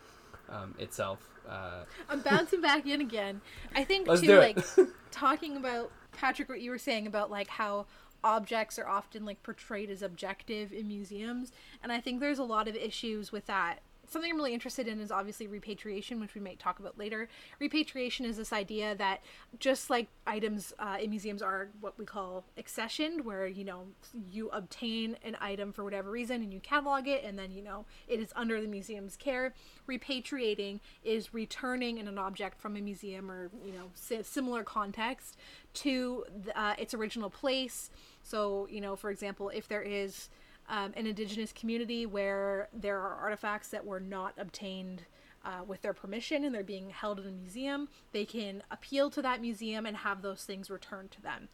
um, 0.49 0.75
itself. 0.77 1.19
Uh, 1.47 1.83
I'm 2.09 2.21
bouncing 2.21 2.61
back 2.61 2.85
in 2.87 3.01
again. 3.01 3.41
I 3.75 3.83
think 3.83 4.07
Let's 4.07 4.21
too, 4.21 4.37
like 4.37 4.57
talking 5.11 5.57
about 5.57 5.91
Patrick, 6.11 6.49
what 6.49 6.61
you 6.61 6.71
were 6.71 6.77
saying 6.77 7.07
about 7.07 7.29
like 7.29 7.47
how 7.47 7.85
objects 8.25 8.77
are 8.77 8.87
often 8.87 9.23
like 9.23 9.41
portrayed 9.43 9.89
as 9.89 10.01
objective 10.01 10.73
in 10.73 10.87
museums, 10.87 11.53
and 11.81 11.91
I 11.91 12.01
think 12.01 12.19
there's 12.19 12.39
a 12.39 12.43
lot 12.43 12.67
of 12.67 12.75
issues 12.75 13.31
with 13.31 13.45
that 13.45 13.79
something 14.09 14.31
I'm 14.31 14.37
really 14.37 14.53
interested 14.53 14.87
in 14.87 14.99
is 14.99 15.11
obviously 15.11 15.47
repatriation, 15.47 16.19
which 16.19 16.35
we 16.35 16.41
might 16.41 16.59
talk 16.59 16.79
about 16.79 16.97
later. 16.97 17.27
Repatriation 17.59 18.25
is 18.25 18.37
this 18.37 18.53
idea 18.53 18.95
that 18.95 19.21
just 19.59 19.89
like 19.89 20.07
items 20.27 20.73
uh, 20.79 20.97
in 21.01 21.09
museums 21.09 21.41
are 21.41 21.69
what 21.81 21.97
we 21.97 22.05
call 22.05 22.45
accessioned, 22.57 23.23
where 23.23 23.47
you 23.47 23.63
know 23.63 23.87
you 24.31 24.49
obtain 24.49 25.17
an 25.23 25.37
item 25.41 25.71
for 25.71 25.83
whatever 25.83 26.11
reason 26.11 26.41
and 26.41 26.53
you 26.53 26.59
catalog 26.59 27.07
it, 27.07 27.23
and 27.23 27.37
then 27.37 27.51
you 27.51 27.61
know 27.61 27.85
it 28.07 28.19
is 28.19 28.31
under 28.35 28.61
the 28.61 28.67
museum's 28.67 29.15
care. 29.15 29.53
Repatriating 29.87 30.79
is 31.03 31.33
returning 31.33 31.99
an 31.99 32.17
object 32.17 32.59
from 32.59 32.75
a 32.75 32.81
museum 32.81 33.29
or 33.29 33.49
you 33.65 33.73
know 33.73 33.91
similar 34.23 34.63
context 34.63 35.37
to 35.73 36.25
uh, 36.55 36.73
its 36.77 36.93
original 36.93 37.29
place. 37.29 37.89
So 38.25 38.67
you 38.69 38.81
know, 38.81 38.95
for 38.95 39.11
example, 39.11 39.49
if 39.49 39.67
there 39.67 39.81
is 39.81 40.29
um, 40.67 40.93
an 40.97 41.05
indigenous 41.05 41.53
community 41.53 42.05
where 42.05 42.69
there 42.73 42.99
are 42.99 43.15
artifacts 43.15 43.69
that 43.69 43.85
were 43.85 43.99
not 43.99 44.33
obtained 44.37 45.03
uh, 45.45 45.63
with 45.65 45.81
their 45.83 45.93
permission 45.93 46.43
and 46.43 46.55
they're 46.55 46.63
being 46.63 46.89
held 46.89 47.19
in 47.19 47.27
a 47.27 47.31
museum, 47.31 47.87
they 48.11 48.25
can 48.25 48.63
appeal 48.71 49.11
to 49.11 49.21
that 49.21 49.41
museum 49.41 49.85
and 49.85 49.97
have 49.97 50.21
those 50.21 50.43
things 50.43 50.71
returned 50.71 51.11
to 51.11 51.21
them. 51.21 51.49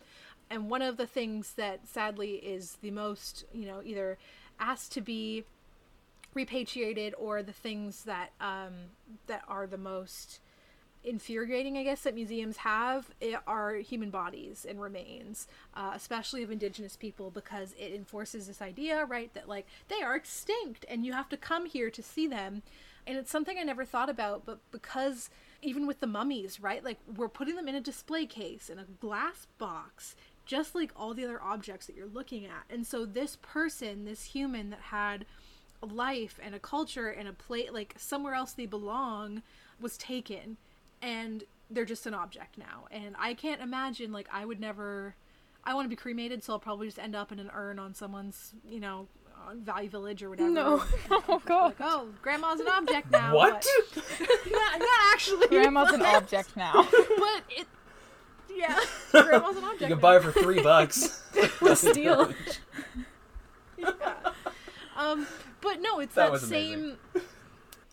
And 0.49 0.69
one 0.69 0.81
of 0.81 0.97
the 0.97 1.07
things 1.07 1.53
that 1.53 1.87
sadly 1.87 2.35
is 2.35 2.77
the 2.81 2.91
most, 2.91 3.45
you 3.53 3.65
know, 3.65 3.81
either 3.83 4.17
asked 4.59 4.93
to 4.93 5.01
be 5.01 5.43
repatriated 6.33 7.13
or 7.17 7.43
the 7.43 7.51
things 7.51 8.03
that 8.03 8.31
um, 8.39 8.73
that 9.27 9.43
are 9.47 9.67
the 9.67 9.77
most 9.77 10.39
infuriating, 11.03 11.77
I 11.77 11.83
guess, 11.83 12.01
that 12.01 12.13
museums 12.13 12.57
have 12.57 13.11
are 13.47 13.75
human 13.75 14.09
bodies 14.09 14.65
and 14.67 14.81
remains, 14.81 15.47
uh, 15.75 15.91
especially 15.95 16.43
of 16.43 16.51
indigenous 16.51 16.95
people, 16.95 17.31
because 17.31 17.73
it 17.79 17.93
enforces 17.93 18.47
this 18.47 18.61
idea, 18.61 19.05
right, 19.05 19.33
that 19.33 19.49
like 19.49 19.65
they 19.87 20.01
are 20.01 20.15
extinct 20.15 20.85
and 20.87 21.05
you 21.05 21.13
have 21.13 21.29
to 21.29 21.37
come 21.37 21.65
here 21.65 21.89
to 21.89 22.03
see 22.03 22.27
them. 22.27 22.61
And 23.07 23.17
it's 23.17 23.31
something 23.31 23.57
I 23.57 23.63
never 23.63 23.83
thought 23.83 24.09
about, 24.09 24.45
but 24.45 24.59
because 24.71 25.29
even 25.63 25.87
with 25.87 25.99
the 25.99 26.07
mummies, 26.07 26.59
right, 26.59 26.83
like 26.83 26.99
we're 27.15 27.29
putting 27.29 27.55
them 27.55 27.67
in 27.67 27.75
a 27.75 27.81
display 27.81 28.25
case, 28.25 28.69
in 28.69 28.77
a 28.77 28.85
glass 28.99 29.47
box, 29.57 30.15
just 30.45 30.75
like 30.75 30.91
all 30.95 31.13
the 31.13 31.23
other 31.23 31.41
objects 31.41 31.87
that 31.87 31.95
you're 31.95 32.07
looking 32.07 32.45
at. 32.45 32.63
And 32.69 32.85
so 32.85 33.05
this 33.05 33.37
person, 33.41 34.05
this 34.05 34.25
human 34.25 34.69
that 34.69 34.81
had 34.81 35.25
life 35.81 36.39
and 36.43 36.53
a 36.53 36.59
culture 36.59 37.09
and 37.09 37.27
a 37.27 37.33
plate, 37.33 37.73
like 37.73 37.95
somewhere 37.97 38.35
else 38.35 38.53
they 38.53 38.67
belong, 38.67 39.41
was 39.79 39.97
taken 39.97 40.57
and 41.01 41.43
they're 41.69 41.85
just 41.85 42.05
an 42.05 42.13
object 42.13 42.57
now. 42.57 42.85
And 42.91 43.15
I 43.17 43.33
can't 43.33 43.61
imagine 43.61 44.11
like 44.11 44.27
I 44.31 44.45
would 44.45 44.59
never. 44.59 45.15
I 45.63 45.73
want 45.75 45.85
to 45.85 45.89
be 45.89 45.95
cremated, 45.95 46.43
so 46.43 46.53
I'll 46.53 46.59
probably 46.59 46.87
just 46.87 46.97
end 46.97 47.15
up 47.15 47.31
in 47.31 47.39
an 47.39 47.51
urn 47.53 47.77
on 47.77 47.93
someone's, 47.93 48.53
you 48.67 48.79
know, 48.79 49.07
on 49.47 49.61
Value 49.61 49.89
Village 49.89 50.23
or 50.23 50.29
whatever. 50.31 50.49
No. 50.49 50.83
Oh 51.11 51.41
god. 51.45 51.75
Like, 51.79 51.89
oh, 51.89 52.07
grandma's 52.21 52.59
an 52.59 52.67
object 52.67 53.11
now. 53.11 53.35
What? 53.35 53.65
but- 53.93 54.03
not, 54.51 54.79
not 54.79 54.89
actually. 55.13 55.47
Grandma's 55.47 55.91
an 55.93 56.01
object 56.01 56.55
now. 56.57 56.73
But 56.91 57.43
it. 57.49 57.67
Yeah, 58.53 58.79
grandma's 59.11 59.55
an 59.57 59.63
object. 59.63 59.81
You 59.81 59.87
can 59.87 59.97
now. 59.97 60.01
buy 60.01 60.17
it 60.17 60.23
for 60.23 60.31
three 60.31 60.61
bucks. 60.61 61.21
What 61.59 61.71
a 61.71 61.75
steal. 61.75 62.33
um 64.97 65.25
but 65.61 65.81
no 65.81 65.99
it's 65.99 66.15
That 66.15 66.25
that, 66.25 66.31
was 66.31 66.47
same 66.47 66.97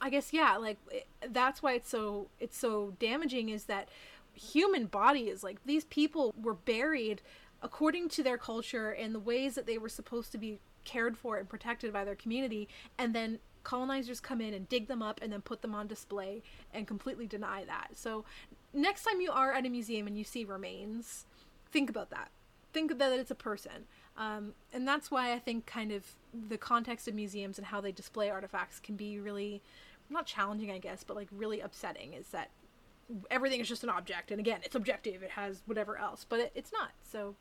i 0.00 0.10
guess 0.10 0.32
yeah 0.32 0.56
like 0.56 0.76
it, 0.90 1.06
that's 1.30 1.62
why 1.62 1.74
it's 1.74 1.88
so 1.88 2.28
it's 2.38 2.56
so 2.56 2.94
damaging 2.98 3.48
is 3.48 3.64
that 3.64 3.88
human 4.34 4.86
body 4.86 5.22
is 5.22 5.42
like 5.42 5.58
these 5.64 5.84
people 5.84 6.34
were 6.40 6.54
buried 6.54 7.20
according 7.62 8.08
to 8.08 8.22
their 8.22 8.38
culture 8.38 8.90
and 8.90 9.14
the 9.14 9.20
ways 9.20 9.54
that 9.54 9.66
they 9.66 9.78
were 9.78 9.88
supposed 9.88 10.32
to 10.32 10.38
be 10.38 10.58
cared 10.84 11.16
for 11.18 11.36
and 11.36 11.48
protected 11.48 11.92
by 11.92 12.04
their 12.04 12.14
community. 12.14 12.68
And 12.96 13.14
then 13.14 13.40
colonizers 13.64 14.20
come 14.20 14.40
in 14.40 14.54
and 14.54 14.68
dig 14.68 14.86
them 14.86 15.02
up 15.02 15.20
and 15.20 15.32
then 15.32 15.42
put 15.42 15.60
them 15.60 15.74
on 15.74 15.86
display 15.86 16.42
and 16.72 16.86
completely 16.86 17.26
deny 17.26 17.64
that. 17.64 17.90
So 17.94 18.24
next 18.72 19.02
time 19.02 19.20
you 19.20 19.30
are 19.30 19.52
at 19.52 19.66
a 19.66 19.68
museum 19.68 20.06
and 20.06 20.16
you 20.16 20.24
see 20.24 20.44
remains 20.44 21.26
think 21.70 21.90
about 21.90 22.10
that. 22.10 22.30
Think 22.72 22.98
that 22.98 23.12
it's 23.12 23.30
a 23.30 23.34
person. 23.34 23.86
Um, 24.16 24.54
and 24.72 24.86
that's 24.86 25.12
why 25.12 25.32
i 25.32 25.38
think 25.38 25.64
kind 25.64 25.92
of 25.92 26.04
the 26.48 26.58
context 26.58 27.06
of 27.06 27.14
museums 27.14 27.56
and 27.56 27.68
how 27.68 27.80
they 27.80 27.92
display 27.92 28.28
artifacts 28.28 28.80
can 28.80 28.96
be 28.96 29.20
really 29.20 29.62
not 30.10 30.26
challenging 30.26 30.70
i 30.70 30.78
guess 30.78 31.04
but 31.04 31.16
like 31.16 31.28
really 31.32 31.60
upsetting 31.60 32.12
is 32.14 32.28
that 32.28 32.50
everything 33.30 33.60
is 33.60 33.68
just 33.68 33.84
an 33.84 33.90
object. 33.90 34.30
And 34.30 34.40
again 34.40 34.60
it's 34.62 34.74
objective. 34.74 35.22
It 35.22 35.30
has 35.30 35.62
whatever 35.66 35.98
else 35.98 36.26
but 36.28 36.40
it, 36.40 36.52
it's 36.54 36.72
not. 36.72 36.90
So 37.02 37.34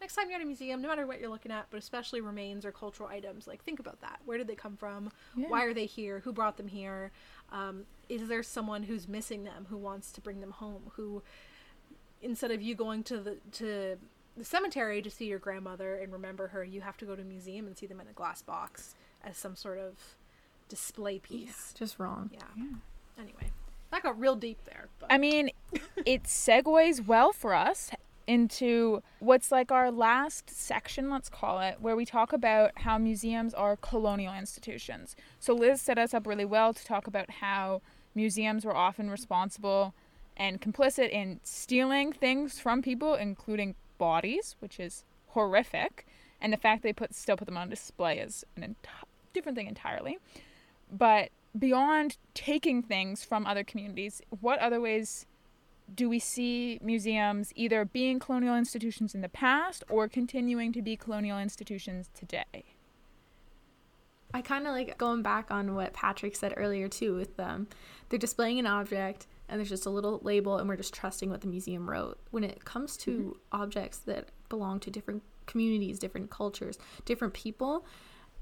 next 0.00 0.14
time 0.14 0.28
you're 0.28 0.38
at 0.38 0.42
a 0.42 0.46
museum 0.46 0.82
no 0.82 0.88
matter 0.88 1.06
what 1.06 1.20
you're 1.20 1.30
looking 1.30 1.52
at 1.52 1.66
but 1.70 1.78
especially 1.78 2.20
remains 2.20 2.66
or 2.66 2.72
cultural 2.72 3.08
items 3.08 3.46
like 3.46 3.62
think 3.64 3.80
about 3.80 4.00
that. 4.00 4.20
Where 4.24 4.38
did 4.38 4.46
they 4.46 4.54
come 4.54 4.76
from? 4.76 5.10
Yeah. 5.36 5.48
why 5.48 5.64
are 5.64 5.74
they 5.74 5.86
here? 5.86 6.20
Who 6.20 6.32
brought 6.32 6.56
them 6.56 6.68
here? 6.68 7.12
Um, 7.52 7.84
is 8.08 8.28
there 8.28 8.42
someone 8.42 8.84
who's 8.84 9.08
missing 9.08 9.44
them 9.44 9.66
who 9.70 9.76
wants 9.76 10.12
to 10.12 10.20
bring 10.20 10.40
them 10.40 10.52
home? 10.52 10.90
Who 10.96 11.22
instead 12.22 12.50
of 12.50 12.62
you 12.62 12.74
going 12.74 13.02
to 13.04 13.18
the 13.18 13.36
to 13.52 13.96
the 14.36 14.44
cemetery 14.44 15.00
to 15.00 15.10
see 15.10 15.26
your 15.26 15.38
grandmother 15.38 15.94
and 15.94 16.12
remember 16.12 16.48
her 16.48 16.62
you 16.62 16.82
have 16.82 16.98
to 16.98 17.06
go 17.06 17.16
to 17.16 17.22
a 17.22 17.24
museum 17.24 17.66
and 17.66 17.76
see 17.78 17.86
them 17.86 18.00
in 18.00 18.06
a 18.06 18.12
glass 18.12 18.42
box 18.42 18.94
as 19.24 19.38
some 19.38 19.56
sort 19.56 19.78
of 19.78 19.94
display 20.68 21.18
piece 21.18 21.74
Just 21.78 21.98
wrong. 21.98 22.30
yeah, 22.32 22.42
anyway 23.18 23.50
that 23.90 24.02
got 24.02 24.18
real 24.18 24.36
deep 24.36 24.58
there 24.64 24.88
but 24.98 25.12
I 25.12 25.18
mean, 25.18 25.50
it 26.06 26.24
segues 26.24 27.06
well 27.06 27.32
for 27.32 27.54
us 27.54 27.90
into 28.26 29.02
what's 29.20 29.52
like 29.52 29.70
our 29.70 29.90
last 29.90 30.50
section, 30.50 31.10
let's 31.10 31.28
call 31.28 31.60
it, 31.60 31.76
where 31.80 31.94
we 31.94 32.04
talk 32.04 32.32
about 32.32 32.72
how 32.80 32.98
museums 32.98 33.54
are 33.54 33.76
colonial 33.76 34.34
institutions. 34.34 35.14
So 35.38 35.54
Lis 35.54 35.80
set 35.80 35.96
us 35.98 36.12
up 36.12 36.26
really 36.26 36.44
well 36.44 36.74
to 36.74 36.84
talk 36.84 37.06
about 37.06 37.30
how 37.30 37.82
museums 38.14 38.64
were 38.64 38.74
often 38.76 39.10
responsible 39.10 39.94
and 40.36 40.60
complicit 40.60 41.10
in 41.10 41.40
stealing 41.44 42.12
things 42.12 42.58
from 42.58 42.82
people, 42.82 43.14
including 43.14 43.74
bodies, 43.96 44.56
which 44.58 44.80
is 44.80 45.04
horrific, 45.28 46.06
and 46.40 46.52
the 46.52 46.56
fact 46.58 46.82
they 46.82 46.92
put 46.92 47.14
still 47.14 47.36
put 47.36 47.46
them 47.46 47.56
on 47.56 47.70
display 47.70 48.18
is 48.18 48.44
an 48.56 48.62
enti- 48.62 49.06
different 49.32 49.56
thing 49.56 49.68
entirely. 49.68 50.18
But 50.90 51.30
beyond 51.58 52.16
taking 52.34 52.82
things 52.82 53.24
from 53.24 53.46
other 53.46 53.64
communities, 53.64 54.22
what 54.40 54.58
other 54.58 54.80
ways 54.80 55.26
do 55.94 56.08
we 56.08 56.18
see 56.18 56.78
museums 56.82 57.52
either 57.54 57.84
being 57.84 58.18
colonial 58.18 58.56
institutions 58.56 59.14
in 59.14 59.20
the 59.20 59.28
past 59.28 59.84
or 59.88 60.08
continuing 60.08 60.72
to 60.72 60.82
be 60.82 60.96
colonial 60.96 61.38
institutions 61.38 62.10
today? 62.14 62.64
I 64.34 64.42
kind 64.42 64.66
of 64.66 64.74
like 64.74 64.98
going 64.98 65.22
back 65.22 65.50
on 65.50 65.74
what 65.74 65.92
Patrick 65.92 66.36
said 66.36 66.54
earlier 66.56 66.88
too 66.88 67.14
with 67.14 67.36
them. 67.36 67.68
They're 68.08 68.18
displaying 68.18 68.58
an 68.58 68.66
object 68.66 69.26
and 69.48 69.58
there's 69.58 69.68
just 69.68 69.86
a 69.86 69.90
little 69.90 70.20
label 70.22 70.58
and 70.58 70.68
we're 70.68 70.76
just 70.76 70.92
trusting 70.92 71.30
what 71.30 71.40
the 71.40 71.46
museum 71.46 71.88
wrote. 71.88 72.18
When 72.32 72.44
it 72.44 72.64
comes 72.64 72.96
to 72.98 73.10
mm-hmm. 73.10 73.62
objects 73.62 73.98
that 73.98 74.28
belong 74.48 74.80
to 74.80 74.90
different 74.90 75.22
communities, 75.46 75.98
different 75.98 76.30
cultures, 76.30 76.78
different 77.04 77.32
people, 77.32 77.86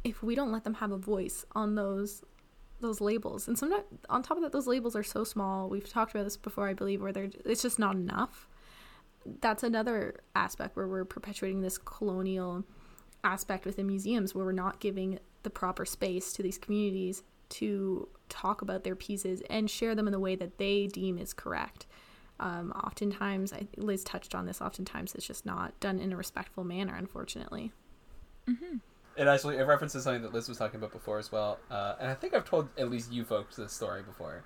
if 0.02 0.22
we 0.22 0.34
don't 0.34 0.52
let 0.52 0.64
them 0.64 0.74
have 0.74 0.90
a 0.90 0.98
voice 0.98 1.44
on 1.52 1.74
those 1.74 2.22
those 2.84 3.00
labels 3.00 3.48
and 3.48 3.58
sometimes 3.58 3.84
on 4.08 4.22
top 4.22 4.36
of 4.36 4.42
that 4.42 4.52
those 4.52 4.66
labels 4.66 4.94
are 4.94 5.02
so 5.02 5.24
small 5.24 5.68
we've 5.68 5.88
talked 5.88 6.12
about 6.14 6.24
this 6.24 6.36
before 6.36 6.68
i 6.68 6.72
believe 6.72 7.02
where 7.02 7.12
they're 7.12 7.30
it's 7.44 7.62
just 7.62 7.78
not 7.78 7.94
enough 7.96 8.48
that's 9.40 9.62
another 9.62 10.20
aspect 10.36 10.76
where 10.76 10.86
we're 10.86 11.04
perpetuating 11.04 11.60
this 11.62 11.78
colonial 11.78 12.64
aspect 13.24 13.64
within 13.64 13.86
museums 13.86 14.34
where 14.34 14.44
we're 14.44 14.52
not 14.52 14.80
giving 14.80 15.18
the 15.42 15.50
proper 15.50 15.84
space 15.84 16.32
to 16.32 16.42
these 16.42 16.58
communities 16.58 17.22
to 17.48 18.08
talk 18.28 18.62
about 18.62 18.84
their 18.84 18.96
pieces 18.96 19.42
and 19.48 19.70
share 19.70 19.94
them 19.94 20.06
in 20.06 20.12
the 20.12 20.18
way 20.18 20.36
that 20.36 20.58
they 20.58 20.86
deem 20.86 21.18
is 21.18 21.32
correct. 21.32 21.86
Um, 22.40 22.72
oftentimes, 22.72 23.52
I, 23.52 23.68
Lis 23.76 24.02
touched 24.02 24.34
on 24.34 24.46
this, 24.46 24.60
oftentimes 24.60 25.14
it's 25.14 25.26
just 25.26 25.46
not 25.46 25.78
done 25.80 26.00
in 26.00 26.12
a 26.12 26.16
respectful 26.16 26.64
manner, 26.64 26.94
unfortunately. 26.96 27.72
It 29.16 29.28
actually 29.28 29.58
it 29.58 29.62
references 29.62 30.04
something 30.04 30.22
that 30.22 30.34
Lis 30.34 30.48
was 30.48 30.58
talking 30.58 30.76
about 30.76 30.92
before 30.92 31.18
as 31.18 31.30
well, 31.30 31.58
uh, 31.70 31.94
and 32.00 32.10
I 32.10 32.14
think 32.14 32.34
I've 32.34 32.44
told 32.44 32.68
at 32.76 32.90
least 32.90 33.12
you 33.12 33.24
folks 33.24 33.56
this 33.56 33.72
story 33.72 34.02
before. 34.02 34.42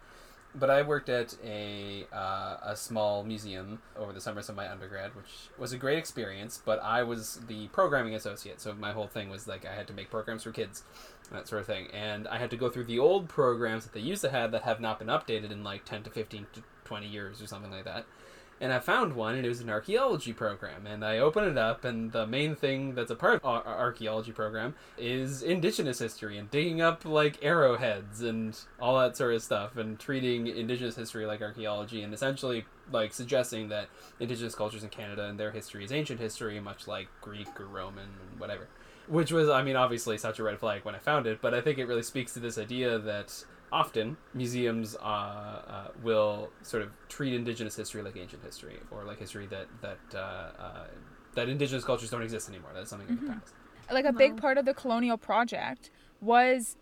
But 0.54 0.70
I 0.70 0.82
worked 0.82 1.08
at 1.08 1.36
a 1.44 2.06
uh, 2.12 2.56
a 2.62 2.76
small 2.76 3.22
museum 3.22 3.80
over 3.96 4.12
the 4.12 4.20
summers 4.20 4.48
of 4.48 4.56
my 4.56 4.70
undergrad, 4.70 5.14
which 5.14 5.50
was 5.58 5.72
a 5.72 5.78
great 5.78 5.98
experience. 5.98 6.60
But 6.64 6.82
I 6.82 7.02
was 7.02 7.40
the 7.48 7.68
programming 7.68 8.14
associate, 8.14 8.60
so 8.60 8.74
my 8.74 8.92
whole 8.92 9.06
thing 9.06 9.30
was 9.30 9.46
like 9.46 9.66
I 9.66 9.74
had 9.74 9.86
to 9.88 9.92
make 9.94 10.10
programs 10.10 10.42
for 10.42 10.52
kids, 10.52 10.84
that 11.32 11.48
sort 11.48 11.60
of 11.60 11.66
thing, 11.66 11.88
and 11.92 12.26
I 12.28 12.38
had 12.38 12.50
to 12.50 12.56
go 12.56 12.70
through 12.70 12.84
the 12.84 12.98
old 12.98 13.28
programs 13.28 13.84
that 13.84 13.92
they 13.92 14.00
used 14.00 14.22
to 14.22 14.30
have 14.30 14.52
that 14.52 14.62
have 14.62 14.80
not 14.80 14.98
been 14.98 15.08
updated 15.08 15.50
in 15.50 15.64
like 15.64 15.84
ten 15.84 16.02
to 16.02 16.10
fifteen 16.10 16.46
to 16.54 16.62
twenty 16.84 17.08
years 17.08 17.40
or 17.40 17.46
something 17.46 17.70
like 17.70 17.84
that. 17.84 18.04
And 18.60 18.72
I 18.72 18.80
found 18.80 19.14
one, 19.14 19.36
and 19.36 19.46
it 19.46 19.48
was 19.48 19.60
an 19.60 19.70
archaeology 19.70 20.32
program. 20.32 20.86
And 20.86 21.04
I 21.04 21.18
open 21.18 21.44
it 21.44 21.56
up, 21.56 21.84
and 21.84 22.10
the 22.10 22.26
main 22.26 22.56
thing 22.56 22.94
that's 22.94 23.10
a 23.10 23.14
part 23.14 23.36
of 23.36 23.44
our 23.44 23.64
archaeology 23.64 24.32
program 24.32 24.74
is 24.96 25.42
indigenous 25.42 26.00
history 26.00 26.38
and 26.38 26.50
digging 26.50 26.80
up 26.80 27.04
like 27.04 27.38
arrowheads 27.42 28.20
and 28.20 28.58
all 28.80 28.98
that 28.98 29.16
sort 29.16 29.34
of 29.34 29.42
stuff, 29.42 29.76
and 29.76 29.98
treating 29.98 30.48
indigenous 30.48 30.96
history 30.96 31.24
like 31.24 31.40
archaeology, 31.40 32.02
and 32.02 32.12
essentially 32.12 32.64
like 32.90 33.12
suggesting 33.12 33.68
that 33.68 33.88
indigenous 34.18 34.54
cultures 34.54 34.82
in 34.82 34.88
Canada 34.88 35.26
and 35.26 35.38
their 35.38 35.52
history 35.52 35.84
is 35.84 35.92
ancient 35.92 36.18
history, 36.18 36.58
much 36.58 36.88
like 36.88 37.08
Greek 37.20 37.60
or 37.60 37.66
Roman 37.66 38.08
and 38.30 38.40
whatever. 38.40 38.66
Which 39.06 39.32
was, 39.32 39.48
I 39.48 39.62
mean, 39.62 39.76
obviously 39.76 40.18
such 40.18 40.38
a 40.38 40.42
red 40.42 40.58
flag 40.58 40.84
when 40.84 40.94
I 40.94 40.98
found 40.98 41.26
it, 41.26 41.40
but 41.40 41.54
I 41.54 41.60
think 41.60 41.78
it 41.78 41.86
really 41.86 42.02
speaks 42.02 42.34
to 42.34 42.40
this 42.40 42.58
idea 42.58 42.98
that 42.98 43.44
often 43.72 44.16
museums 44.34 44.96
uh, 44.96 45.02
uh, 45.04 45.88
will 46.02 46.50
sort 46.62 46.82
of 46.82 46.90
treat 47.08 47.34
indigenous 47.34 47.76
history 47.76 48.02
like 48.02 48.16
ancient 48.16 48.42
history 48.42 48.78
or 48.90 49.04
like 49.04 49.18
history 49.18 49.46
that 49.46 49.66
that 49.82 49.98
uh, 50.14 50.18
uh, 50.18 50.86
that 51.34 51.48
indigenous 51.48 51.84
cultures 51.84 52.10
don't 52.10 52.22
exist 52.22 52.48
anymore. 52.48 52.70
That's 52.74 52.90
something 52.90 53.08
of 53.08 53.20
the 53.20 53.32
past. 53.32 53.54
like 53.92 54.04
a 54.04 54.12
big 54.12 54.36
part 54.36 54.58
of 54.58 54.64
the 54.64 54.74
colonial 54.74 55.16
project 55.18 55.90
was 56.20 56.76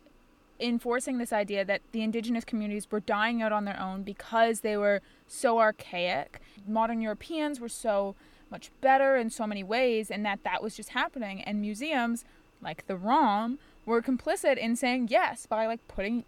enforcing 0.58 1.18
this 1.18 1.32
idea 1.32 1.64
that 1.64 1.82
the 1.92 2.02
indigenous 2.02 2.44
communities 2.44 2.90
were 2.90 3.00
dying 3.00 3.42
out 3.42 3.52
on 3.52 3.64
their 3.64 3.78
own 3.78 4.02
because 4.02 4.60
they 4.60 4.76
were 4.76 5.02
so 5.26 5.58
archaic. 5.58 6.40
Modern 6.66 7.00
Europeans 7.00 7.60
were 7.60 7.68
so 7.68 8.14
much 8.50 8.70
better 8.80 9.16
in 9.16 9.28
so 9.28 9.46
many 9.46 9.62
ways, 9.62 10.10
and 10.10 10.24
that 10.24 10.40
that 10.44 10.62
was 10.62 10.76
just 10.76 10.90
happening. 10.90 11.42
And 11.42 11.60
museums, 11.60 12.24
like 12.62 12.86
the 12.86 12.96
ROM, 12.96 13.58
were 13.84 14.00
complicit 14.00 14.56
in 14.56 14.76
saying 14.76 15.08
yes 15.10 15.46
by 15.46 15.66
like 15.66 15.86
putting 15.88 16.24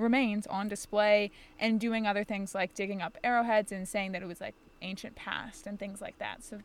remains 0.00 0.46
on 0.46 0.68
display 0.68 1.30
and 1.58 1.78
doing 1.80 2.06
other 2.06 2.24
things 2.24 2.54
like 2.54 2.74
digging 2.74 3.00
up 3.02 3.16
arrowheads 3.22 3.70
and 3.72 3.88
saying 3.88 4.12
that 4.12 4.22
it 4.22 4.26
was 4.26 4.40
like 4.40 4.54
ancient 4.82 5.14
past 5.14 5.66
and 5.66 5.78
things 5.78 6.00
like 6.00 6.18
that. 6.18 6.42
So 6.42 6.60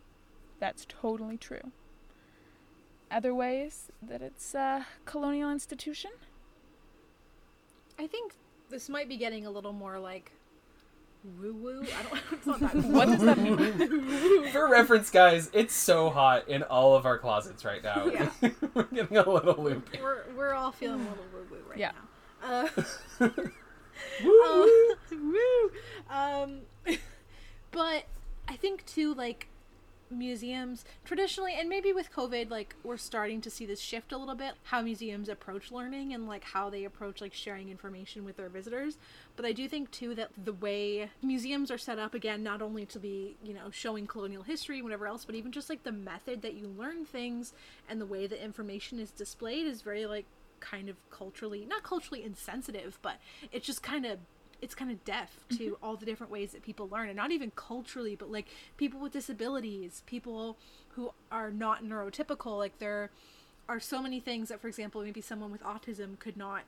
that's 0.59 0.85
totally 0.87 1.37
true. 1.37 1.71
Other 3.11 3.35
ways 3.35 3.91
that 4.01 4.21
it's 4.21 4.55
a 4.55 4.87
colonial 5.05 5.51
institution? 5.51 6.11
I 7.99 8.07
think 8.07 8.33
this 8.69 8.89
might 8.89 9.07
be 9.07 9.17
getting 9.17 9.45
a 9.45 9.49
little 9.49 9.73
more 9.73 9.99
like 9.99 10.31
woo 11.39 11.53
woo. 11.53 11.81
I 11.83 12.03
don't. 12.03 12.21
It's 12.31 12.45
not 12.47 12.59
that. 12.59 12.75
What 12.85 13.07
does 13.07 13.21
that 13.21 13.37
mean? 13.37 14.47
For 14.51 14.69
reference, 14.69 15.09
guys, 15.09 15.49
it's 15.53 15.73
so 15.73 16.09
hot 16.09 16.47
in 16.49 16.63
all 16.63 16.95
of 16.95 17.05
our 17.05 17.17
closets 17.17 17.63
right 17.63 17.83
now. 17.83 18.05
Yeah. 18.07 18.29
We're 18.73 18.83
getting 18.83 19.17
a 19.17 19.29
little 19.29 19.63
loopy. 19.63 19.99
we're 20.01 20.23
we're 20.35 20.53
all 20.53 20.71
feeling 20.71 21.01
a 21.01 21.09
little 21.09 21.25
woo 21.33 21.45
woo 21.51 21.57
right 21.69 21.79
Yeah. 21.79 21.91
now. 21.91 22.07
Uh, 22.45 22.67
um, 23.19 23.31
woo. 25.11 25.71
Um, 26.09 26.59
but 27.71 28.05
I 28.47 28.55
think 28.55 28.85
too, 28.85 29.13
like 29.13 29.47
museums 30.11 30.85
traditionally, 31.03 31.55
and 31.57 31.67
maybe 31.67 31.91
with 31.91 32.11
COVID, 32.11 32.51
like 32.51 32.75
we're 32.83 32.97
starting 32.97 33.41
to 33.41 33.49
see 33.49 33.65
this 33.65 33.79
shift 33.79 34.11
a 34.11 34.17
little 34.17 34.35
bit. 34.35 34.53
How 34.65 34.81
museums 34.81 35.27
approach 35.27 35.71
learning 35.71 36.13
and 36.13 36.27
like 36.27 36.43
how 36.43 36.69
they 36.69 36.83
approach 36.85 37.19
like 37.19 37.33
sharing 37.33 37.69
information 37.69 38.23
with 38.23 38.37
their 38.37 38.49
visitors. 38.49 38.97
But 39.35 39.45
I 39.45 39.51
do 39.51 39.67
think 39.67 39.89
too 39.89 40.13
that 40.13 40.29
the 40.43 40.53
way 40.53 41.09
museums 41.23 41.71
are 41.71 41.79
set 41.79 41.97
up 41.97 42.13
again, 42.13 42.43
not 42.43 42.61
only 42.61 42.85
to 42.85 42.99
be 42.99 43.37
you 43.43 43.55
know 43.55 43.71
showing 43.71 44.05
colonial 44.05 44.43
history 44.43 44.83
whatever 44.83 45.07
else, 45.07 45.25
but 45.25 45.33
even 45.33 45.51
just 45.51 45.69
like 45.69 45.83
the 45.83 45.91
method 45.91 46.43
that 46.43 46.53
you 46.53 46.67
learn 46.67 47.05
things 47.05 47.53
and 47.89 47.99
the 47.99 48.05
way 48.05 48.27
that 48.27 48.43
information 48.43 48.99
is 48.99 49.09
displayed 49.09 49.65
is 49.65 49.81
very 49.81 50.05
like 50.05 50.25
kind 50.59 50.89
of 50.89 50.95
culturally 51.09 51.65
not 51.65 51.83
culturally 51.83 52.23
insensitive 52.23 52.99
but 53.01 53.17
it's 53.51 53.65
just 53.65 53.83
kind 53.83 54.05
of 54.05 54.19
it's 54.61 54.73
kind 54.73 54.89
of 54.89 55.03
deaf 55.03 55.45
to 55.49 55.57
mm-hmm. 55.57 55.85
all 55.85 55.95
the 55.95 56.05
different 56.05 56.31
ways 56.31 56.51
that 56.51 56.63
people 56.63 56.87
learn 56.89 57.07
and 57.07 57.17
not 57.17 57.31
even 57.31 57.51
culturally 57.55 58.15
but 58.15 58.31
like 58.31 58.47
people 58.77 58.99
with 58.99 59.11
disabilities 59.11 60.03
people 60.05 60.57
who 60.89 61.11
are 61.31 61.51
not 61.51 61.83
neurotypical 61.83 62.57
like 62.57 62.77
there 62.79 63.09
are 63.67 63.79
so 63.79 64.01
many 64.01 64.19
things 64.19 64.49
that 64.49 64.61
for 64.61 64.67
example 64.67 65.01
maybe 65.01 65.21
someone 65.21 65.51
with 65.51 65.63
autism 65.63 66.17
could 66.19 66.37
not 66.37 66.63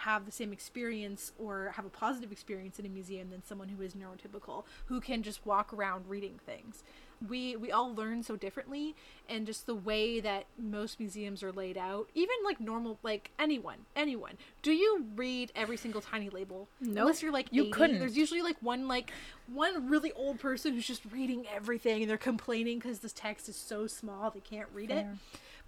have 0.00 0.26
the 0.26 0.32
same 0.32 0.52
experience 0.52 1.32
or 1.38 1.72
have 1.76 1.86
a 1.86 1.90
positive 1.90 2.30
experience 2.30 2.78
in 2.78 2.84
a 2.84 2.88
museum 2.88 3.30
than 3.30 3.42
someone 3.42 3.68
who 3.68 3.82
is 3.82 3.94
neurotypical 3.94 4.64
who 4.86 5.00
can 5.00 5.22
just 5.22 5.44
walk 5.46 5.72
around 5.72 6.04
reading 6.08 6.38
things 6.44 6.82
we 7.28 7.56
we 7.56 7.72
all 7.72 7.94
learn 7.94 8.22
so 8.22 8.36
differently 8.36 8.94
and 9.28 9.46
just 9.46 9.66
the 9.66 9.74
way 9.74 10.20
that 10.20 10.44
most 10.58 11.00
museums 11.00 11.42
are 11.42 11.50
laid 11.52 11.76
out 11.78 12.08
even 12.14 12.34
like 12.44 12.60
normal 12.60 12.98
like 13.02 13.30
anyone 13.38 13.78
anyone 13.94 14.34
do 14.62 14.72
you 14.72 15.06
read 15.16 15.50
every 15.56 15.76
single 15.76 16.00
tiny 16.00 16.28
label 16.28 16.68
Nope. 16.80 16.96
unless 16.98 17.22
you're 17.22 17.32
like 17.32 17.48
You 17.50 17.62
80. 17.62 17.70
couldn't. 17.70 17.98
there's 18.00 18.16
usually 18.16 18.42
like 18.42 18.56
one 18.60 18.86
like 18.86 19.10
one 19.52 19.88
really 19.88 20.12
old 20.12 20.38
person 20.38 20.74
who's 20.74 20.86
just 20.86 21.02
reading 21.10 21.46
everything 21.54 22.02
and 22.02 22.10
they're 22.10 22.18
complaining 22.18 22.78
because 22.78 22.98
this 22.98 23.12
text 23.12 23.48
is 23.48 23.56
so 23.56 23.86
small 23.86 24.30
they 24.30 24.40
can't 24.40 24.68
read 24.74 24.90
it 24.90 25.06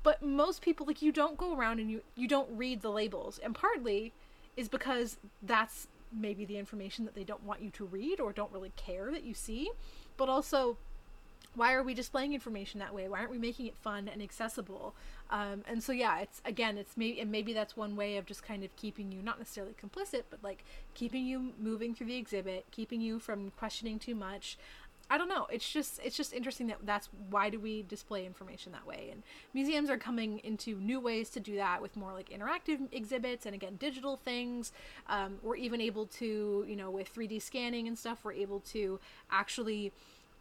but 0.03 0.23
most 0.23 0.61
people 0.63 0.87
like 0.87 1.01
you 1.03 1.11
don't 1.13 1.37
go 1.37 1.57
around 1.57 1.81
and 1.81 1.91
you 1.91 2.03
you 2.15 2.29
don't 2.29 2.49
read 2.57 2.83
the 2.83 2.91
labels 2.91 3.39
and 3.43 3.55
partly 3.55 4.13
is 4.57 4.69
because 4.69 5.17
that's 5.43 5.87
maybe 6.13 6.45
the 6.45 6.57
information 6.59 7.05
that 7.05 7.15
they 7.15 7.25
don't 7.25 7.45
want 7.45 7.61
you 7.63 7.71
to 7.71 7.85
read 7.85 8.19
or 8.21 8.33
don't 8.33 8.53
really 8.53 8.73
care 8.77 9.11
that 9.11 9.25
you 9.25 9.35
see 9.35 9.71
but 10.17 10.29
also 10.29 10.77
why 11.55 11.73
are 11.73 11.83
we 11.83 11.95
displaying 11.95 12.33
information 12.35 12.79
that 12.81 12.95
way 12.95 13.09
why 13.09 13.19
aren't 13.19 13.31
we 13.31 13.39
making 13.39 13.67
it 13.67 13.77
fun 13.77 14.09
and 14.09 14.23
accessible 14.23 14.95
um, 15.31 15.63
and 15.67 15.83
so 15.83 15.93
yeah 15.93 16.21
it's 16.21 16.41
again 16.45 16.79
it's 16.79 16.97
maybe 16.97 17.21
and 17.21 17.31
maybe 17.31 17.53
that's 17.53 17.77
one 17.77 17.97
way 17.97 18.17
of 18.17 18.27
just 18.27 18.43
kind 18.43 18.63
of 18.63 18.75
keeping 18.77 19.11
you 19.11 19.23
not 19.23 19.39
necessarily 19.39 19.75
complicit 19.75 20.23
but 20.31 20.43
like 20.43 20.65
keeping 20.95 21.27
you 21.27 21.53
moving 21.59 21.95
through 21.95 22.07
the 22.07 22.17
exhibit 22.17 22.65
keeping 22.71 23.01
you 23.01 23.19
from 23.19 23.51
questioning 23.57 23.99
too 23.99 24.15
much 24.15 24.59
I 25.11 25.17
don't 25.17 25.29
know. 25.29 25.47
It's 25.51 25.69
just 25.69 26.01
it's 26.05 26.17
just 26.17 26.35
interesting 26.35 26.67
that 26.67 26.79
that's 26.85 27.09
why 27.31 27.49
do 27.49 27.59
we 27.59 27.83
display 27.83 28.27
information 28.27 28.73
that 28.73 28.87
way? 28.87 29.09
And 29.11 29.23
museums 29.55 29.89
are 29.89 29.97
coming 29.97 30.41
into 30.45 30.79
new 30.81 31.01
ways 31.01 31.31
to 31.31 31.41
do 31.41 31.57
that 31.57 31.81
with 31.81 31.97
more 31.97 32.13
like 32.13 32.29
interactive 32.29 32.81
exhibits 32.93 33.47
and 33.47 33.55
again 33.55 33.77
digital 33.77 34.17
things. 34.17 34.71
Um, 35.09 35.39
we're 35.43 35.57
even 35.57 35.81
able 35.81 36.07
to 36.07 36.65
you 36.69 36.77
know 36.77 36.91
with 36.91 37.15
3D 37.15 37.41
scanning 37.41 37.89
and 37.89 37.99
stuff, 37.99 38.19
we're 38.23 38.33
able 38.35 38.61
to 38.73 39.01
actually 39.31 39.93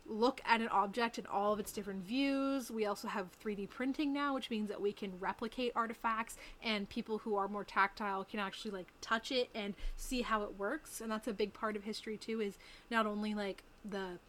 look 0.07 0.41
at 0.45 0.61
an 0.61 0.69
object 0.69 1.19
in 1.19 1.25
all 1.25 1.53
of 1.53 1.59
its 1.59 1.71
different 1.71 2.03
views. 2.03 2.71
We 2.71 2.85
also 2.85 3.07
have 3.07 3.27
3D 3.43 3.69
printing 3.69 4.13
now, 4.13 4.33
which 4.33 4.49
means 4.49 4.69
that 4.69 4.81
we 4.81 4.91
can 4.91 5.11
replicate 5.19 5.71
artifacts 5.75 6.37
and 6.63 6.87
people 6.89 7.19
who 7.19 7.35
are 7.35 7.47
more 7.47 7.63
tactile 7.63 8.23
can 8.23 8.39
actually 8.39 8.71
like 8.71 8.87
touch 9.01 9.31
it 9.31 9.49
and 9.53 9.73
see 9.95 10.21
how 10.21 10.43
it 10.43 10.57
works. 10.57 11.01
And 11.01 11.11
that's 11.11 11.27
a 11.27 11.33
big 11.33 11.53
part 11.53 11.75
of 11.75 11.83
history 11.83 12.17
too 12.17 12.41
is 12.41 12.57
not 12.89 13.05
only 13.05 13.33
like 13.33 13.63
the 13.83 14.19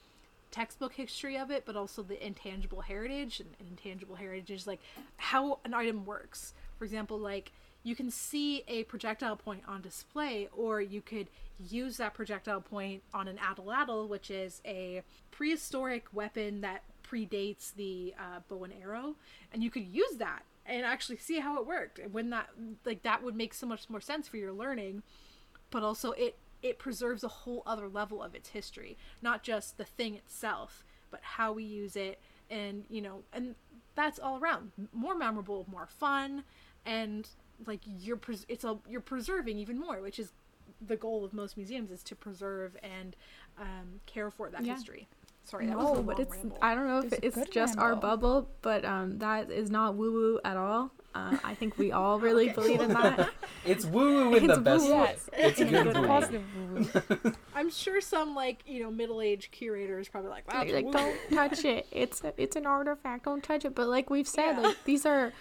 textbook 0.50 0.94
history 0.94 1.36
of 1.36 1.50
it, 1.50 1.64
but 1.66 1.76
also 1.76 2.02
the 2.02 2.24
intangible 2.24 2.80
heritage. 2.80 3.40
And, 3.40 3.50
intangible 3.70 4.16
heritage 4.16 4.50
is 4.50 4.66
like 4.66 4.80
how 5.16 5.58
an 5.64 5.74
item 5.74 6.04
works. 6.04 6.54
For 6.78 6.84
example, 6.84 7.18
like 7.18 7.52
you 7.82 7.94
can 7.94 8.10
see 8.10 8.64
a 8.68 8.84
projectile 8.84 9.36
point 9.36 9.62
on 9.66 9.80
display, 9.80 10.48
or 10.56 10.80
you 10.80 11.00
could 11.00 11.28
use 11.58 11.96
that 11.96 12.14
projectile 12.14 12.60
point 12.60 13.02
on 13.14 13.28
an 13.28 13.38
atlatl, 13.38 14.08
which 14.08 14.30
is 14.30 14.60
a 14.64 15.02
prehistoric 15.30 16.06
weapon 16.12 16.60
that 16.60 16.82
predates 17.10 17.74
the 17.74 18.14
uh, 18.18 18.40
bow 18.48 18.64
and 18.64 18.74
arrow, 18.82 19.14
and 19.52 19.62
you 19.62 19.70
could 19.70 19.86
use 19.86 20.16
that 20.18 20.42
and 20.66 20.84
actually 20.84 21.16
see 21.16 21.40
how 21.40 21.58
it 21.58 21.66
worked. 21.66 21.98
And 21.98 22.12
when 22.12 22.30
that 22.30 22.50
like 22.84 23.02
that 23.02 23.22
would 23.22 23.36
make 23.36 23.54
so 23.54 23.66
much 23.66 23.88
more 23.88 24.00
sense 24.00 24.28
for 24.28 24.36
your 24.36 24.52
learning, 24.52 25.02
but 25.70 25.82
also 25.82 26.12
it 26.12 26.36
it 26.62 26.78
preserves 26.78 27.22
a 27.22 27.28
whole 27.28 27.62
other 27.64 27.88
level 27.88 28.22
of 28.22 28.34
its 28.34 28.50
history, 28.50 28.96
not 29.22 29.42
just 29.42 29.78
the 29.78 29.84
thing 29.84 30.14
itself, 30.16 30.84
but 31.10 31.20
how 31.22 31.52
we 31.52 31.64
use 31.64 31.96
it, 31.96 32.20
and 32.50 32.84
you 32.90 33.00
know, 33.00 33.22
and 33.32 33.54
that's 33.94 34.18
all 34.18 34.38
around 34.38 34.72
more 34.92 35.16
memorable, 35.16 35.66
more 35.70 35.86
fun, 35.86 36.44
and 36.84 37.28
like 37.66 37.80
you're 38.00 38.16
pres- 38.16 38.46
it's 38.48 38.64
a 38.64 38.78
you're 38.88 39.00
preserving 39.00 39.58
even 39.58 39.78
more, 39.78 40.00
which 40.00 40.18
is 40.18 40.32
the 40.86 40.96
goal 40.96 41.24
of 41.24 41.32
most 41.32 41.56
museums 41.56 41.90
is 41.90 42.02
to 42.04 42.14
preserve 42.14 42.76
and 42.82 43.16
um, 43.58 44.00
care 44.06 44.30
for 44.30 44.48
that 44.50 44.64
Yeah. 44.64 44.74
history. 44.74 45.08
Sorry, 45.44 45.66
that 45.66 45.76
was 45.78 45.86
No, 45.94 46.00
a 46.00 46.02
but 46.02 46.20
it's 46.20 46.30
ramble. 46.36 46.58
I 46.60 46.74
don't 46.74 46.86
know 46.86 46.98
if 46.98 47.12
It's 47.14 47.18
it's 47.22 47.36
good 47.36 47.50
just 47.50 47.78
our 47.78 47.96
bubble, 47.96 48.48
but 48.62 48.84
um 48.84 49.18
that 49.18 49.50
is 49.50 49.70
not 49.70 49.94
woo 49.94 50.12
woo 50.12 50.40
at 50.44 50.56
all. 50.58 50.90
Uh, 51.14 51.38
I 51.42 51.54
think 51.54 51.78
we 51.78 51.90
all 51.90 52.20
really 52.26 52.50
believe 52.50 52.80
in 52.82 52.90
that. 52.90 53.30
It's 53.64 53.84
woo 53.86 54.30
woo 54.30 54.34
in 54.36 54.46
the 54.46 54.60
best 54.60 54.84
woo-woo. 54.84 55.00
way. 55.02 55.16
It's 55.32 55.58
In 55.58 55.68
a 55.68 55.70
good 55.70 55.84
good 55.84 55.96
woo. 55.96 56.02
way. 56.02 56.08
Positive 56.08 56.42
woo-woo. 56.54 57.32
I'm 57.54 57.70
sure 57.70 58.00
some 58.02 58.34
like 58.34 58.62
you 58.66 58.82
know 58.82 58.90
middle 58.90 59.20
aged 59.22 59.50
curators 59.50 60.06
probably 60.08 60.30
like, 60.30 60.46
wow, 60.52 60.60
like, 60.60 60.72
like, 60.84 60.92
don't 60.92 61.18
touch 61.32 61.64
it. 61.64 61.86
It's 61.90 62.22
a, 62.22 62.32
it's 62.36 62.54
an 62.54 62.66
artifact. 62.66 63.24
Don't 63.24 63.42
touch 63.42 63.64
it. 63.64 63.74
But 63.74 63.88
like 63.88 64.10
we've 64.10 64.28
said, 64.28 64.52
Yeah. 64.52 64.60
like 64.60 64.84
these 64.84 65.06
are 65.06 65.32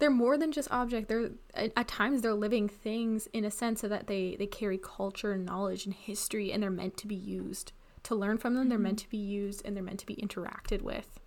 they're 0.00 0.10
more 0.10 0.36
than 0.36 0.50
just 0.50 0.70
object. 0.70 1.08
They're 1.08 1.30
at, 1.54 1.72
at 1.76 1.88
times 1.88 2.22
they're 2.22 2.34
living 2.34 2.68
things 2.68 3.28
in 3.32 3.44
a 3.44 3.50
sense 3.50 3.80
so 3.82 3.88
that 3.88 4.06
they 4.06 4.36
they 4.38 4.46
carry 4.46 4.78
culture 4.78 5.32
and 5.32 5.44
knowledge 5.44 5.84
and 5.84 5.94
history, 5.94 6.52
and 6.52 6.62
they're 6.62 6.70
meant 6.70 6.96
to 6.98 7.06
be 7.06 7.14
used 7.14 7.72
to 8.04 8.14
learn 8.14 8.38
from 8.38 8.54
them. 8.54 8.68
They're 8.68 8.78
mm-hmm. 8.78 8.84
meant 8.84 8.98
to 9.00 9.10
be 9.10 9.18
used 9.18 9.62
and 9.64 9.76
they're 9.76 9.84
meant 9.84 10.00
to 10.00 10.06
be 10.06 10.16
interacted 10.16 10.82
with. 10.82 11.20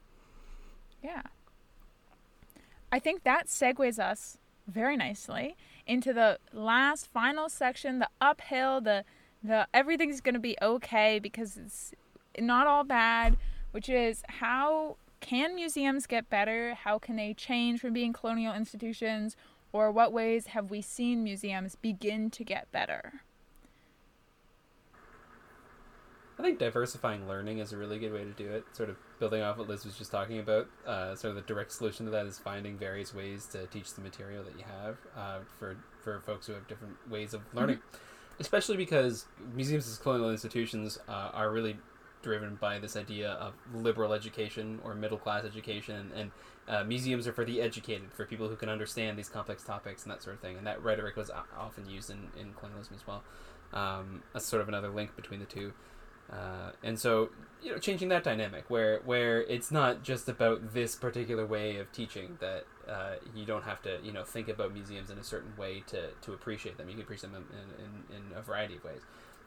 Yeah. 1.01 1.21
I 2.91 2.99
think 2.99 3.23
that 3.23 3.47
segues 3.47 3.99
us 3.99 4.37
very 4.67 4.95
nicely 4.95 5.55
into 5.85 6.13
the 6.13 6.39
last 6.53 7.11
final 7.11 7.49
section, 7.49 7.99
the 7.99 8.09
uphill, 8.21 8.81
the 8.81 9.03
the 9.43 9.67
everything's 9.73 10.21
going 10.21 10.35
to 10.35 10.39
be 10.39 10.55
okay 10.61 11.19
because 11.19 11.57
it's 11.57 11.93
not 12.39 12.65
all 12.65 12.85
bad, 12.85 13.37
which 13.71 13.89
is 13.89 14.23
how 14.27 14.95
can 15.23 15.55
museums 15.55 16.05
get 16.05 16.29
better? 16.29 16.75
How 16.75 16.99
can 16.99 17.15
they 17.15 17.33
change 17.33 17.79
from 17.79 17.93
being 17.93 18.13
colonial 18.13 18.53
institutions? 18.53 19.35
Or 19.71 19.91
what 19.91 20.13
ways 20.13 20.47
have 20.47 20.69
we 20.69 20.81
seen 20.81 21.23
museums 21.23 21.75
begin 21.75 22.29
to 22.31 22.43
get 22.43 22.71
better? 22.71 23.21
I 26.37 26.41
think 26.41 26.59
diversifying 26.59 27.27
learning 27.27 27.59
is 27.59 27.71
a 27.71 27.77
really 27.77 27.99
good 27.99 28.11
way 28.11 28.23
to 28.23 28.31
do 28.31 28.51
it. 28.51 28.65
Sort 28.73 28.89
of 28.89 28.97
building 29.19 29.41
off 29.41 29.57
what 29.57 29.69
Lis 29.69 29.85
was 29.85 29.97
just 29.97 30.11
talking 30.11 30.39
about. 30.39 30.67
Uh, 30.85 31.15
sort 31.15 31.29
of 31.29 31.35
the 31.35 31.41
direct 31.41 31.71
solution 31.71 32.05
to 32.05 32.11
that 32.11 32.25
is 32.25 32.37
finding 32.37 32.77
various 32.77 33.13
ways 33.13 33.45
to 33.47 33.65
teach 33.67 33.93
the 33.93 34.01
material 34.01 34.43
that 34.43 34.57
you 34.57 34.65
have 34.65 34.97
uh, 35.15 35.39
for 35.57 35.77
for 36.03 36.19
folks 36.21 36.47
who 36.47 36.53
have 36.53 36.67
different 36.67 36.95
ways 37.09 37.33
of 37.33 37.41
learning. 37.53 37.79
especially 38.39 38.77
because 38.77 39.25
museums 39.53 39.87
as 39.87 39.97
colonial 39.97 40.31
institutions 40.31 40.99
uh, 41.07 41.29
are 41.33 41.51
really 41.51 41.77
driven 42.23 42.55
by 42.55 42.79
this 42.79 42.95
idea 42.95 43.31
of 43.33 43.53
liberal 43.73 44.13
education 44.13 44.79
or 44.83 44.95
middle 44.95 45.19
class 45.19 45.45
education, 45.45 46.11
and 46.15 46.31
uh, 46.67 46.83
museums 46.83 47.27
are 47.27 47.33
for 47.33 47.45
the 47.45 47.61
educated, 47.61 48.11
for 48.13 48.25
people 48.25 48.47
who 48.47 48.55
can 48.55 48.69
understand 48.69 49.17
these 49.17 49.29
complex 49.29 49.63
topics 49.63 50.03
and 50.03 50.11
that 50.11 50.23
sort 50.23 50.35
of 50.35 50.41
thing. 50.41 50.57
And 50.57 50.65
that 50.65 50.81
rhetoric 50.81 51.15
was 51.15 51.29
often 51.57 51.87
used 51.87 52.09
in, 52.09 52.29
in 52.39 52.53
colonialism 52.53 52.95
as 52.95 53.05
well. 53.05 53.23
Um, 53.73 54.23
that's 54.31 54.45
sort 54.45 54.61
of 54.61 54.67
another 54.67 54.89
link 54.89 55.15
between 55.15 55.39
the 55.39 55.45
two. 55.45 55.73
Uh, 56.31 56.71
and 56.83 56.97
so, 56.97 57.29
you 57.61 57.71
know, 57.71 57.77
changing 57.77 58.09
that 58.09 58.23
dynamic 58.23 58.63
where 58.69 59.01
where 59.05 59.41
it's 59.43 59.71
not 59.71 60.03
just 60.03 60.29
about 60.29 60.73
this 60.73 60.95
particular 60.95 61.45
way 61.45 61.77
of 61.77 61.91
teaching 61.91 62.37
that 62.39 62.63
uh, 62.87 63.15
you 63.35 63.45
don't 63.45 63.63
have 63.63 63.81
to, 63.81 63.99
you 64.01 64.11
know, 64.11 64.23
think 64.23 64.47
about 64.47 64.73
museums 64.73 65.09
in 65.09 65.17
a 65.17 65.23
certain 65.23 65.55
way 65.57 65.83
to, 65.85 66.09
to 66.21 66.33
appreciate 66.33 66.77
them. 66.77 66.87
You 66.87 66.95
can 66.95 67.03
appreciate 67.03 67.33
them 67.33 67.45
in, 67.51 67.85
in, 67.85 68.17
in 68.17 68.37
a 68.37 68.41
variety 68.41 68.77
of 68.77 68.83
ways, 68.83 69.01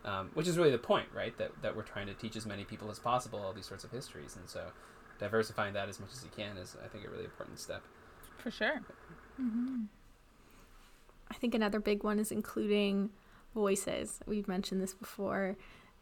um, 0.06 0.30
which 0.34 0.48
is 0.48 0.56
really 0.56 0.70
the 0.70 0.78
point, 0.78 1.08
right? 1.14 1.36
That, 1.36 1.50
that 1.62 1.76
we're 1.76 1.82
trying 1.82 2.06
to 2.06 2.14
teach 2.14 2.36
as 2.36 2.46
many 2.46 2.64
people 2.64 2.90
as 2.90 2.98
possible 2.98 3.40
all 3.40 3.52
these 3.52 3.66
sorts 3.66 3.84
of 3.84 3.90
histories. 3.90 4.36
And 4.36 4.48
so 4.48 4.68
diversifying 5.18 5.74
that 5.74 5.88
as 5.88 6.00
much 6.00 6.10
as 6.12 6.24
you 6.24 6.30
can 6.34 6.56
is, 6.56 6.76
I 6.82 6.88
think, 6.88 7.04
a 7.04 7.10
really 7.10 7.24
important 7.24 7.58
step. 7.58 7.82
For 8.38 8.50
sure. 8.50 8.80
I 11.30 11.34
think 11.34 11.54
another 11.54 11.80
big 11.80 12.04
one 12.04 12.18
is 12.18 12.30
including 12.30 13.10
voices. 13.54 14.20
We've 14.26 14.48
mentioned 14.48 14.80
this 14.80 14.94
before. 14.94 15.56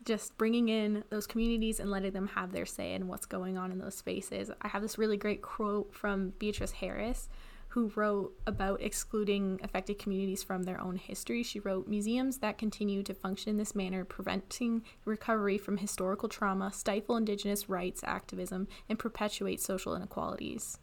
Just 0.05 0.37
bringing 0.37 0.69
in 0.69 1.05
those 1.09 1.27
communities 1.27 1.81
and 1.81 1.91
letting 1.91 2.13
them 2.13 2.29
have 2.29 2.53
their 2.53 2.67
say 2.67 2.93
in 2.93 3.09
what's 3.09 3.25
going 3.25 3.57
on 3.57 3.73
in 3.73 3.79
those 3.79 3.95
spaces. 3.95 4.51
I 4.61 4.69
have 4.69 4.83
this 4.83 4.99
really 4.99 5.17
great 5.17 5.41
quote 5.41 5.95
from 5.95 6.35
Beatrice 6.39 6.73
Harris, 6.73 7.29
who 7.75 7.91
wrote 7.97 8.33
about 8.47 8.81
excluding 8.81 9.61
affected 9.64 9.99
communities 9.99 10.45
from 10.45 10.62
their 10.62 10.81
own 10.81 10.95
history. 10.95 11.43
She 11.43 11.59
wrote 11.59 11.89
Museums 11.89 12.39
that 12.39 12.57
continue 12.57 13.03
to 13.03 13.12
function 13.12 13.51
in 13.51 13.57
this 13.57 13.75
manner, 13.75 14.05
preventing 14.05 14.85
recovery 15.05 15.59
from 15.59 15.79
historical 15.79 16.29
trauma, 16.29 16.72
stifle 16.72 17.16
Indigenous 17.16 17.68
rights 17.68 18.03
activism, 18.05 18.68
and 18.89 18.97
perpetuate 18.97 19.61
social 19.61 19.97
inequalities. 19.97 20.79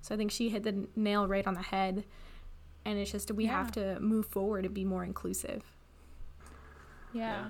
So 0.00 0.14
I 0.14 0.18
think 0.18 0.30
she 0.30 0.48
hit 0.48 0.62
the 0.62 0.88
nail 0.96 1.28
right 1.28 1.46
on 1.46 1.52
the 1.52 1.60
head 1.60 2.04
and 2.86 2.98
it's 2.98 3.12
just 3.12 3.30
we 3.30 3.44
have 3.46 3.70
to 3.72 4.00
move 4.00 4.24
forward 4.24 4.64
and 4.64 4.72
be 4.72 4.84
more 4.84 5.04
inclusive 5.04 5.62
Yeah. 7.12 7.20
Yeah, 7.22 7.44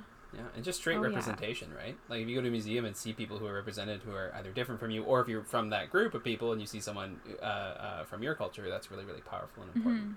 and 0.54 0.64
just 0.64 0.78
straight 0.78 0.98
Oh, 0.98 1.02
yeah. 1.02 1.08
representation, 1.08 1.72
right? 1.74 1.96
Like 2.08 2.20
if 2.22 2.28
you 2.28 2.34
go 2.34 2.42
to 2.42 2.48
a 2.48 2.50
museum 2.50 2.84
and 2.84 2.96
see 2.96 3.12
people 3.12 3.38
who 3.38 3.46
are 3.46 3.54
represented 3.54 4.02
who 4.02 4.12
are 4.12 4.32
either 4.36 4.50
different 4.52 4.80
from 4.80 4.90
you, 4.90 5.02
or 5.04 5.20
if 5.20 5.28
you're 5.28 5.42
from 5.42 5.70
that 5.70 5.90
group 5.90 6.14
of 6.14 6.22
people 6.22 6.52
and 6.52 6.60
you 6.60 6.66
see 6.66 6.80
someone 6.80 7.20
uh, 7.42 7.44
uh, 7.44 8.04
from 8.04 8.22
your 8.22 8.34
culture, 8.34 8.68
that's 8.68 8.90
really, 8.90 9.04
really 9.04 9.22
powerful 9.22 9.62
and 9.62 9.74
important. 9.74 10.16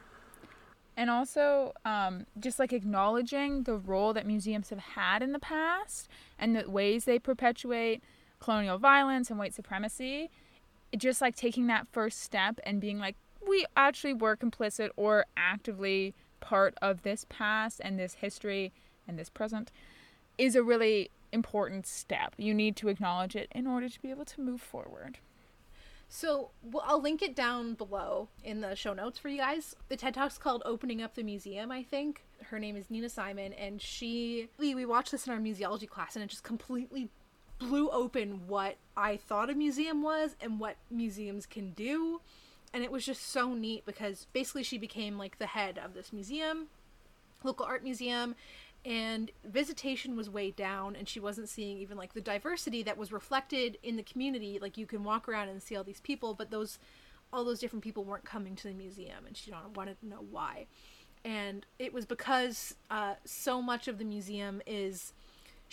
And 0.95 1.09
also, 1.09 1.73
um, 1.85 2.27
just 2.39 2.59
like 2.59 2.71
acknowledging 2.71 3.63
the 3.63 3.75
role 3.75 4.13
that 4.13 4.27
museums 4.27 4.69
have 4.69 4.79
had 4.79 5.23
in 5.23 5.31
the 5.31 5.39
past 5.39 6.07
and 6.37 6.55
the 6.55 6.69
ways 6.69 7.05
they 7.05 7.17
perpetuate 7.17 8.03
colonial 8.39 8.77
violence 8.77 9.29
and 9.29 9.39
white 9.39 9.53
supremacy. 9.55 10.29
Just 10.95 11.21
like 11.21 11.35
taking 11.35 11.65
that 11.67 11.87
first 11.91 12.21
step 12.21 12.59
and 12.63 12.79
being 12.79 12.99
like, 12.99 13.15
we 13.45 13.65
actually 13.75 14.13
were 14.13 14.37
complicit 14.37 14.89
or 14.95 15.25
actively 15.35 16.13
part 16.39 16.75
of 16.81 17.01
this 17.01 17.25
past 17.29 17.81
and 17.83 17.97
this 17.97 18.15
history 18.15 18.71
and 19.07 19.17
this 19.17 19.29
present 19.29 19.71
is 20.37 20.55
a 20.55 20.63
really 20.63 21.09
important 21.31 21.85
step. 21.87 22.33
You 22.37 22.53
need 22.53 22.75
to 22.77 22.89
acknowledge 22.89 23.35
it 23.35 23.49
in 23.53 23.67
order 23.67 23.89
to 23.89 24.01
be 24.01 24.09
able 24.09 24.25
to 24.25 24.41
move 24.41 24.61
forward. 24.61 25.17
So 26.09 26.51
well, 26.61 26.83
I'll 26.85 27.01
link 27.01 27.23
it 27.23 27.35
down 27.35 27.73
below 27.73 28.27
in 28.43 28.61
the 28.61 28.75
show 28.75 28.93
notes 28.93 29.17
for 29.17 29.29
you 29.29 29.37
guys. 29.39 29.75
The 29.89 29.95
TED 29.95 30.13
Talk's 30.13 30.37
called 30.37 30.61
"Opening 30.63 31.01
Up 31.01 31.15
the 31.15 31.23
Museum." 31.23 31.71
I 31.71 31.81
think 31.81 32.23
her 32.49 32.59
name 32.59 32.75
is 32.75 32.91
Nina 32.91 33.09
Simon, 33.09 33.51
and 33.53 33.81
she 33.81 34.49
we, 34.59 34.75
we 34.75 34.85
watched 34.85 35.11
this 35.11 35.25
in 35.25 35.33
our 35.33 35.39
museology 35.39 35.89
class, 35.89 36.15
and 36.15 36.23
it 36.23 36.29
just 36.29 36.43
completely 36.43 37.09
blew 37.57 37.89
open 37.89 38.47
what 38.47 38.75
I 38.95 39.17
thought 39.17 39.49
a 39.49 39.55
museum 39.55 40.03
was 40.03 40.35
and 40.39 40.59
what 40.59 40.75
museums 40.91 41.45
can 41.45 41.71
do. 41.71 42.21
And 42.73 42.83
it 42.83 42.91
was 42.91 43.05
just 43.05 43.29
so 43.29 43.53
neat 43.53 43.85
because 43.85 44.27
basically 44.33 44.63
she 44.63 44.77
became 44.77 45.17
like 45.17 45.37
the 45.37 45.47
head 45.47 45.79
of 45.83 45.93
this 45.93 46.11
museum, 46.11 46.67
local 47.43 47.65
art 47.65 47.83
museum, 47.83 48.35
and 48.85 49.31
visitation 49.45 50.15
was 50.15 50.29
way 50.29 50.51
down 50.51 50.95
and 50.95 51.07
she 51.07 51.19
wasn't 51.19 51.47
seeing 51.47 51.77
even 51.77 51.97
like 51.97 52.13
the 52.13 52.21
diversity 52.21 52.83
that 52.83 52.97
was 52.97 53.11
reflected 53.11 53.77
in 53.81 53.95
the 53.95 54.03
community. 54.03 54.59
Like 54.61 54.77
you 54.77 54.85
can 54.85 55.03
walk 55.03 55.29
around 55.29 55.49
and 55.49 55.61
see 55.61 55.75
all 55.75 55.83
these 55.83 56.01
people 56.01 56.33
but 56.33 56.51
those 56.51 56.79
all 57.31 57.43
those 57.43 57.59
different 57.59 57.83
people 57.83 58.03
weren't 58.03 58.25
coming 58.25 58.55
to 58.55 58.67
the 58.67 58.73
museum 58.73 59.25
and 59.25 59.35
she 59.35 59.51
wanted 59.75 59.99
to 60.01 60.07
know 60.07 60.25
why. 60.29 60.67
And 61.25 61.65
it 61.79 61.93
was 61.93 62.05
because 62.05 62.75
uh, 62.91 63.15
so 63.25 63.61
much 63.61 63.87
of 63.87 63.97
the 63.97 64.05
museum 64.05 64.61
is 64.67 65.13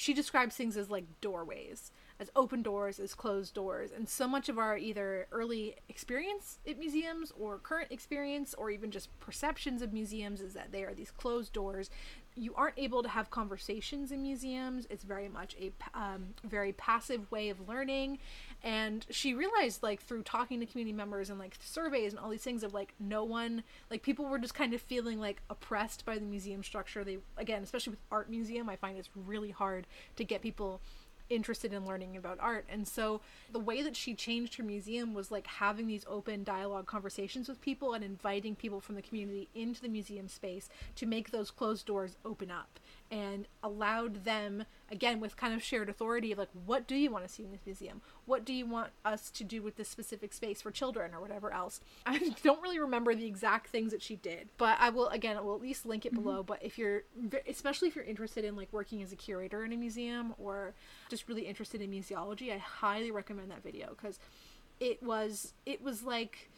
she 0.00 0.14
describes 0.14 0.56
things 0.56 0.78
as 0.78 0.88
like 0.88 1.04
doorways 1.20 1.92
as 2.18 2.30
open 2.34 2.62
doors 2.62 2.98
as 2.98 3.14
closed 3.14 3.54
doors 3.54 3.90
and 3.94 4.08
so 4.08 4.26
much 4.26 4.48
of 4.48 4.58
our 4.58 4.78
either 4.78 5.26
early 5.30 5.74
experience 5.88 6.58
at 6.66 6.78
museums 6.78 7.32
or 7.38 7.58
current 7.58 7.90
experience 7.90 8.54
or 8.54 8.70
even 8.70 8.90
just 8.90 9.08
perceptions 9.20 9.82
of 9.82 9.92
museums 9.92 10.40
is 10.40 10.54
that 10.54 10.72
they 10.72 10.84
are 10.84 10.94
these 10.94 11.11
closed 11.11 11.52
doors 11.52 11.90
you 12.37 12.55
aren't 12.55 12.78
able 12.78 13.03
to 13.03 13.09
have 13.09 13.31
conversations 13.31 14.12
in 14.12 14.22
museums. 14.22 14.87
It's 14.91 15.05
very 15.05 15.28
much 15.28 15.57
a 15.61 15.72
um, 15.95 16.35
very 16.45 16.72
passive 16.72 17.31
way 17.31 17.49
of 17.49 17.68
learning. 17.68 18.18
And 18.62 19.05
she 19.11 19.35
realized 19.35 19.83
like 19.83 20.03
through 20.03 20.22
talking 20.22 20.61
to 20.61 20.66
community 20.66 20.97
members 20.97 21.31
and 21.31 21.39
like 21.39 21.57
surveys 21.61 22.12
and 22.12 22.20
all 22.20 22.31
these 22.31 22.43
things 22.43 22.62
of 22.62 22.74
like 22.74 22.95
no 23.01 23.24
one 23.24 23.62
like 23.91 24.03
people 24.03 24.26
were 24.26 24.39
just 24.39 24.55
kind 24.55 24.74
of 24.74 24.81
feeling 24.81 25.18
like 25.18 25.43
oppressed 25.51 26.05
by 26.05 26.16
the 26.16 26.24
museum 26.24 26.62
structure. 26.62 27.05
They 27.05 27.18
again 27.37 27.62
especially 27.62 27.93
with 27.93 28.01
art 28.11 28.31
museum 28.31 28.68
i 28.68 28.76
find 28.76 28.99
it's 28.99 29.09
really 29.14 29.51
hard 29.51 29.87
to 30.16 30.24
get 30.24 30.43
people 30.43 30.81
interested 31.31 31.72
in 31.72 31.87
learning 31.87 32.16
about 32.16 32.39
art. 32.41 32.66
And 32.68 32.87
so 32.87 33.20
the 33.53 33.59
way 33.59 33.83
that 33.83 33.97
she 33.97 34.14
changed 34.14 34.57
her 34.57 34.62
museum 34.62 35.14
was 35.14 35.31
like 35.31 35.47
having 35.47 35.87
these 35.87 36.05
open 36.09 36.45
dialogue 36.45 36.87
conversations 36.87 37.49
with 37.49 37.61
people 37.61 37.95
and 37.95 38.05
inviting 38.05 38.55
people 38.55 38.81
from 38.81 38.97
the 38.97 39.03
community 39.03 39.49
into 39.55 39.81
the 39.81 39.89
museum 39.89 40.28
space 40.28 40.68
to 40.97 41.07
make 41.07 41.31
those 41.31 41.51
closed 41.51 41.87
doors 41.87 42.16
open 42.24 42.51
up 42.51 42.81
and 43.11 43.48
allowed 43.62 44.24
them 44.24 44.64
again 44.90 45.20
with 45.20 45.36
kind 45.36 45.54
of 45.54 45.62
shared 45.62 45.88
authority 45.88 46.32
of 46.32 46.38
like 46.38 46.48
what 46.66 46.86
do 46.86 46.94
you 46.94 47.11
want 47.11 47.26
to 47.26 47.32
see 47.32 47.44
in 47.44 47.50
this 47.50 47.61
museum? 47.64 48.00
What 48.26 48.44
do 48.44 48.52
you 48.52 48.66
want 48.66 48.90
us 49.04 49.30
to 49.30 49.44
do 49.44 49.62
with 49.62 49.76
this 49.76 49.88
specific 49.88 50.32
space 50.32 50.62
for 50.62 50.70
children 50.70 51.14
or 51.14 51.20
whatever 51.20 51.52
else? 51.52 51.80
I 52.06 52.34
don't 52.42 52.62
really 52.62 52.78
remember 52.78 53.14
the 53.14 53.26
exact 53.26 53.68
things 53.68 53.92
that 53.92 54.02
she 54.02 54.16
did 54.16 54.48
but 54.58 54.76
i 54.80 54.90
will 54.90 55.08
again 55.08 55.36
i 55.36 55.40
will 55.40 55.54
at 55.54 55.61
least 55.61 55.86
link 55.86 56.04
it 56.04 56.12
mm-hmm. 56.12 56.22
below 56.22 56.42
but 56.42 56.58
if 56.62 56.78
you're 56.78 57.02
especially 57.48 57.88
if 57.88 57.96
you're 57.96 58.04
interested 58.04 58.44
in 58.44 58.56
like 58.56 58.72
working 58.72 59.02
as 59.02 59.12
a 59.12 59.16
curator 59.16 59.64
in 59.64 59.72
a 59.72 59.76
museum 59.76 60.34
or 60.38 60.74
just 61.08 61.28
really 61.28 61.42
interested 61.42 61.80
in 61.80 61.90
museology 61.90 62.52
i 62.52 62.58
highly 62.58 63.11
recommend 63.11 63.50
that 63.50 63.62
video 63.62 63.90
because 63.90 64.18
it 64.78 65.02
was 65.02 65.54
it 65.66 65.82
was 65.82 66.02
like 66.02 66.50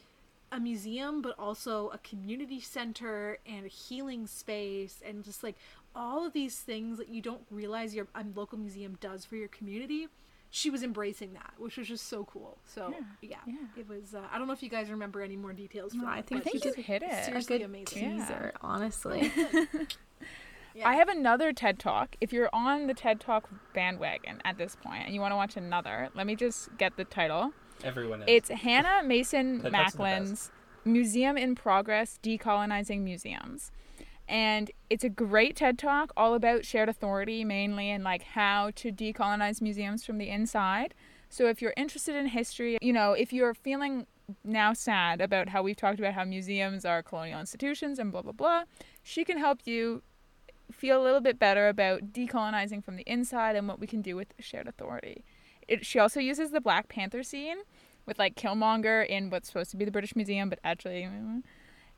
a 0.51 0.59
museum 0.59 1.21
but 1.21 1.37
also 1.39 1.89
a 1.89 1.97
community 1.99 2.59
center 2.59 3.39
and 3.45 3.65
a 3.65 3.69
healing 3.69 4.27
space 4.27 5.01
and 5.05 5.23
just 5.23 5.43
like 5.43 5.55
all 5.95 6.25
of 6.25 6.33
these 6.33 6.57
things 6.59 6.97
that 6.97 7.09
you 7.09 7.21
don't 7.21 7.41
realize 7.51 7.93
your 7.93 8.07
um, 8.15 8.33
local 8.35 8.57
museum 8.57 8.97
does 8.99 9.25
for 9.25 9.35
your 9.35 9.47
community 9.47 10.07
she 10.49 10.69
was 10.69 10.83
embracing 10.83 11.33
that 11.33 11.53
which 11.57 11.77
was 11.77 11.87
just 11.87 12.07
so 12.07 12.23
cool 12.25 12.57
so 12.65 12.93
yeah, 13.21 13.37
yeah. 13.45 13.53
it 13.75 13.87
was 13.87 14.13
uh, 14.13 14.21
i 14.31 14.37
don't 14.37 14.47
know 14.47 14.53
if 14.53 14.61
you 14.61 14.69
guys 14.69 14.89
remember 14.89 15.21
any 15.21 15.35
more 15.35 15.53
details 15.53 15.93
from 15.93 16.01
No, 16.01 16.07
I 16.07 16.19
it, 16.19 16.27
think 16.27 16.43
but 16.43 16.49
I 16.49 16.51
think 16.51 16.65
it's 16.65 16.77
you 16.77 16.83
hit 16.83 17.03
it. 17.03 17.11
a 17.11 17.23
seriously 17.25 17.57
good 17.57 17.65
amazing 17.65 18.17
teaser 18.19 18.53
honestly 18.61 19.31
Yeah. 20.75 20.89
I 20.89 20.95
have 20.95 21.07
another 21.07 21.53
TED 21.53 21.77
Talk. 21.77 22.15
If 22.19 22.33
you're 22.33 22.49
on 22.51 22.87
the 22.87 22.95
TED 22.95 23.19
Talk 23.19 23.47
bandwagon 23.73 24.41
at 24.43 24.57
this 24.57 24.75
point 24.75 25.03
and 25.05 25.13
you 25.13 25.21
want 25.21 25.31
to 25.31 25.35
watch 25.35 25.55
another, 25.55 26.09
let 26.15 26.25
me 26.25 26.35
just 26.35 26.75
get 26.77 26.97
the 26.97 27.03
title. 27.05 27.53
Everyone 27.83 28.21
is. 28.23 28.27
It's 28.27 28.49
Hannah 28.49 29.03
Mason 29.05 29.61
TED 29.61 29.71
Talks 29.71 29.93
are 29.93 29.97
the 29.97 30.03
Macklin's 30.03 30.51
Museum 30.83 31.37
in 31.37 31.53
Progress 31.55 32.19
Decolonizing 32.23 33.01
Museums. 33.01 33.71
And 34.27 34.71
it's 34.89 35.03
a 35.03 35.09
great 35.09 35.55
TED 35.55 35.77
Talk 35.77 36.13
all 36.15 36.33
about 36.33 36.65
shared 36.65 36.89
authority 36.89 37.43
mainly 37.43 37.89
and 37.89 38.03
like 38.03 38.23
how 38.23 38.71
to 38.75 38.91
decolonize 38.91 39.61
museums 39.61 40.05
from 40.05 40.17
the 40.17 40.29
inside. 40.29 40.93
So 41.29 41.47
if 41.47 41.61
you're 41.61 41.73
interested 41.75 42.15
in 42.15 42.27
history, 42.27 42.77
you 42.81 42.93
know, 42.93 43.13
if 43.13 43.33
you're 43.33 43.53
feeling 43.53 44.07
now 44.43 44.71
sad 44.73 45.19
about 45.19 45.49
how 45.49 45.61
we've 45.61 45.75
talked 45.75 45.99
about 45.99 46.13
how 46.13 46.23
museums 46.23 46.85
are 46.85 47.03
colonial 47.03 47.39
institutions 47.39 47.99
and 47.99 48.11
blah 48.11 48.21
blah 48.21 48.31
blah, 48.31 48.63
she 49.01 49.25
can 49.25 49.37
help 49.37 49.61
you 49.65 50.01
feel 50.71 51.01
a 51.01 51.03
little 51.03 51.21
bit 51.21 51.37
better 51.37 51.67
about 51.67 52.13
decolonizing 52.13 52.83
from 52.83 52.95
the 52.95 53.03
inside 53.05 53.55
and 53.55 53.67
what 53.67 53.79
we 53.79 53.87
can 53.87 54.01
do 54.01 54.15
with 54.15 54.33
shared 54.39 54.67
authority. 54.67 55.23
It, 55.67 55.85
she 55.85 55.99
also 55.99 56.19
uses 56.19 56.51
the 56.51 56.61
Black 56.61 56.87
Panther 56.87 57.23
scene 57.23 57.57
with 58.05 58.19
like 58.19 58.35
Killmonger 58.35 59.05
in 59.05 59.29
what's 59.29 59.47
supposed 59.47 59.71
to 59.71 59.77
be 59.77 59.85
the 59.85 59.91
British 59.91 60.15
Museum, 60.15 60.49
but 60.49 60.59
actually, 60.63 61.03
mm, 61.03 61.41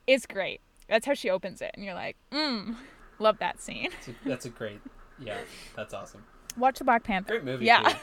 it's 0.06 0.26
great. 0.26 0.60
That's 0.88 1.06
how 1.06 1.14
she 1.14 1.30
opens 1.30 1.60
it, 1.62 1.70
and 1.74 1.84
you're 1.84 1.94
like, 1.94 2.16
mm, 2.32 2.76
love 3.18 3.38
that 3.38 3.60
scene. 3.60 3.90
That's 3.90 4.08
a, 4.08 4.14
that's 4.24 4.44
a 4.46 4.50
great. 4.50 4.80
Yeah, 5.18 5.38
that's 5.74 5.94
awesome. 5.94 6.24
Watch 6.56 6.78
the 6.78 6.84
Black 6.84 7.02
Panther. 7.04 7.34
Great 7.34 7.44
movie. 7.44 7.66
Yeah. 7.66 7.96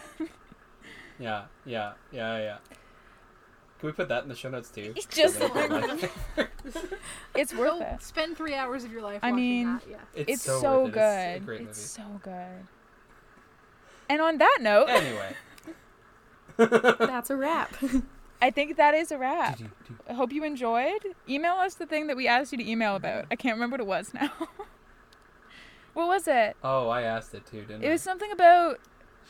Yeah, 1.19 1.43
yeah, 1.65 1.93
yeah, 2.11 2.37
yeah. 2.39 2.57
Can 3.79 3.87
we 3.87 3.91
put 3.93 4.07
that 4.09 4.23
in 4.23 4.29
the 4.29 4.35
show 4.35 4.49
notes 4.49 4.69
too? 4.69 4.93
Just 5.09 5.37
So 5.37 5.47
the 5.47 6.09
It's 7.35 7.53
worth 7.53 7.79
Go 7.79 7.81
it. 7.85 8.01
spend 8.01 8.35
three 8.37 8.55
hours 8.55 8.83
of 8.83 8.91
your 8.91 9.01
life 9.01 9.19
I 9.21 9.31
mean, 9.31 9.73
that. 9.73 9.83
Yeah. 9.89 9.97
It's, 10.15 10.31
It's 10.31 10.41
so, 10.43 10.59
so, 10.61 10.85
it. 10.87 10.93
good. 10.93 11.01
It's 11.35 11.43
a 11.43 11.45
great 11.45 11.59
movie. 11.61 11.69
It's 11.71 11.79
so 11.81 12.03
good. 12.23 12.67
And 14.09 14.21
on 14.21 14.37
that 14.39 14.57
note, 14.61 14.87
Anyway. 14.89 15.35
That's 16.57 17.29
a 17.29 17.35
wrap. 17.35 17.75
I 18.43 18.51
think 18.51 18.75
that 18.75 18.93
is 18.93 19.09
a 19.09 19.17
wrap. 19.17 19.57
I 20.09 20.11
hope 20.11 20.33
you 20.33 20.43
enjoyed. 20.43 21.01
Email 21.29 21.53
us 21.53 21.75
the 21.75 21.85
thing 21.85 22.07
that 22.07 22.17
we 22.17 22.27
asked 22.27 22.51
you 22.51 22.57
to 22.57 22.69
email 22.69 22.97
about. 22.97 23.23
Mm-hmm. 23.23 23.31
I 23.31 23.35
can't 23.37 23.55
remember 23.55 23.75
what 23.75 23.79
it 23.79 23.87
was 23.87 24.13
now. 24.13 24.31
what 25.93 26.07
was 26.09 26.27
it? 26.27 26.57
Oh, 26.61 26.89
I 26.89 27.03
asked 27.03 27.33
it 27.33 27.45
too, 27.45 27.61
didn't 27.61 27.83
It 27.83 27.85
I? 27.85 27.89
It 27.89 27.91
was 27.93 28.01
something 28.01 28.29
about. 28.33 28.81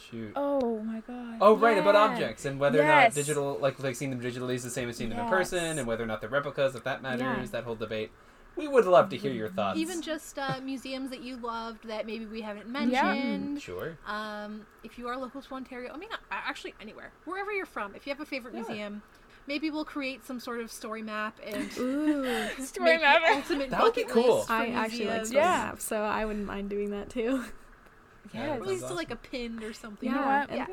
Shoot. 0.09 0.33
Oh 0.35 0.79
my 0.79 1.01
god. 1.01 1.37
Oh 1.39 1.55
right, 1.55 1.77
about 1.77 1.95
objects 1.95 2.45
and 2.45 2.59
whether 2.59 2.81
or 2.81 2.85
not 2.87 3.13
digital, 3.13 3.59
like 3.61 3.77
like 3.83 3.95
seeing 3.95 4.09
them 4.09 4.19
digitally 4.19 4.55
is 4.55 4.63
the 4.63 4.71
same 4.71 4.89
as 4.89 4.97
seeing 4.97 5.11
them 5.11 5.19
in 5.19 5.29
person, 5.29 5.77
and 5.77 5.85
whether 5.87 6.03
or 6.03 6.07
not 6.07 6.19
they're 6.19 6.29
replicas, 6.31 6.73
if 6.73 6.83
that 6.83 7.03
matters, 7.03 7.21
Yeah. 7.21 7.45
that 7.51 7.65
whole 7.65 7.75
debate. 7.75 8.09
We 8.55 8.67
would 8.67 8.85
love 8.85 9.09
to 9.09 9.17
hear 9.17 9.31
your 9.31 9.49
thoughts. 9.49 9.79
Even 9.79 10.01
just 10.01 10.37
uh, 10.37 10.59
museums 10.63 11.09
that 11.09 11.21
you 11.21 11.37
loved 11.37 11.87
that 11.87 12.05
maybe 12.05 12.25
we 12.25 12.41
haven't 12.41 12.67
mentioned. 12.67 13.55
Yeah. 13.55 13.59
sure. 13.59 13.97
Um, 14.05 14.65
if 14.83 14.97
you 14.99 15.07
are 15.07 15.17
local 15.17 15.41
to 15.41 15.53
Ontario, 15.55 15.91
I 15.93 15.97
mean, 15.97 16.09
actually 16.31 16.75
anywhere, 16.79 17.11
wherever 17.25 17.51
you're 17.51 17.65
from, 17.65 17.95
if 17.95 18.05
you 18.05 18.11
have 18.13 18.19
a 18.21 18.25
favorite 18.25 18.53
Yeah. 18.53 18.61
museum, 18.61 19.01
maybe 19.47 19.71
we'll 19.71 19.85
create 19.85 20.23
some 20.25 20.39
sort 20.39 20.59
of 20.61 20.71
story 20.71 21.01
map 21.01 21.39
and 21.43 21.69
Ooh. 21.77 22.47
Story 22.63 22.91
make 22.91 22.99
the 22.99 23.05
map. 23.05 23.21
ultimate 23.31 23.69
That 23.71 23.81
would 23.81 23.95
be 23.95 24.03
cool. 24.03 24.35
list 24.37 24.47
for 24.47 24.53
I 24.53 24.67
actually 24.67 25.05
like 25.05 25.15
museums. 25.21 25.27
story 25.29 25.43
Yeah. 25.43 25.63
maps, 25.65 25.83
so 25.83 26.01
I 26.01 26.25
wouldn't 26.25 26.45
mind 26.45 26.69
doing 26.69 26.91
that 26.91 27.09
too. 27.09 27.43
Yeah, 28.33 28.45
Yes. 28.45 28.61
At 28.61 28.67
least 28.67 28.81
Sounds 28.81 28.95
like 28.95 29.11
a 29.11 29.15
pin 29.15 29.61
or 29.63 29.73
something. 29.73 30.07
You 30.09 30.15
know 30.15 30.21
Yeah, 30.21 30.39
what? 30.41 30.49
and 30.49 30.67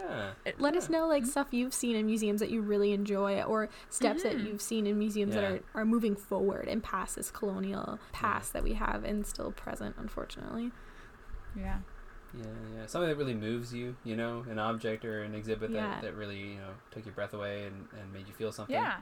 Yeah. 0.46 0.52
Let 0.58 0.76
us 0.76 0.88
know 0.88 1.00
Mm-hmm. 1.00 1.08
like 1.08 1.26
stuff 1.26 1.48
you've 1.50 1.74
seen 1.74 1.96
in 1.96 2.06
museums 2.06 2.40
that 2.40 2.50
you 2.50 2.60
really 2.62 2.92
enjoy, 2.92 3.42
or 3.42 3.68
steps 3.88 4.22
that 4.22 4.38
you've 4.38 4.62
seen 4.62 4.86
in 4.86 4.98
museums 4.98 5.34
Yeah. 5.34 5.40
that 5.40 5.52
are, 5.52 5.60
are 5.82 5.84
moving 5.84 6.14
forward 6.14 6.68
and 6.68 6.82
past 6.82 7.16
this 7.16 7.30
colonial 7.30 7.98
past 8.12 8.52
that 8.52 8.62
we 8.62 8.74
have 8.74 9.04
and 9.04 9.26
still 9.26 9.50
present, 9.50 9.96
unfortunately. 9.98 10.70
Yeah. 11.56 11.78
Yeah, 12.32 12.44
yeah. 12.76 12.86
Something 12.86 13.08
that 13.08 13.16
really 13.16 13.34
moves 13.34 13.74
you, 13.74 13.96
you 14.04 14.14
know, 14.14 14.44
an 14.48 14.58
object 14.60 15.04
or 15.04 15.24
an 15.24 15.34
exhibit 15.34 15.70
Yeah. 15.72 15.88
that, 15.94 16.02
that 16.02 16.14
really, 16.14 16.38
you 16.38 16.54
know, 16.58 16.70
took 16.92 17.04
your 17.04 17.14
breath 17.14 17.34
away 17.34 17.64
and, 17.66 17.88
and 18.00 18.12
made 18.12 18.28
you 18.28 18.34
feel 18.34 18.52
something. 18.52 18.74
Yeah. 18.74 18.98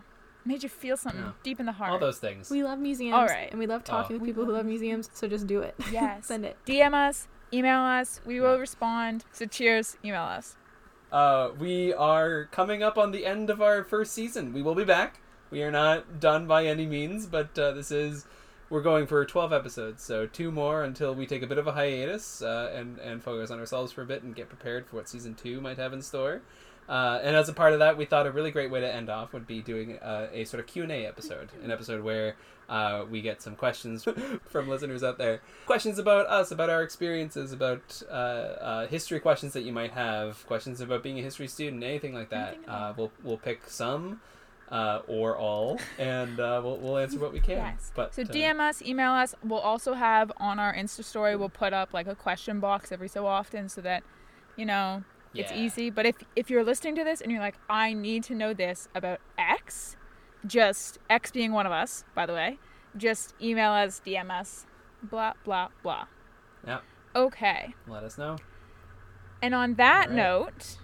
Made 0.46 0.62
you 0.62 0.70
feel 0.70 0.96
something 0.96 1.20
Yeah. 1.20 1.32
deep 1.42 1.60
in 1.60 1.66
the 1.66 1.72
heart. 1.72 1.90
All 1.92 1.98
those 1.98 2.18
things. 2.18 2.48
We 2.50 2.64
love 2.64 2.78
museums, 2.78 3.14
All 3.14 3.26
right. 3.26 3.50
and 3.50 3.58
we 3.58 3.66
love 3.66 3.84
talking 3.84 4.16
Oh. 4.16 4.18
with 4.20 4.26
people 4.26 4.46
who 4.46 4.52
love 4.52 4.64
museums. 4.64 5.10
So 5.12 5.28
just 5.28 5.46
do 5.46 5.60
it. 5.60 5.74
Yes. 5.92 6.26
Send 6.26 6.46
it. 6.46 6.56
DM 6.64 6.94
us, 6.94 7.28
email 7.52 7.80
us. 7.80 8.20
We 8.24 8.40
will 8.40 8.58
respond. 8.58 9.24
So 9.32 9.46
cheers. 9.46 9.96
Email 10.04 10.22
us. 10.22 10.56
Uh, 11.10 11.50
we 11.58 11.94
are 11.94 12.44
coming 12.46 12.82
up 12.82 12.98
on 12.98 13.12
the 13.12 13.24
end 13.24 13.48
of 13.48 13.62
our 13.62 13.82
first 13.84 14.12
season. 14.12 14.52
We 14.52 14.62
will 14.62 14.74
be 14.74 14.84
back. 14.84 15.20
We 15.50 15.62
are 15.62 15.70
not 15.70 16.20
done 16.20 16.46
by 16.46 16.66
any 16.66 16.86
means, 16.86 17.26
but 17.26 17.58
uh, 17.58 17.72
this 17.72 17.90
is 17.90 18.26
we're 18.68 18.82
going 18.82 19.06
for 19.06 19.24
12 19.24 19.52
episodes, 19.52 20.02
so 20.02 20.26
two 20.26 20.52
more 20.52 20.84
until 20.84 21.14
we 21.14 21.26
take 21.26 21.42
a 21.42 21.46
bit 21.46 21.56
of 21.56 21.66
a 21.66 21.72
hiatus 21.72 22.42
uh, 22.42 22.70
and 22.74 22.98
and 22.98 23.22
focus 23.22 23.50
on 23.50 23.58
ourselves 23.58 23.92
for 23.92 24.02
a 24.02 24.06
bit 24.06 24.22
and 24.22 24.34
get 24.34 24.50
prepared 24.50 24.86
for 24.86 24.96
what 24.96 25.08
season 25.08 25.34
two 25.34 25.60
might 25.62 25.78
have 25.78 25.94
in 25.94 26.02
store. 26.02 26.42
Uh, 26.88 27.20
and 27.22 27.36
as 27.36 27.48
a 27.48 27.52
part 27.52 27.74
of 27.74 27.80
that, 27.80 27.98
we 27.98 28.06
thought 28.06 28.26
a 28.26 28.30
really 28.30 28.50
great 28.50 28.70
way 28.70 28.80
to 28.80 28.92
end 28.92 29.10
off 29.10 29.32
would 29.32 29.46
be 29.46 29.60
doing 29.60 29.98
uh, 29.98 30.28
a 30.32 30.44
sort 30.44 30.60
of 30.60 30.66
Q 30.66 30.84
and 30.84 30.92
A 30.92 31.06
episode, 31.06 31.50
an 31.62 31.70
episode 31.70 32.02
where 32.02 32.36
uh, 32.68 33.04
we 33.10 33.20
get 33.20 33.42
some 33.42 33.54
questions 33.56 34.06
from 34.48 34.68
listeners 34.68 35.02
out 35.02 35.18
there, 35.18 35.40
questions 35.66 35.98
about 35.98 36.26
us, 36.26 36.50
about 36.50 36.70
our 36.70 36.82
experiences, 36.82 37.52
about 37.52 38.02
uh, 38.10 38.12
uh, 38.12 38.86
history 38.86 39.20
questions 39.20 39.52
that 39.52 39.62
you 39.62 39.72
might 39.72 39.92
have, 39.92 40.46
questions 40.46 40.80
about 40.80 41.02
being 41.02 41.18
a 41.18 41.22
history 41.22 41.48
student, 41.48 41.82
anything 41.82 42.14
like 42.14 42.30
that. 42.30 42.56
Uh, 42.66 42.92
we'll 42.96 43.12
we'll 43.22 43.38
pick 43.38 43.68
some. 43.68 44.20
Uh, 44.70 45.00
or 45.08 45.34
all, 45.34 45.80
and 45.98 46.38
uh, 46.38 46.60
we'll, 46.62 46.76
we'll 46.76 46.98
answer 46.98 47.18
what 47.18 47.32
we 47.32 47.40
can. 47.40 47.56
Yes. 47.56 47.90
But 47.94 48.14
So 48.14 48.22
DM 48.22 48.60
us, 48.60 48.82
email 48.82 49.12
us. 49.12 49.34
We'll 49.42 49.60
also 49.60 49.94
have 49.94 50.30
on 50.36 50.58
our 50.58 50.74
Insta 50.74 51.02
story, 51.02 51.36
we'll 51.36 51.48
put 51.48 51.72
up 51.72 51.94
like 51.94 52.06
a 52.06 52.14
question 52.14 52.60
box 52.60 52.92
every 52.92 53.08
so 53.08 53.26
often 53.26 53.70
so 53.70 53.80
that, 53.80 54.02
you 54.56 54.66
know, 54.66 55.04
it's 55.34 55.52
easy. 55.52 55.90
But 55.90 56.06
if 56.06 56.16
if 56.36 56.50
you're 56.50 56.64
listening 56.64 56.94
to 56.96 57.04
this 57.04 57.20
and 57.20 57.30
you're 57.30 57.40
like, 57.40 57.56
I 57.68 57.92
need 57.92 58.24
to 58.24 58.34
know 58.34 58.52
this 58.54 58.88
about 58.94 59.20
X, 59.38 59.96
just 60.46 60.98
X 61.10 61.30
being 61.30 61.52
one 61.52 61.66
of 61.66 61.72
us, 61.72 62.04
by 62.14 62.26
the 62.26 62.32
way, 62.32 62.58
just 62.96 63.34
email 63.40 63.72
us, 63.72 64.00
DM 64.04 64.30
us, 64.30 64.66
blah 65.02 65.34
blah 65.44 65.68
blah. 65.82 66.06
Yeah. 66.66 66.80
Okay. 67.14 67.74
let 67.86 68.04
us 68.04 68.18
know. 68.18 68.36
And 69.42 69.54
on 69.54 69.74
that 69.74 70.08
All 70.08 70.14
right. 70.14 70.16
note, 70.16 70.78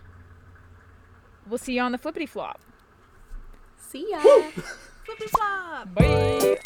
we'll 1.49 1.59
see 1.59 1.74
you 1.74 1.82
on 1.82 1.92
the 1.92 1.99
flippity 1.99 2.26
flop. 2.26 2.61
See 3.76 4.11
ya. 4.11 4.20
Flippy 5.05 5.26
flop. 5.26 5.95
Bye. 5.95 6.59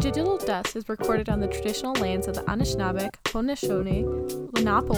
Digital 0.00 0.38
Dust 0.38 0.76
is 0.76 0.88
recorded 0.88 1.28
on 1.28 1.40
the 1.40 1.46
traditional 1.46 1.94
lands 1.94 2.26
of 2.26 2.34
the 2.34 2.42
Anishinaabeg, 2.42 3.10
Haudenosaunee, 3.24 4.04
Lenape, 4.52 4.90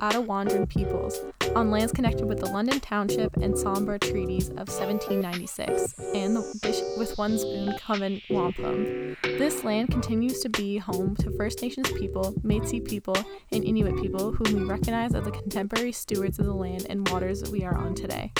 Attawandaron 0.00 0.68
peoples, 0.68 1.20
on 1.54 1.70
lands 1.70 1.92
connected 1.92 2.26
with 2.26 2.38
the 2.38 2.46
London 2.46 2.80
Township 2.80 3.36
and 3.36 3.54
Sombra 3.54 4.00
treaties 4.00 4.48
of 4.50 4.68
1796 4.68 5.94
and 6.14 6.36
the 6.36 6.94
with 6.98 7.16
One 7.16 7.38
Spoon 7.38 7.74
Covenant 7.78 8.22
Wampum. 8.30 9.16
This 9.22 9.64
land 9.64 9.90
continues 9.90 10.40
to 10.40 10.48
be 10.48 10.78
home 10.78 11.16
to 11.16 11.30
First 11.36 11.62
Nations 11.62 11.90
people, 11.92 12.32
Métis 12.44 12.86
people, 12.86 13.16
and 13.52 13.64
Inuit 13.64 14.00
people 14.00 14.32
whom 14.32 14.60
we 14.60 14.64
recognize 14.64 15.14
as 15.14 15.24
the 15.24 15.30
contemporary 15.30 15.92
stewards 15.92 16.38
of 16.38 16.46
the 16.46 16.54
land 16.54 16.86
and 16.88 17.08
waters 17.08 17.50
we 17.50 17.64
are 17.64 17.76
on 17.76 17.94
today. 17.94 18.32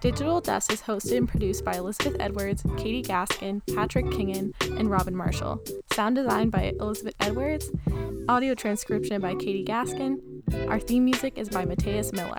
Digital 0.00 0.40
Dust 0.40 0.72
is 0.72 0.80
hosted 0.80 1.16
and 1.16 1.28
produced 1.28 1.64
by 1.64 1.72
Elizabeth 1.72 2.16
Edwards, 2.20 2.64
Katie 2.76 3.02
Gaskin, 3.02 3.60
Patrick 3.74 4.06
Kingan, 4.06 4.54
and 4.78 4.88
Robin 4.88 5.14
Marshall. 5.14 5.60
Sound 5.92 6.14
design 6.14 6.50
by 6.50 6.72
Elizabeth 6.78 7.14
Edwards. 7.18 7.72
Audio 8.28 8.54
transcription 8.54 9.20
by 9.20 9.34
Katie 9.34 9.47
Katie 9.48 9.64
Gaskin. 9.64 10.20
Our 10.68 10.78
theme 10.78 11.06
music 11.06 11.38
is 11.38 11.48
by 11.48 11.64
Mateus 11.64 12.12
Miller. 12.12 12.36